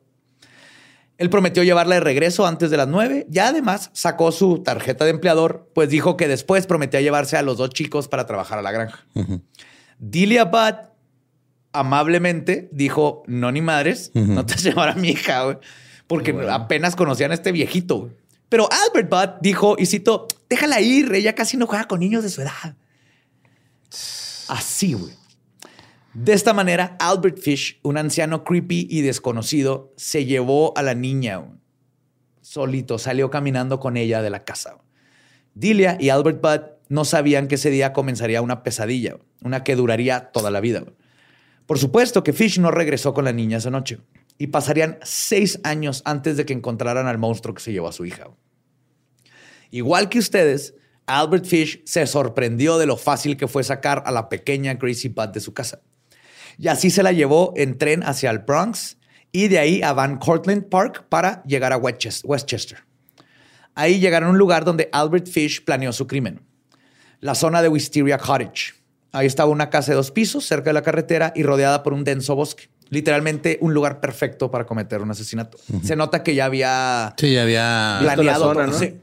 Él 1.21 1.29
prometió 1.29 1.61
llevarla 1.61 1.93
de 1.93 2.01
regreso 2.01 2.47
antes 2.47 2.71
de 2.71 2.77
las 2.77 2.87
nueve 2.87 3.27
y 3.31 3.37
además 3.37 3.91
sacó 3.93 4.31
su 4.31 4.63
tarjeta 4.63 5.05
de 5.05 5.11
empleador, 5.11 5.69
pues 5.75 5.87
dijo 5.87 6.17
que 6.17 6.27
después 6.27 6.65
prometía 6.65 6.99
llevarse 6.99 7.37
a 7.37 7.43
los 7.43 7.57
dos 7.57 7.69
chicos 7.69 8.07
para 8.07 8.25
trabajar 8.25 8.57
a 8.57 8.63
la 8.63 8.71
granja. 8.71 9.05
Delia 9.99 10.45
Budd 10.45 10.89
amablemente 11.73 12.69
dijo, 12.71 13.21
no 13.27 13.51
ni 13.51 13.61
madres, 13.61 14.09
no 14.15 14.47
te 14.47 14.55
vas 14.55 14.65
a 14.65 14.69
llevar 14.69 14.89
a 14.89 14.95
mi 14.95 15.09
hija, 15.09 15.43
güey", 15.43 15.57
porque 16.07 16.35
apenas 16.49 16.95
conocían 16.95 17.29
a 17.29 17.35
este 17.35 17.51
viejito. 17.51 18.09
Pero 18.49 18.67
Albert 18.87 19.07
Budd 19.11 19.41
dijo, 19.41 19.75
y 19.77 19.85
cito, 19.85 20.27
déjala 20.49 20.81
ir, 20.81 21.13
ella 21.13 21.35
casi 21.35 21.55
no 21.55 21.67
juega 21.67 21.83
con 21.83 21.99
niños 21.99 22.23
de 22.23 22.29
su 22.31 22.41
edad. 22.41 22.75
Así, 24.47 24.93
güey. 24.93 25.13
De 26.13 26.33
esta 26.33 26.53
manera, 26.53 26.97
Albert 26.99 27.39
Fish, 27.39 27.79
un 27.83 27.97
anciano 27.97 28.43
creepy 28.43 28.87
y 28.89 29.01
desconocido, 29.01 29.93
se 29.95 30.25
llevó 30.25 30.77
a 30.77 30.81
la 30.81 30.93
niña 30.93 31.45
solito, 32.41 32.97
salió 32.97 33.29
caminando 33.29 33.79
con 33.79 33.95
ella 33.95 34.21
de 34.21 34.29
la 34.29 34.43
casa. 34.43 34.77
Delia 35.53 35.97
y 35.99 36.09
Albert 36.09 36.41
Budd 36.41 36.61
no 36.89 37.05
sabían 37.05 37.47
que 37.47 37.55
ese 37.55 37.69
día 37.69 37.93
comenzaría 37.93 38.41
una 38.41 38.63
pesadilla, 38.63 39.17
una 39.41 39.63
que 39.63 39.75
duraría 39.77 40.31
toda 40.31 40.51
la 40.51 40.59
vida. 40.59 40.83
Por 41.65 41.79
supuesto 41.79 42.23
que 42.23 42.33
Fish 42.33 42.59
no 42.59 42.71
regresó 42.71 43.13
con 43.13 43.23
la 43.23 43.31
niña 43.31 43.57
esa 43.57 43.69
noche 43.69 43.99
y 44.37 44.47
pasarían 44.47 44.99
seis 45.03 45.61
años 45.63 46.01
antes 46.03 46.35
de 46.35 46.45
que 46.45 46.53
encontraran 46.53 47.07
al 47.07 47.17
monstruo 47.17 47.55
que 47.55 47.61
se 47.61 47.71
llevó 47.71 47.87
a 47.87 47.93
su 47.93 48.05
hija. 48.05 48.27
Igual 49.69 50.09
que 50.09 50.19
ustedes, 50.19 50.75
Albert 51.05 51.45
Fish 51.45 51.81
se 51.85 52.05
sorprendió 52.07 52.77
de 52.77 52.85
lo 52.85 52.97
fácil 52.97 53.37
que 53.37 53.47
fue 53.47 53.63
sacar 53.63 54.03
a 54.05 54.11
la 54.11 54.27
pequeña 54.27 54.73
Gracie 54.73 55.09
Budd 55.09 55.29
de 55.29 55.39
su 55.39 55.53
casa. 55.53 55.81
Y 56.61 56.67
así 56.67 56.91
se 56.91 57.01
la 57.03 57.11
llevó 57.11 57.53
en 57.57 57.77
tren 57.77 58.03
hacia 58.03 58.29
el 58.29 58.39
Bronx 58.39 58.97
y 59.31 59.47
de 59.47 59.57
ahí 59.59 59.81
a 59.81 59.93
Van 59.93 60.17
Cortlandt 60.17 60.69
Park 60.69 61.05
para 61.09 61.41
llegar 61.43 61.73
a 61.73 61.77
Westches- 61.79 62.21
Westchester. 62.23 62.83
Ahí 63.73 63.99
llegaron 63.99 64.29
a 64.29 64.31
un 64.33 64.37
lugar 64.37 64.63
donde 64.63 64.87
Albert 64.91 65.27
Fish 65.27 65.63
planeó 65.65 65.91
su 65.91 66.05
crimen, 66.05 66.41
la 67.19 67.33
zona 67.35 67.61
de 67.61 67.67
Wisteria 67.67 68.17
Cottage. 68.17 68.73
Ahí 69.11 69.25
estaba 69.27 69.49
una 69.49 69.69
casa 69.69 69.91
de 69.91 69.95
dos 69.95 70.11
pisos 70.11 70.45
cerca 70.45 70.69
de 70.69 70.73
la 70.73 70.81
carretera 70.83 71.33
y 71.35 71.43
rodeada 71.43 71.81
por 71.83 71.93
un 71.93 72.03
denso 72.03 72.35
bosque. 72.35 72.69
Literalmente 72.89 73.57
un 73.61 73.73
lugar 73.73 73.99
perfecto 73.99 74.51
para 74.51 74.65
cometer 74.65 75.01
un 75.01 75.09
asesinato. 75.11 75.57
Se 75.83 75.95
nota 75.95 76.21
que 76.23 76.35
ya 76.35 76.45
había 76.45 77.13
Sí, 77.17 77.33
ya 77.33 77.43
había. 77.43 77.97
planeado 78.01 78.43
zona. 78.53 78.67
¿no? 78.67 78.73
Sí. 78.77 78.95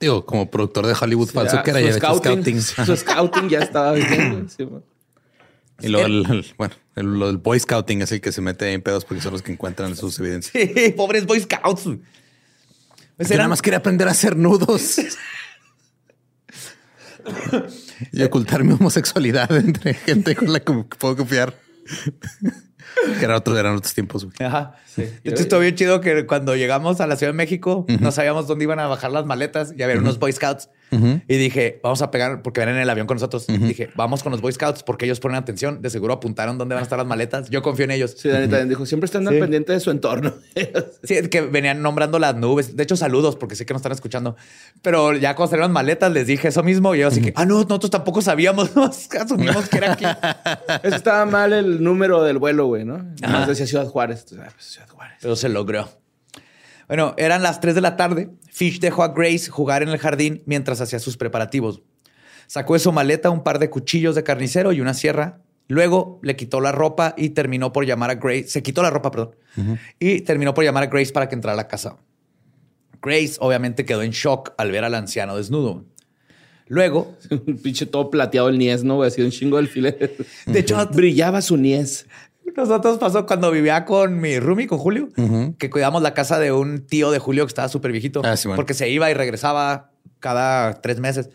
Digo, 0.00 0.26
como 0.26 0.50
productor 0.50 0.86
de 0.86 0.94
Hollywood 1.00 1.28
falso 1.28 1.56
Ya, 1.56 1.62
que 1.62 1.70
era, 1.70 1.80
su 1.80 1.86
ya 1.86 1.92
scouting, 1.94 2.60
scouting. 2.60 2.86
Su 2.86 2.96
scouting 2.96 3.48
ya 3.50 3.58
estaba 3.60 3.92
bien. 3.92 4.48
sí. 4.48 4.66
Y 5.80 5.88
luego, 5.88 6.06
el, 6.06 6.26
el- 6.30 6.46
bueno, 6.56 6.74
el, 6.96 7.06
lo 7.18 7.26
del 7.26 7.38
Boy 7.38 7.58
Scouting 7.58 8.02
es 8.02 8.12
el 8.12 8.20
que 8.20 8.30
se 8.32 8.40
mete 8.40 8.72
en 8.72 8.80
pedos 8.82 9.04
porque 9.04 9.22
son 9.22 9.32
los 9.32 9.42
que 9.42 9.52
encuentran 9.52 9.96
sus 10.00 10.18
evidencias. 10.20 10.52
Sí, 10.74 10.90
pobres 10.96 11.26
Boy 11.26 11.40
Scouts. 11.40 11.82
Pues 13.16 13.30
eran- 13.30 13.38
nada 13.38 13.48
más 13.48 13.62
quería 13.62 13.78
aprender 13.78 14.08
a 14.08 14.12
hacer 14.12 14.36
nudos. 14.36 14.96
y 18.12 18.22
ocultar 18.22 18.64
mi 18.64 18.72
homosexualidad 18.74 19.50
entre 19.56 19.94
gente 19.94 20.36
con 20.36 20.52
la 20.52 20.60
que 20.60 20.72
puedo 20.98 21.16
confiar. 21.16 21.54
que 23.18 23.24
era 23.24 23.36
otro, 23.36 23.56
eran 23.58 23.76
otros 23.76 23.94
tiempos. 23.94 24.24
güey. 24.24 24.34
Ajá. 24.40 24.76
Estuvo 25.24 25.60
bien 25.60 25.74
chido 25.74 26.00
que 26.00 26.26
cuando 26.26 26.54
llegamos 26.56 27.00
a 27.00 27.06
la 27.06 27.16
Ciudad 27.16 27.32
de 27.32 27.36
México 27.36 27.86
no 28.00 28.12
sabíamos 28.12 28.46
dónde 28.46 28.64
iban 28.64 28.78
a 28.78 28.86
bajar 28.86 29.10
las 29.10 29.24
maletas 29.26 29.72
y 29.76 29.82
había 29.82 29.98
unos 29.98 30.18
Boy 30.18 30.32
Scouts. 30.32 30.68
Y 30.90 31.36
dije, 31.36 31.80
vamos 31.82 32.02
a 32.02 32.10
pegar, 32.12 32.42
porque 32.42 32.60
venían 32.60 32.76
en 32.76 32.82
el 32.82 32.90
avión 32.90 33.06
con 33.06 33.16
nosotros. 33.16 33.46
Dije, 33.48 33.90
vamos 33.96 34.22
con 34.22 34.30
los 34.30 34.40
Boy 34.40 34.52
Scouts 34.52 34.82
porque 34.84 35.06
ellos 35.06 35.18
ponen 35.18 35.36
atención. 35.36 35.82
De 35.82 35.90
seguro 35.90 36.14
apuntaron 36.14 36.56
dónde 36.56 36.74
van 36.74 36.82
a 36.82 36.84
estar 36.84 36.98
las 36.98 37.06
maletas. 37.06 37.50
Yo 37.50 37.62
confío 37.62 37.84
en 37.84 37.90
ellos. 37.90 38.14
Sí, 38.16 38.28
Dani 38.28 38.46
también 38.48 38.68
dijo, 38.68 38.86
siempre 38.86 39.06
están 39.06 39.26
al 39.26 39.34
Sí. 39.34 39.40
pendiente 39.40 39.72
de 39.72 39.80
su 39.80 39.90
entorno. 39.90 40.34
Sí, 41.02 41.14
es 41.14 41.28
que 41.28 41.40
venían 41.42 41.82
nombrando 41.82 42.18
las 42.18 42.36
nubes. 42.36 42.76
De 42.76 42.82
hecho, 42.82 42.96
saludos 42.96 43.36
porque 43.36 43.56
sé 43.56 43.66
que 43.66 43.74
nos 43.74 43.80
están 43.80 43.92
escuchando. 43.92 44.36
Pero 44.82 45.14
ya 45.14 45.34
cuando 45.34 45.50
salieron 45.50 45.70
las 45.70 45.74
maletas 45.74 46.12
les 46.12 46.26
dije 46.26 46.48
eso 46.48 46.62
mismo 46.62 46.94
y 46.94 47.00
yo 47.00 47.08
así 47.08 47.20
que, 47.20 47.32
ah, 47.36 47.44
no, 47.44 47.56
nosotros 47.56 47.90
tampoco 47.90 48.22
sabíamos. 48.22 48.74
Nos 48.84 49.08
asumimos 49.14 49.68
que 49.68 49.76
era 49.78 49.92
aquí. 49.92 50.04
Eso 50.82 50.96
estaba 50.96 51.26
mal 51.26 51.52
el 51.52 51.82
número 51.82 52.22
del 52.22 52.38
vuelo, 52.38 52.66
güey, 52.66 52.84
¿no? 52.84 53.04
Más 53.22 53.48
decía 53.48 53.66
Ciudad 53.66 53.86
Juárez. 53.86 54.20
Entonces, 54.30 54.46
ah, 54.48 54.52
pues, 54.54 54.66
Ciudad 54.66 54.88
Juárez. 54.88 55.16
Pero 55.20 55.36
se 55.36 55.48
logró. 55.48 55.88
Bueno, 56.88 57.14
eran 57.16 57.42
las 57.42 57.60
3 57.60 57.74
de 57.74 57.80
la 57.80 57.96
tarde. 57.96 58.30
Fish 58.50 58.80
dejó 58.80 59.02
a 59.02 59.08
Grace 59.08 59.48
jugar 59.50 59.82
en 59.82 59.88
el 59.88 59.98
jardín 59.98 60.42
mientras 60.46 60.80
hacía 60.80 60.98
sus 60.98 61.16
preparativos. 61.16 61.82
Sacó 62.46 62.74
de 62.74 62.80
su 62.80 62.92
maleta 62.92 63.30
un 63.30 63.42
par 63.42 63.58
de 63.58 63.70
cuchillos 63.70 64.14
de 64.14 64.22
carnicero 64.22 64.72
y 64.72 64.80
una 64.80 64.94
sierra. 64.94 65.40
Luego 65.66 66.20
le 66.22 66.36
quitó 66.36 66.60
la 66.60 66.72
ropa 66.72 67.14
y 67.16 67.30
terminó 67.30 67.72
por 67.72 67.86
llamar 67.86 68.10
a 68.10 68.14
Grace. 68.16 68.48
Se 68.48 68.62
quitó 68.62 68.82
la 68.82 68.90
ropa, 68.90 69.10
perdón. 69.10 69.36
Y 69.98 70.20
terminó 70.20 70.52
por 70.52 70.62
llamar 70.64 70.82
a 70.82 70.86
Grace 70.86 71.10
para 71.12 71.28
que 71.28 71.34
entrara 71.34 71.54
a 71.54 71.56
la 71.56 71.68
casa. 71.68 71.96
Grace 73.02 73.36
obviamente 73.40 73.84
quedó 73.84 74.02
en 74.02 74.10
shock 74.10 74.52
al 74.58 74.70
ver 74.70 74.84
al 74.84 74.94
anciano 74.94 75.36
desnudo. 75.36 75.84
Luego, 76.66 77.16
Un 77.46 77.58
pinche 77.58 77.86
todo 77.86 78.10
plateado 78.10 78.48
el 78.48 78.58
niés, 78.58 78.84
¿no? 78.84 78.96
güey? 78.96 79.08
Así 79.08 79.22
un 79.22 79.30
chingo 79.30 79.56
del 79.58 79.68
filete. 79.68 80.16
de 80.46 80.58
hecho, 80.58 80.86
Brillaba 80.92 81.42
su 81.42 81.56
niés. 81.56 82.06
Nosotros 82.56 82.98
pasó 82.98 83.26
cuando 83.26 83.50
vivía 83.50 83.84
con 83.84 84.20
mi 84.20 84.38
roomie, 84.38 84.66
con 84.66 84.78
Julio, 84.78 85.08
que 85.58 85.70
cuidamos 85.70 86.02
la 86.02 86.14
casa 86.14 86.38
de 86.38 86.52
un 86.52 86.86
tío 86.86 87.10
de 87.10 87.18
Julio 87.18 87.44
que 87.44 87.48
estaba 87.50 87.68
súper 87.68 87.92
viejito. 87.92 88.22
Ah, 88.24 88.36
sí, 88.36 88.48
bueno. 88.48 88.56
Porque 88.56 88.74
se 88.74 88.88
iba 88.88 89.10
y 89.10 89.14
regresaba 89.14 89.90
cada 90.20 90.80
tres 90.80 91.00
meses. 91.00 91.30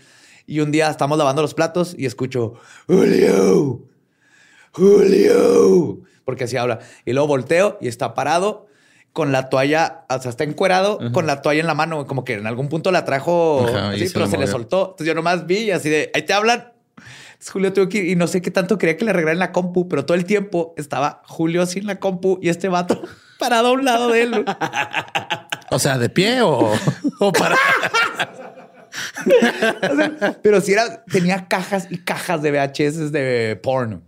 Y 0.48 0.62
un 0.62 0.72
día 0.72 0.90
estamos 0.90 1.18
lavando 1.18 1.42
los 1.42 1.54
platos 1.54 1.94
y 1.98 2.06
escucho, 2.06 2.54
Julio, 2.88 3.84
Julio, 4.72 6.00
porque 6.26 6.46
así 6.46 6.58
habla. 6.58 6.80
Y 7.06 7.14
luego 7.14 7.28
volteo 7.28 7.78
y 7.82 7.88
está 7.88 8.14
parado 8.14 8.68
con 9.14 9.32
la 9.32 9.50
toalla, 9.50 10.06
o 10.10 10.20
sea, 10.22 10.30
está 10.30 10.44
encuerado 10.44 11.00
con 11.12 11.26
la 11.28 11.42
toalla 11.42 11.62
en 11.62 11.68
la 11.68 11.74
mano, 11.74 12.06
como 12.06 12.24
que 12.24 12.34
en 12.34 12.48
algún 12.48 12.70
punto 12.70 12.92
la 12.92 13.06
trajo, 13.06 13.66
Ajá, 13.68 13.90
así, 13.90 14.08
se 14.08 14.14
pero 14.14 14.26
se 14.28 14.34
le 14.34 14.38
movió. 14.40 14.52
soltó. 14.52 14.82
Entonces 14.92 15.08
yo 15.08 15.16
nomás 15.16 15.46
vi 15.48 15.58
y 15.58 15.72
así 15.72 15.90
de, 15.90 16.12
ahí 16.14 16.22
te 16.24 16.34
hablan. 16.34 16.72
Julio 17.48 17.72
tuvo 17.72 17.88
que 17.88 18.00
ir 18.00 18.10
y 18.10 18.16
no 18.16 18.28
sé 18.28 18.42
qué 18.42 18.52
tanto 18.52 18.78
quería 18.78 18.98
que 18.98 19.06
le 19.06 19.14
regalen 19.14 19.40
la 19.40 19.52
compu, 19.52 19.88
pero 19.88 20.06
todo 20.06 20.16
el 20.16 20.26
tiempo 20.26 20.74
estaba 20.78 21.22
Julio 21.26 21.66
sin 21.66 21.88
la 21.88 22.00
compu 22.00 22.38
y 22.42 22.50
este 22.50 22.68
vato 22.68 23.02
parado 23.40 23.70
a 23.70 23.72
un 23.72 23.86
lado 23.86 24.10
de 24.10 24.22
él. 24.24 24.46
O 25.72 25.80
sea, 25.80 25.98
de 25.98 26.10
pie 26.10 26.42
o, 26.42 26.74
o 27.20 27.32
para. 27.32 27.56
O 29.92 29.96
sea, 29.96 30.40
pero 30.42 30.62
si 30.62 30.74
era, 30.74 31.04
tenía 31.06 31.48
cajas 31.48 31.88
y 31.92 32.00
cajas 32.00 32.42
de 32.42 32.52
VHS 32.52 33.12
de 33.12 33.60
porno. 33.62 34.02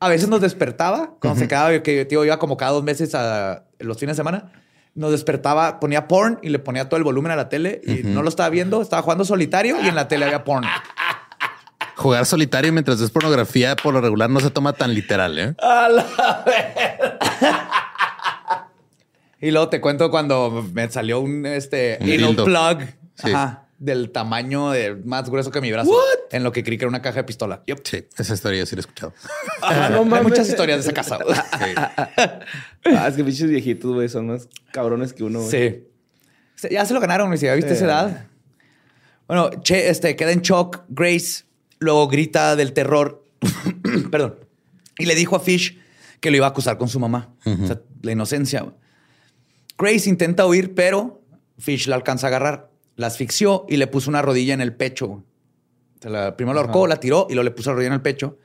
A 0.00 0.08
veces 0.08 0.28
nos 0.28 0.40
despertaba 0.40 1.14
cuando 1.20 1.38
se 1.38 1.48
quedaba, 1.48 1.82
que 1.82 2.04
tío 2.04 2.24
iba 2.24 2.38
como 2.38 2.56
cada 2.56 2.72
dos 2.72 2.82
meses 2.82 3.14
a 3.14 3.64
los 3.78 3.98
fines 3.98 4.16
de 4.16 4.20
semana. 4.20 4.52
Nos 4.94 5.12
despertaba, 5.12 5.78
ponía 5.78 6.08
porn 6.08 6.40
y 6.42 6.48
le 6.48 6.58
ponía 6.58 6.88
todo 6.88 6.98
el 6.98 7.04
volumen 7.04 7.30
a 7.30 7.36
la 7.36 7.48
tele 7.48 7.80
y 7.84 8.02
no 8.02 8.22
lo 8.22 8.28
estaba 8.28 8.48
viendo, 8.48 8.82
estaba 8.82 9.02
jugando 9.02 9.24
solitario 9.24 9.80
y 9.80 9.86
en 9.86 9.94
la 9.94 10.08
tele 10.08 10.24
había 10.24 10.42
porn. 10.42 10.64
Jugar 11.98 12.24
solitario 12.26 12.72
mientras 12.72 13.00
es 13.00 13.10
pornografía 13.10 13.74
por 13.76 13.92
lo 13.92 14.00
regular 14.00 14.30
no 14.30 14.38
se 14.40 14.50
toma 14.50 14.72
tan 14.72 14.94
literal, 14.94 15.36
¿eh? 15.38 15.54
Y 19.40 19.50
luego 19.50 19.68
te 19.68 19.80
cuento 19.80 20.10
cuando 20.10 20.64
me 20.72 20.90
salió 20.90 21.20
un 21.20 21.46
este 21.46 21.98
Un 22.00 22.06
dildo. 22.06 22.44
plug. 22.44 22.80
Sí. 23.14 23.32
Ajá. 23.32 23.64
del 23.78 24.10
tamaño 24.10 24.70
de 24.70 24.94
más 25.04 25.28
grueso 25.30 25.50
que 25.52 25.60
mi 25.60 25.70
brazo. 25.72 25.92
En 26.32 26.42
lo 26.42 26.50
que 26.52 26.64
creí 26.64 26.78
que 26.78 26.84
era 26.84 26.88
una 26.88 27.00
caja 27.02 27.16
de 27.18 27.24
pistola. 27.24 27.62
Yep. 27.66 27.80
Sí, 27.84 28.08
esa 28.16 28.34
historia 28.34 28.66
sí 28.66 28.74
la 28.74 28.80
he 28.80 28.82
escuchado. 28.82 29.12
Ah, 29.62 29.88
no 29.90 30.16
Hay 30.16 30.22
muchas 30.22 30.48
historias 30.48 30.78
de 30.84 30.90
esa 30.90 30.92
casa. 30.92 31.18
Ah, 32.84 33.06
es 33.08 33.14
que 33.16 33.22
pinches 33.24 33.48
viejitos, 33.50 33.92
güey, 33.94 34.08
son 34.08 34.26
más 34.28 34.48
cabrones 34.72 35.12
que 35.12 35.22
uno, 35.24 35.40
güey. 35.42 35.50
Sí. 36.56 36.68
Ya 36.70 36.84
se 36.86 36.94
lo 36.94 37.00
ganaron. 37.00 37.36
Si 37.38 37.46
ya 37.46 37.54
viste 37.54 37.70
Sí. 37.70 37.76
esa 37.76 37.84
edad. 37.86 38.26
Bueno, 39.28 39.50
Che 39.62 39.88
este, 39.90 40.16
queda 40.16 40.32
en 40.32 40.42
shock. 40.42 40.82
Grace 40.88 41.44
luego 41.78 42.08
grita 42.08 42.56
del 42.56 42.72
terror. 42.72 43.24
Perdón. 44.10 44.36
Y 44.98 45.06
le 45.06 45.14
dijo 45.14 45.36
a 45.36 45.40
Fish 45.40 45.78
que 46.20 46.30
lo 46.30 46.36
iba 46.36 46.46
a 46.46 46.50
acusar 46.50 46.78
con 46.78 46.88
su 46.88 46.98
mamá. 46.98 47.32
O 47.44 47.66
sea, 47.66 47.80
la 48.02 48.12
inocencia. 48.12 48.66
Grace 49.78 50.08
intenta 50.08 50.46
huir, 50.46 50.74
pero 50.74 51.20
Fish 51.58 51.86
la 51.86 51.96
alcanza 51.96 52.26
a 52.26 52.28
agarrar. 52.28 52.70
La 52.96 53.06
asfixió 53.06 53.64
y 53.68 53.76
le 53.76 53.86
puso 53.86 54.10
una 54.10 54.22
rodilla 54.22 54.54
en 54.54 54.60
el 54.60 54.74
pecho. 54.74 55.22
la- 56.02 56.36
primero 56.36 56.54
la 56.54 56.60
ahorcó, 56.62 56.86
la 56.86 56.98
tiró 57.00 57.26
y 57.28 57.34
luego 57.34 57.44
le 57.44 57.50
puso 57.52 57.70
la 57.70 57.74
rodilla 57.74 57.88
en 57.88 57.94
el 57.94 58.02
pecho. 58.02 58.38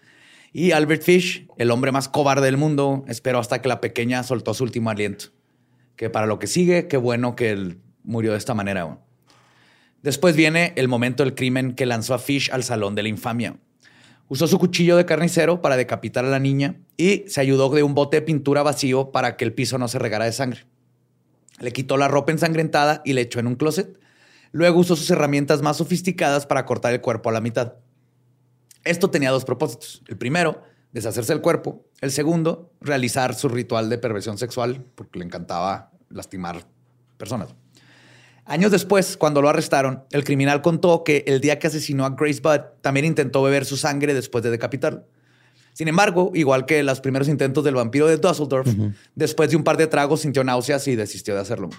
Y 0.51 0.71
Albert 0.71 1.01
Fish, 1.01 1.47
el 1.57 1.71
hombre 1.71 1.91
más 1.91 2.07
cobarde 2.09 2.45
del 2.45 2.57
mundo, 2.57 3.03
esperó 3.07 3.39
hasta 3.39 3.61
que 3.61 3.67
la 3.67 3.81
pequeña 3.81 4.21
soltó 4.21 4.53
su 4.53 4.63
último 4.63 4.91
aliento. 4.91 5.25
Que 5.95 6.11
para 6.11 6.27
lo 6.27 6.37
que 6.37 6.45
sigue, 6.47 6.87
qué 6.87 6.97
bueno 6.97 7.35
que 7.35 7.49
él 7.51 7.79
murió 8.03 8.31
de 8.33 8.37
esta 8.37 8.53
manera. 8.53 8.99
Después 10.03 10.35
viene 10.35 10.73
el 10.75 10.89
momento 10.89 11.23
del 11.23 11.33
crimen 11.33 11.75
que 11.75 11.85
lanzó 11.85 12.13
a 12.13 12.19
Fish 12.19 12.51
al 12.51 12.63
salón 12.63 12.93
de 12.93 13.03
la 13.03 13.09
infamia. 13.09 13.55
Usó 14.27 14.47
su 14.47 14.59
cuchillo 14.59 14.97
de 14.97 15.05
carnicero 15.05 15.61
para 15.61 15.77
decapitar 15.77 16.25
a 16.25 16.29
la 16.29 16.39
niña 16.39 16.75
y 16.97 17.23
se 17.27 17.39
ayudó 17.39 17.69
de 17.69 17.83
un 17.83 17.95
bote 17.95 18.17
de 18.17 18.21
pintura 18.21 18.63
vacío 18.63 19.11
para 19.11 19.37
que 19.37 19.45
el 19.45 19.53
piso 19.53 19.77
no 19.77 19.87
se 19.87 19.99
regara 19.99 20.25
de 20.25 20.33
sangre. 20.33 20.65
Le 21.59 21.71
quitó 21.71 21.95
la 21.95 22.09
ropa 22.09 22.33
ensangrentada 22.33 23.01
y 23.05 23.13
le 23.13 23.21
echó 23.21 23.39
en 23.39 23.47
un 23.47 23.55
closet. 23.55 23.97
Luego 24.51 24.81
usó 24.81 24.97
sus 24.97 25.09
herramientas 25.09 25.61
más 25.61 25.77
sofisticadas 25.77 26.45
para 26.45 26.65
cortar 26.65 26.93
el 26.93 26.99
cuerpo 26.99 27.29
a 27.29 27.33
la 27.33 27.41
mitad. 27.41 27.75
Esto 28.83 29.09
tenía 29.09 29.31
dos 29.31 29.45
propósitos. 29.45 30.03
El 30.09 30.17
primero, 30.17 30.63
deshacerse 30.91 31.31
del 31.31 31.41
cuerpo. 31.41 31.85
El 32.01 32.11
segundo, 32.11 32.73
realizar 32.81 33.35
su 33.35 33.47
ritual 33.47 33.89
de 33.89 33.97
perversión 33.97 34.37
sexual, 34.37 34.83
porque 34.95 35.19
le 35.19 35.25
encantaba 35.25 35.91
lastimar 36.09 36.65
personas. 37.17 37.55
Años 38.45 38.71
después, 38.71 39.15
cuando 39.15 39.41
lo 39.41 39.49
arrestaron, 39.49 40.03
el 40.11 40.23
criminal 40.23 40.61
contó 40.61 41.03
que 41.03 41.23
el 41.27 41.39
día 41.39 41.59
que 41.59 41.67
asesinó 41.67 42.05
a 42.05 42.09
Grace 42.09 42.41
Budd, 42.41 42.81
también 42.81 43.05
intentó 43.05 43.41
beber 43.41 43.65
su 43.65 43.77
sangre 43.77 44.13
después 44.13 44.43
de 44.43 44.51
decapitarlo. 44.51 45.05
Sin 45.73 45.87
embargo, 45.87 46.31
igual 46.35 46.65
que 46.65 46.83
los 46.83 47.01
primeros 47.01 47.27
intentos 47.27 47.63
del 47.63 47.75
vampiro 47.75 48.07
de 48.07 48.17
Dusseldorf, 48.17 48.67
después 49.15 49.49
de 49.49 49.55
un 49.55 49.63
par 49.63 49.77
de 49.77 49.87
tragos 49.87 50.21
sintió 50.21 50.43
náuseas 50.43 50.87
y 50.87 50.95
desistió 50.95 51.33
de 51.33 51.41
hacerlo. 51.41 51.69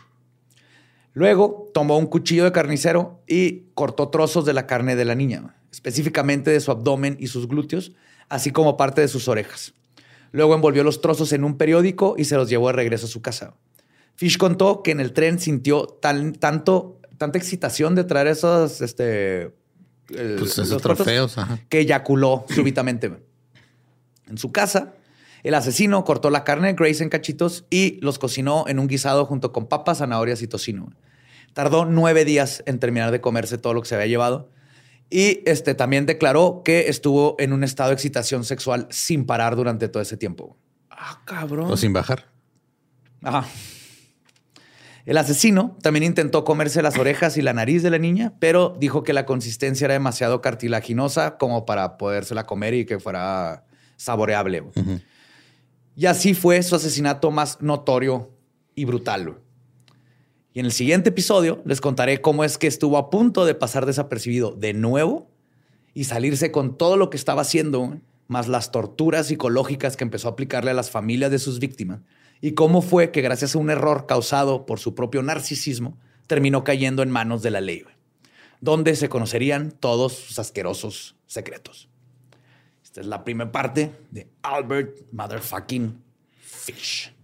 Luego 1.13 1.71
tomó 1.73 1.97
un 1.97 2.07
cuchillo 2.07 2.43
de 2.45 2.51
carnicero 2.51 3.23
y 3.29 3.67
cortó 3.75 4.09
trozos 4.09 4.45
de 4.45 4.53
la 4.53 4.67
carne 4.67 4.97
de 4.97 5.05
la 5.05 5.15
niña, 5.15 5.55
específicamente 5.71 6.51
de 6.51 6.61
su 6.61 6.73
abdomen 6.73 7.17
y 7.21 7.29
sus 7.29 7.47
glúteos, 7.47 7.93
así 8.29 8.51
como 8.51 8.77
parte 8.77 9.01
de 9.01 9.09
sus 9.09 9.29
orejas. 9.29 9.75
Luego 10.33 10.57
envolvió 10.57 10.83
los 10.83 11.01
trozos 11.01 11.33
en 11.33 11.45
un 11.45 11.57
periódico 11.57 12.17
y 12.19 12.25
se 12.25 12.35
los 12.35 12.49
llevó 12.49 12.67
de 12.67 12.73
regreso 12.73 13.07
a 13.07 13.11
su 13.11 13.23
casa. 13.23 13.55
Fish 14.17 14.39
contó 14.39 14.83
que 14.83 14.93
en 14.93 15.01
el 15.01 15.13
tren 15.13 15.39
sintió 15.39 15.87
tan, 15.87 16.33
tanto, 16.35 17.01
tanta 17.19 17.39
excitación 17.39 17.95
de 17.95 18.05
traer 18.05 18.29
esos, 18.29 18.81
este, 18.81 19.43
el- 20.11 20.37
Pues 20.39 20.53
esos 20.53 20.69
los 20.71 20.83
trozos 20.83 21.05
trofeos, 21.05 21.39
ajá. 21.39 21.59
que 21.69 21.81
eyaculó 21.81 22.45
súbitamente. 22.49 23.13
En 24.29 24.39
su 24.39 24.53
casa, 24.53 24.95
el 25.43 25.55
asesino 25.55 26.05
cortó 26.05 26.31
la 26.31 26.45
carne 26.45 26.69
de 26.69 26.75
Grace 26.75 27.03
en 27.03 27.11
cachitos 27.11 27.67
y 27.71 27.99
los 28.01 28.19
cocinó 28.19 28.65
en 28.69 28.79
un 28.79 28.87
guisado 28.89 29.27
junto 29.27 29.53
con 29.53 29.67
papas, 29.67 29.99
zanahorias 29.99 30.41
y 30.43 30.49
tocino. 30.49 30.91
Tardó 31.53 31.85
nueve 31.85 32.25
días 32.25 32.63
en 32.67 32.79
terminar 32.79 33.11
de 33.11 33.21
comerse 33.21 33.59
todo 33.59 33.75
lo 33.75 33.83
que 33.83 33.89
se 33.89 33.95
había 33.95 34.07
llevado. 34.07 34.51
Y 35.11 35.43
este, 35.45 35.75
también 35.75 36.07
declaró 36.07 36.63
que 36.65 36.89
estuvo 36.89 37.37
en 37.39 37.53
un 37.53 37.63
estado 37.63 37.91
de 37.91 37.95
excitación 37.95 38.45
sexual 38.45 38.87
sin 38.91 39.27
parar 39.27 39.55
durante 39.55 39.89
todo 39.89 40.03
ese 40.03 40.17
tiempo. 40.17 40.57
Ah, 40.91 41.21
cabrón. 41.27 41.71
O 41.71 41.77
sin 41.77 41.93
bajar. 41.93 42.27
Ajá. 43.23 43.47
El 45.07 45.19
asesino 45.19 45.77
también 45.83 46.03
intentó 46.03 46.45
comerse 46.45 46.81
las 46.81 46.97
orejas 46.97 47.37
y 47.37 47.43
la 47.43 47.53
nariz 47.53 47.83
de 47.83 47.91
la 47.91 47.99
niña, 47.99 48.33
pero 48.39 48.75
dijo 48.79 49.03
que 49.03 49.13
la 49.13 49.27
consistencia 49.27 49.85
era 49.85 49.95
demasiado 49.95 50.41
cartilaginosa 50.41 51.37
como 51.37 51.67
para 51.67 51.99
podérsela 51.99 52.47
comer 52.47 52.73
y 52.73 52.87
que 52.87 52.99
fuera 52.99 53.65
saboreable. 53.97 54.65
Y 55.95 56.07
así 56.07 56.33
fue 56.33 56.63
su 56.63 56.75
asesinato 56.75 57.31
más 57.31 57.61
notorio 57.61 58.31
y 58.75 58.87
brutal. 58.87 59.37
Y 60.55 60.61
en 60.61 60.67
el 60.67 60.73
siguiente 60.73 61.11
episodio 61.11 61.61
les 61.67 61.81
contaré 61.81 62.21
cómo 62.21 62.43
es 62.43 62.57
que 62.57 62.67
estuvo 62.67 62.97
a 62.97 63.11
punto 63.11 63.45
de 63.45 63.55
pasar 63.55 63.85
desapercibido 63.85 64.53
de 64.53 64.73
nuevo 64.73 65.31
y 65.93 66.05
salirse 66.05 66.51
con 66.51 66.79
todo 66.79 66.97
lo 66.97 67.11
que 67.11 67.17
estaba 67.17 67.43
haciendo, 67.43 67.99
más 68.27 68.49
las 68.49 68.71
torturas 68.71 69.27
psicológicas 69.27 69.97
que 69.97 70.05
empezó 70.05 70.29
a 70.29 70.33
aplicarle 70.33 70.71
a 70.71 70.75
las 70.75 70.91
familias 70.91 71.31
de 71.31 71.39
sus 71.39 71.59
víctimas. 71.59 72.01
Y 72.45 72.53
cómo 72.53 72.83
fue 72.83 73.11
que 73.11 73.23
gracias 73.23 73.55
a 73.55 73.59
un 73.59 73.71
error 73.71 74.05
causado 74.07 74.67
por 74.67 74.79
su 74.79 74.95
propio 74.95 75.23
narcisismo, 75.23 75.97
terminó 76.27 76.63
cayendo 76.63 77.03
en 77.03 77.09
manos 77.11 77.41
de 77.43 77.51
la 77.51 77.63
ley, 77.63 77.85
donde 78.61 78.97
se 78.97 79.09
conocerían 79.09 79.71
todos 79.73 80.13
sus 80.13 80.39
asquerosos 80.39 81.17
secretos. 81.27 81.89
Esta 82.83 83.01
es 83.01 83.07
la 83.07 83.25
primera 83.25 83.51
parte 83.51 83.93
de 84.11 84.29
Albert 84.43 85.11
Motherfucking 85.11 86.03
Fish. 86.39 87.15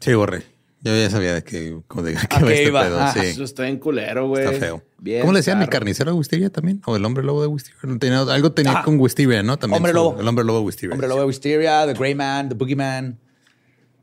Sí, 0.00 0.12
borré. 0.12 0.42
Yo 0.82 0.94
ya 0.94 1.08
sabía 1.08 1.32
de 1.34 1.42
que, 1.42 1.60
de, 1.60 1.82
que 1.88 1.98
¿A 1.98 2.38
iba 2.38 2.48
qué 2.48 2.52
este 2.52 2.64
iba? 2.64 2.82
pedo, 2.82 3.00
Ah, 3.00 3.12
sí. 3.14 3.20
Eso 3.20 3.44
está 3.44 3.66
en 3.66 3.78
culero, 3.78 4.28
güey. 4.28 4.44
Está 4.44 4.58
feo. 4.58 4.82
Bien 4.98 5.22
¿Cómo 5.22 5.32
le 5.32 5.38
decían 5.38 5.56
el 5.58 5.64
zarro. 5.64 5.72
carnicero 5.72 6.10
de 6.12 6.18
Wisteria 6.18 6.50
también? 6.50 6.82
O 6.84 6.96
el 6.96 7.04
hombre 7.06 7.24
lobo 7.24 7.40
de 7.40 7.48
Wisteria. 7.48 7.78
Tenía- 7.98 8.20
algo 8.22 8.52
tenía 8.52 8.80
Ah. 8.80 8.82
con 8.82 9.00
Wisteria, 9.00 9.42
¿no? 9.42 9.58
También 9.58 9.78
Hombre 9.78 9.92
su- 9.92 9.96
lobo. 9.96 10.20
El 10.20 10.28
hombre 10.28 10.44
lobo 10.44 10.58
de 10.58 10.64
Wisteria. 10.66 10.92
Hombre 10.92 11.08
Lobo 11.08 11.20
de 11.20 11.26
Wisteria, 11.26 11.86
The 11.86 11.94
Grey 11.94 12.14
Man, 12.14 12.50
The 12.50 12.54
Boogeyman. 12.54 13.18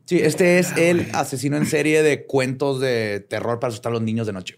Sí, 0.08 0.20
este 0.20 0.58
es 0.58 0.74
el 0.78 1.06
asesino 1.12 1.58
en 1.58 1.66
serie 1.66 2.02
de 2.02 2.24
cuentos 2.24 2.80
de 2.80 3.20
terror 3.28 3.60
para 3.60 3.68
asustar 3.68 3.90
a 3.90 3.92
los 3.92 4.00
niños 4.00 4.26
de 4.26 4.32
noche. 4.32 4.56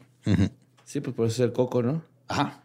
Sí, 0.84 1.00
pues 1.00 1.16
por 1.16 1.26
eso 1.26 1.42
es 1.42 1.48
el 1.48 1.52
coco, 1.52 1.82
¿no? 1.82 2.04
Ajá. 2.28 2.62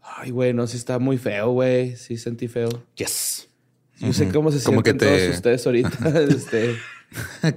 Ay, 0.00 0.30
güey, 0.30 0.54
no, 0.54 0.66
sí 0.66 0.78
está 0.78 0.98
muy 0.98 1.18
feo, 1.18 1.50
güey. 1.50 1.94
Sí 1.96 2.16
sentí 2.16 2.48
feo. 2.48 2.70
Yes. 2.96 3.48
Yo 3.98 4.14
sé 4.14 4.28
cómo 4.30 4.50
se 4.50 4.60
sienten 4.60 4.82
que 4.82 4.94
te- 4.94 5.06
todos 5.06 5.34
ustedes 5.34 5.66
ahorita. 5.66 5.90
este... 6.30 6.78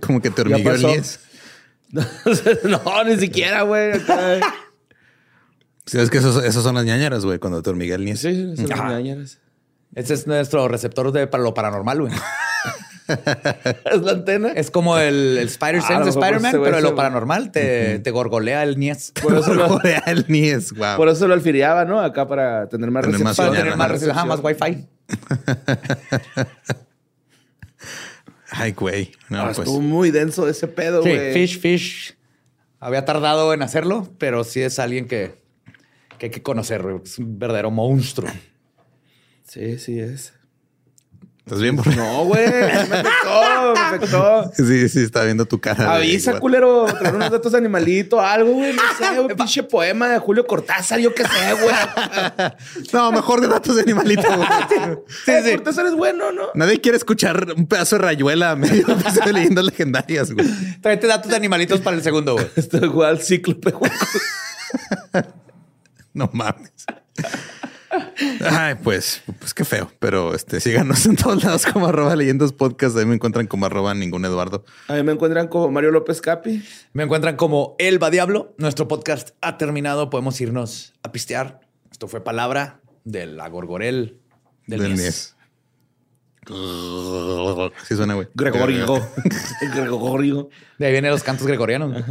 Como 0.02 0.22
que 0.22 0.30
te 0.30 0.42
hormigueó 0.42 0.74
el 0.74 0.82
pasó. 0.82 0.88
niés. 0.90 1.20
no, 2.66 3.04
ni 3.06 3.18
siquiera, 3.18 3.62
güey. 3.62 3.94
acá. 3.94 4.42
Sí, 5.86 6.00
es 6.00 6.10
que 6.10 6.18
esos, 6.18 6.44
esos 6.44 6.64
son 6.64 6.76
las 6.76 6.84
ñañaras, 6.84 7.24
güey, 7.24 7.40
cuando 7.40 7.62
te 7.62 7.70
hormiguea 7.70 7.96
el 7.96 8.04
niés. 8.04 8.20
Sí, 8.20 8.58
son 8.58 8.68
las 8.68 8.80
ñañaras. 8.92 9.40
Este 9.94 10.14
es 10.16 10.28
nuestro 10.28 10.68
receptor 10.68 11.14
de 11.14 11.28
para 11.28 11.44
lo 11.44 11.54
paranormal, 11.54 12.02
güey. 12.02 12.14
¿Es 13.92 14.02
la 14.02 14.12
antena? 14.14 14.50
Es 14.54 14.72
como 14.72 14.98
el, 14.98 15.38
el 15.38 15.48
Spider 15.48 15.76
Ah, 15.76 15.80
a 15.80 15.82
Sense 15.82 15.94
lo 15.94 16.00
de 16.00 16.06
mejor 16.06 16.14
por 16.14 16.24
Spider-Man, 16.24 16.50
eso, 16.56 16.64
pero 16.64 16.76
de 16.78 16.82
lo 16.82 16.88
eso- 16.90 16.96
paranormal 16.96 17.52
te, 17.52 18.00
te 18.00 18.12
gorgolea 18.12 18.64
el 18.64 18.80
niés. 18.80 19.12
Por 19.22 19.36
eso, 19.38 19.54
lo, 19.54 19.80
el 20.06 20.26
niés, 20.28 20.72
wow. 20.74 20.98
por 20.98 21.10
eso 21.10 21.28
lo 21.28 21.34
alfiliaba, 21.34 21.86
¿no? 21.86 22.00
Acá 22.02 22.28
para 22.28 22.68
tener 22.70 22.90
más 22.92 23.06
Tener 23.06 23.20
más 23.22 23.38
recepción. 23.38 23.48
Para 23.48 23.60
tener 23.64 23.78
más, 23.78 23.92
recepción, 23.92 24.18
ajá, 24.18 24.26
más 24.26 24.40
wifi. 24.44 24.88
Ay, 28.52 28.72
güey. 28.74 29.12
No, 29.30 29.40
Ah, 29.42 29.46
pues. 29.46 29.60
Estuvo 29.60 29.82
muy 29.82 30.12
denso 30.12 30.48
ese 30.48 30.68
pedo, 30.68 31.04
Sí, 31.04 31.10
güey. 31.10 31.34
Fish, 31.34 31.60
Fish. 31.60 32.16
Había 32.80 33.04
tardado 33.06 33.54
en 33.54 33.62
hacerlo, 33.62 34.08
pero 34.20 34.44
sí 34.44 34.62
es 34.62 34.80
alguien 34.80 35.08
que, 35.08 35.42
que 36.18 36.28
hay 36.28 36.32
que 36.32 36.44
conocer. 36.44 36.86
Es 37.04 37.18
un 37.18 37.38
verdadero 37.40 37.72
monstruo. 37.72 38.30
Sí, 39.44 39.78
sí 39.80 40.00
es. 40.00 40.34
¿Estás 41.46 41.62
bien, 41.62 41.76
borre? 41.76 41.96
No, 41.96 42.26
güey. 42.26 42.44
Me 42.50 42.64
afectó, 42.72 43.74
me 43.76 43.80
afectó. 43.80 44.52
Sí, 44.56 44.90
sí, 44.90 45.04
está 45.04 45.24
viendo 45.26 45.46
tu 45.46 45.62
cara. 45.62 45.94
Avisa, 45.94 46.40
culero. 46.40 46.86
Traer 46.86 47.14
unos 47.14 47.30
datos 47.30 47.52
de 47.52 47.60
animalito, 47.60 48.20
algo, 48.20 48.54
güey. 48.54 48.74
No 48.74 48.82
sé, 48.98 49.20
un 49.20 49.28
pinche 49.28 49.62
poema 49.62 50.10
de 50.10 50.18
Julio 50.18 50.48
Cortázar, 50.48 51.00
yo 51.00 51.14
qué 51.14 51.22
sé, 51.24 51.54
güey. 51.62 51.76
No, 52.94 53.12
mejor 53.12 53.42
de 53.42 53.48
datos 53.48 53.76
de 53.76 53.84
animalito. 53.84 54.24
güey. 54.24 54.48
Sí, 55.26 55.32
sí. 55.44 55.52
Cortázar 55.52 55.86
es 55.86 55.94
bueno, 55.94 56.32
¿no? 56.32 56.48
Nadie 56.56 56.82
quiere 56.82 56.98
escuchar 56.98 57.46
un 57.56 57.68
pedazo 57.68 57.98
de 57.98 58.02
rayuela 58.02 58.52
a 58.52 58.56
medio 58.56 58.84
de 58.88 59.34
leyendas 59.34 59.66
legendarias, 59.66 60.32
güey. 60.32 60.48
Tráete 60.82 61.06
datos 61.06 61.30
de 61.30 61.36
animalitos 61.38 61.80
para 61.80 61.96
el 61.96 62.02
segundo, 62.02 62.34
güey. 62.34 62.48
Esto 62.56 62.84
igual 62.84 63.22
cíclope, 63.22 63.70
güey. 63.70 63.92
No 66.12 66.28
mames. 66.34 66.72
Ay, 68.42 68.76
pues, 68.84 69.22
pues 69.40 69.54
qué 69.54 69.66
feo. 69.66 69.92
Pero 70.00 70.34
este, 70.34 70.60
síganos 70.60 71.06
en 71.06 71.16
todos 71.16 71.44
lados 71.44 71.66
como 71.66 71.88
arroba 71.88 72.16
leyendas 72.16 72.54
podcast. 72.54 72.98
Ahí 72.98 73.06
me 73.06 73.16
encuentran 73.16 73.48
como 73.48 73.66
arroba 73.66 73.94
ningún 73.94 74.26
Eduardo. 74.26 74.66
A 74.88 74.94
mí 74.94 75.04
me 75.04 75.12
encuentran 75.12 75.48
como 75.48 75.70
Mario 75.72 75.92
López 75.92 76.22
Capi. 76.22 76.64
Me 76.94 77.04
encuentran 77.04 77.36
como 77.36 77.76
Elba 77.80 78.10
Diablo. 78.10 78.56
Nuestro 78.58 78.88
podcast 78.88 79.30
ha 79.42 79.58
terminado. 79.58 80.10
Podemos 80.10 80.40
irnos 80.42 80.94
a 81.04 81.12
pistear. 81.12 81.62
Esto 81.92 82.08
fue 82.08 82.24
palabra 82.24 82.82
de 83.04 83.26
la 83.26 83.48
Gorgorel 83.50 84.20
del, 84.68 84.82
Del 84.82 84.96
Nies. 84.96 85.02
Nies. 85.02 85.36
Así 87.82 87.96
suena, 87.96 88.14
güey. 88.14 88.28
Gregorio. 88.34 89.02
Gregorio. 89.76 90.50
De 90.78 90.86
ahí 90.86 90.92
vienen 90.92 91.12
los 91.12 91.24
cantos 91.24 91.48
gregorianos. 91.48 92.04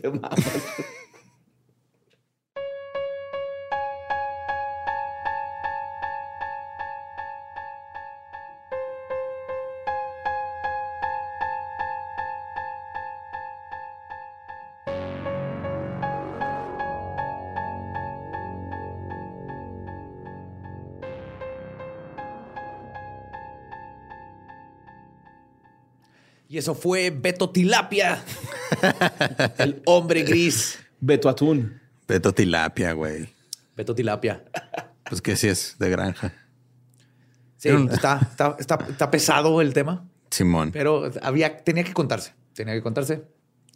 Te 0.00 0.10
mamas. 0.10 0.40
Y 26.58 26.60
eso 26.60 26.74
fue 26.74 27.10
Beto 27.10 27.50
Tilapia, 27.50 28.20
el 29.58 29.80
hombre 29.84 30.24
gris. 30.24 30.76
Beto 30.98 31.28
Atún. 31.28 31.80
Beto 32.08 32.34
tilapia, 32.34 32.94
güey. 32.94 33.32
Beto 33.76 33.94
Tilapia. 33.94 34.42
Pues 35.08 35.22
que 35.22 35.36
sí 35.36 35.46
es 35.46 35.76
de 35.78 35.88
granja. 35.88 36.34
Sí, 37.58 37.68
está, 37.68 38.18
está, 38.28 38.56
está, 38.58 38.86
está 38.90 39.08
pesado 39.08 39.60
el 39.60 39.72
tema, 39.72 40.08
Simón. 40.30 40.72
pero 40.72 41.08
había, 41.22 41.58
tenía 41.58 41.84
que 41.84 41.92
contarse. 41.92 42.32
Tenía 42.54 42.74
que 42.74 42.82
contarse. 42.82 43.22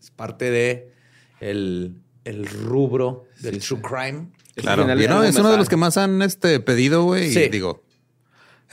Es 0.00 0.10
parte 0.10 0.50
de 0.50 0.92
el, 1.38 1.94
el 2.24 2.46
rubro 2.46 3.26
del 3.42 3.60
true 3.60 3.80
crime. 3.80 4.32
Claro. 4.56 4.82
Y 5.00 5.06
no, 5.06 5.22
es 5.22 5.36
uno 5.36 5.52
de 5.52 5.56
los 5.56 5.68
que 5.68 5.76
más 5.76 5.96
han 5.98 6.20
este, 6.20 6.58
pedido, 6.58 7.04
güey. 7.04 7.30
Sí. 7.32 7.42
Y 7.44 7.48
digo, 7.48 7.84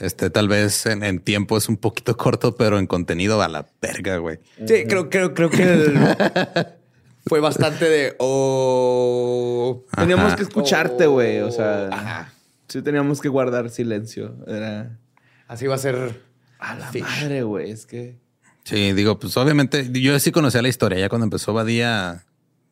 este, 0.00 0.30
tal 0.30 0.48
vez 0.48 0.86
en, 0.86 1.02
en 1.04 1.20
tiempo 1.20 1.56
es 1.56 1.68
un 1.68 1.76
poquito 1.76 2.16
corto, 2.16 2.56
pero 2.56 2.78
en 2.78 2.86
contenido 2.86 3.40
a 3.42 3.48
la 3.48 3.66
verga, 3.80 4.16
güey. 4.18 4.38
Sí, 4.66 4.84
creo, 4.88 5.08
creo, 5.10 5.34
creo 5.34 5.50
que 5.50 5.62
el- 5.62 5.98
fue 7.26 7.40
bastante 7.40 7.84
de 7.88 8.16
oh. 8.18 9.84
Teníamos 9.96 10.34
que 10.34 10.42
escucharte, 10.42 11.06
güey. 11.06 11.40
O 11.40 11.50
sea, 11.50 11.88
Ajá. 11.88 12.32
sí 12.68 12.82
teníamos 12.82 13.20
que 13.20 13.28
guardar 13.28 13.70
silencio. 13.70 14.36
Era 14.46 14.98
Así 15.46 15.66
va 15.66 15.74
a 15.74 15.78
ser. 15.78 16.20
a 16.58 16.74
la 16.74 16.86
Fish. 16.90 17.02
madre, 17.02 17.42
güey. 17.42 17.70
Es 17.70 17.86
que 17.86 18.16
Sí, 18.64 18.92
digo, 18.92 19.18
pues 19.18 19.36
obviamente 19.36 19.88
yo 19.92 20.18
sí 20.18 20.30
conocía 20.32 20.62
la 20.62 20.68
historia. 20.68 20.98
Ya 20.98 21.08
cuando 21.08 21.24
empezó 21.24 21.52
Badía, 21.52 22.24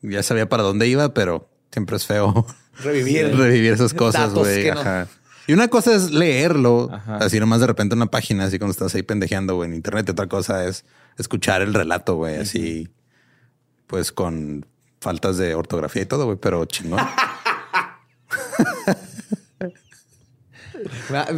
ya 0.03 0.23
sabía 0.23 0.49
para 0.49 0.63
dónde 0.63 0.87
iba, 0.87 1.13
pero 1.15 1.49
siempre 1.73 1.97
es 1.97 2.07
feo 2.07 2.47
Revivir. 2.83 3.35
revivir 3.37 3.73
esas 3.73 3.95
cosas, 3.95 4.33
güey. 4.35 4.71
no- 4.71 4.81
Ajá. 4.81 5.09
Y 5.49 5.55
una 5.55 5.69
cosa 5.69 5.95
es 5.95 6.11
leerlo, 6.11 6.91
Ajá. 6.93 7.17
así 7.17 7.41
nomás 7.41 7.61
de 7.61 7.67
repente 7.67 7.95
una 7.95 8.05
página, 8.07 8.45
así 8.45 8.59
cuando 8.59 8.73
estás 8.73 8.95
ahí 8.95 9.03
pendejeando, 9.03 9.57
güey, 9.57 9.71
en 9.71 9.77
internet. 9.77 10.07
Y 10.07 10.11
otra 10.11 10.27
cosa 10.29 10.67
es 10.67 10.85
escuchar 11.17 11.63
el 11.63 11.73
relato, 11.73 12.17
güey, 12.17 12.37
así, 12.37 12.91
pues 13.87 14.13
con 14.13 14.67
faltas 15.01 15.39
de 15.39 15.55
ortografía 15.55 16.03
y 16.03 16.07
todo, 16.07 16.27
güey, 16.27 16.37
pero 16.37 16.67
chingón. 16.67 17.01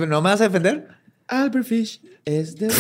¿No 0.09 0.21
me 0.21 0.31
vas 0.31 0.41
a 0.41 0.45
defender? 0.49 0.89
Albert 1.29 1.67
Fish 1.67 2.03
es 2.25 2.57
de 2.57 2.67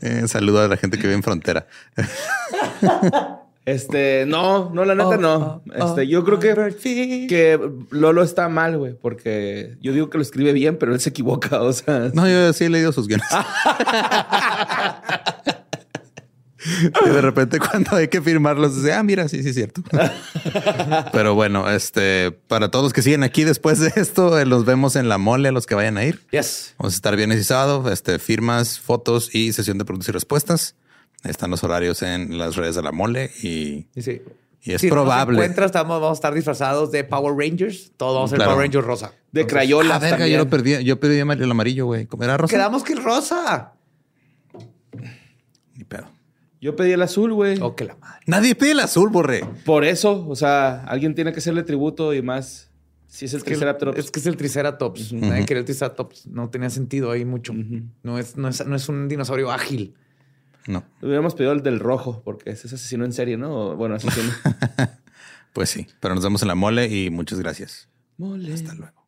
Eh, 0.00 0.26
saludo 0.26 0.60
a 0.60 0.66
la 0.66 0.76
gente 0.76 0.96
que 0.96 1.04
vive 1.04 1.14
en 1.14 1.22
frontera. 1.22 1.68
Este, 3.64 4.24
no, 4.26 4.70
no, 4.74 4.84
la 4.84 4.94
neta 4.96 5.08
Oh, 5.10 5.16
no. 5.18 5.36
oh, 5.36 5.62
Este, 5.72 6.00
oh, 6.00 6.02
yo 6.02 6.24
creo 6.24 6.38
que, 6.40 7.26
que 7.28 7.60
Lolo 7.90 8.22
está 8.24 8.48
mal, 8.48 8.76
güey, 8.76 8.94
porque 8.94 9.76
yo 9.80 9.92
digo 9.92 10.10
que 10.10 10.18
lo 10.18 10.22
escribe 10.22 10.52
bien, 10.52 10.78
pero 10.78 10.92
él 10.94 11.00
se 11.00 11.10
equivoca. 11.10 11.62
O 11.62 11.72
sea, 11.72 12.10
No, 12.12 12.28
yo 12.28 12.52
sí 12.52 12.64
he 12.64 12.68
leído 12.70 12.92
sus 12.92 13.06
guiones. 13.06 13.26
y 17.04 17.08
de 17.08 17.20
repente 17.20 17.58
cuando 17.58 17.96
hay 17.96 18.06
que 18.08 18.20
firmarlos, 18.22 18.76
dice, 18.76 18.92
ah, 18.92 19.02
mira, 19.02 19.26
sí, 19.28 19.42
sí 19.42 19.48
es 19.48 19.54
cierto. 19.56 19.82
Pero 21.12 21.34
bueno, 21.34 21.68
este, 21.68 22.30
para 22.30 22.70
todos 22.70 22.84
los 22.84 22.92
que 22.92 23.02
siguen 23.02 23.24
aquí 23.24 23.42
después 23.42 23.80
de 23.80 23.92
esto, 23.96 24.38
eh, 24.38 24.46
los 24.46 24.64
vemos 24.64 24.94
en 24.94 25.08
la 25.08 25.18
mole 25.18 25.48
a 25.48 25.52
los 25.52 25.66
que 25.66 25.74
vayan 25.74 25.98
a 25.98 26.04
ir. 26.04 26.20
Yes. 26.30 26.74
Vamos 26.78 26.94
a 26.94 26.96
estar 26.96 27.16
viernes 27.16 27.40
y 27.40 27.44
sábado, 27.44 27.90
este, 27.90 28.18
firmas, 28.20 28.78
fotos 28.78 29.34
y 29.34 29.52
sesión 29.52 29.76
de 29.78 29.84
preguntas 29.84 30.08
y 30.08 30.12
respuestas. 30.12 30.76
Están 31.24 31.50
los 31.50 31.62
horarios 31.64 32.02
en 32.02 32.36
las 32.38 32.56
redes 32.56 32.74
de 32.76 32.82
la 32.82 32.92
mole 32.92 33.30
y, 33.42 33.86
Y 33.94 34.02
sí. 34.02 34.22
y 34.62 34.72
es 34.72 34.80
Si 34.80 34.88
probable. 34.88 35.36
Nos 35.36 35.44
encuentras, 35.44 35.66
estamos, 35.66 36.00
vamos 36.00 36.16
a 36.16 36.18
estar 36.18 36.34
disfrazados 36.34 36.90
de 36.90 37.04
Power 37.04 37.34
Rangers. 37.36 37.92
Todos 37.96 38.14
vamos 38.14 38.28
a 38.28 38.30
ser 38.30 38.36
Claro. 38.38 38.52
Power 38.52 38.64
Rangers 38.64 38.84
rosa. 38.84 39.06
de 39.30 39.40
Entonces, 39.42 39.46
Crayola. 39.52 39.96
Ah, 39.96 39.98
verga, 39.98 40.26
yo 40.26 40.38
lo 40.38 40.48
perdí. 40.48 40.82
Yo 40.84 40.98
pedí 40.98 41.18
el 41.18 41.50
amarillo, 41.50 41.86
güey. 41.86 42.06
¿Cómo 42.06 42.24
era 42.24 42.36
rosa? 42.36 42.50
Quedamos 42.52 42.82
que 42.82 42.92
el 42.94 43.02
rosa. 43.02 43.72
Ni 45.74 45.84
pedo. 45.84 46.06
Yo 46.60 46.76
pedí 46.76 46.92
el 46.92 47.02
azul, 47.02 47.32
güey. 47.32 47.58
Oh, 47.60 47.74
que 47.74 47.84
la 47.84 47.96
madre. 47.96 48.20
Nadie 48.26 48.54
pide 48.54 48.72
el 48.72 48.80
azul, 48.80 49.08
borre. 49.10 49.44
Por 49.64 49.84
eso, 49.84 50.26
o 50.28 50.36
sea, 50.36 50.84
alguien 50.84 51.14
tiene 51.14 51.32
que 51.32 51.38
hacerle 51.38 51.64
tributo 51.64 52.14
y 52.14 52.22
más 52.22 52.70
si 53.08 53.24
es 53.24 53.32
el 53.32 53.38
Es 53.38 53.44
que, 53.44 53.50
Triceratops. 53.50 53.98
es 53.98 54.10
que 54.10 54.20
es 54.20 54.26
el 54.26 54.36
Triceratops. 54.36 55.12
Nadie 55.12 55.44
quería 55.44 55.60
el 55.60 55.64
Triceratops. 55.64 56.26
No 56.28 56.50
tenía 56.50 56.70
sentido 56.70 57.10
ahí 57.10 57.24
mucho. 57.24 57.52
no, 58.02 58.18
es, 58.18 58.36
no, 58.36 58.48
es, 58.48 58.64
no 58.64 58.76
es 58.76 58.88
un 58.88 59.08
dinosaurio 59.08 59.50
ágil. 59.50 59.94
No, 60.66 60.84
Hubiéramos 61.00 61.34
pedido 61.34 61.52
el 61.52 61.62
del 61.62 61.80
rojo, 61.80 62.22
porque 62.24 62.50
ese 62.50 62.66
es 62.66 62.72
asesino 62.72 63.04
en 63.04 63.12
serie, 63.12 63.36
¿no? 63.36 63.76
Bueno, 63.76 63.96
asesino. 63.96 64.32
pues 65.52 65.70
sí. 65.70 65.86
Pero 66.00 66.14
nos 66.14 66.22
vemos 66.22 66.42
en 66.42 66.48
la 66.48 66.54
mole 66.54 66.86
y 66.86 67.10
muchas 67.10 67.38
gracias. 67.40 67.88
Mole. 68.16 68.52
Hasta 68.52 68.74
luego. 68.74 69.02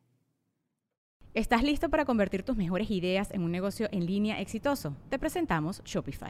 ¿Estás 1.33 1.63
listo 1.63 1.89
para 1.89 2.05
convertir 2.05 2.43
tus 2.43 2.55
mejores 2.55 2.89
ideas 2.91 3.29
en 3.31 3.41
un 3.41 3.51
negocio 3.51 3.89
en 3.91 4.05
línea 4.05 4.39
exitoso? 4.39 4.95
Te 5.09 5.19
presentamos 5.19 5.81
Shopify. 5.83 6.29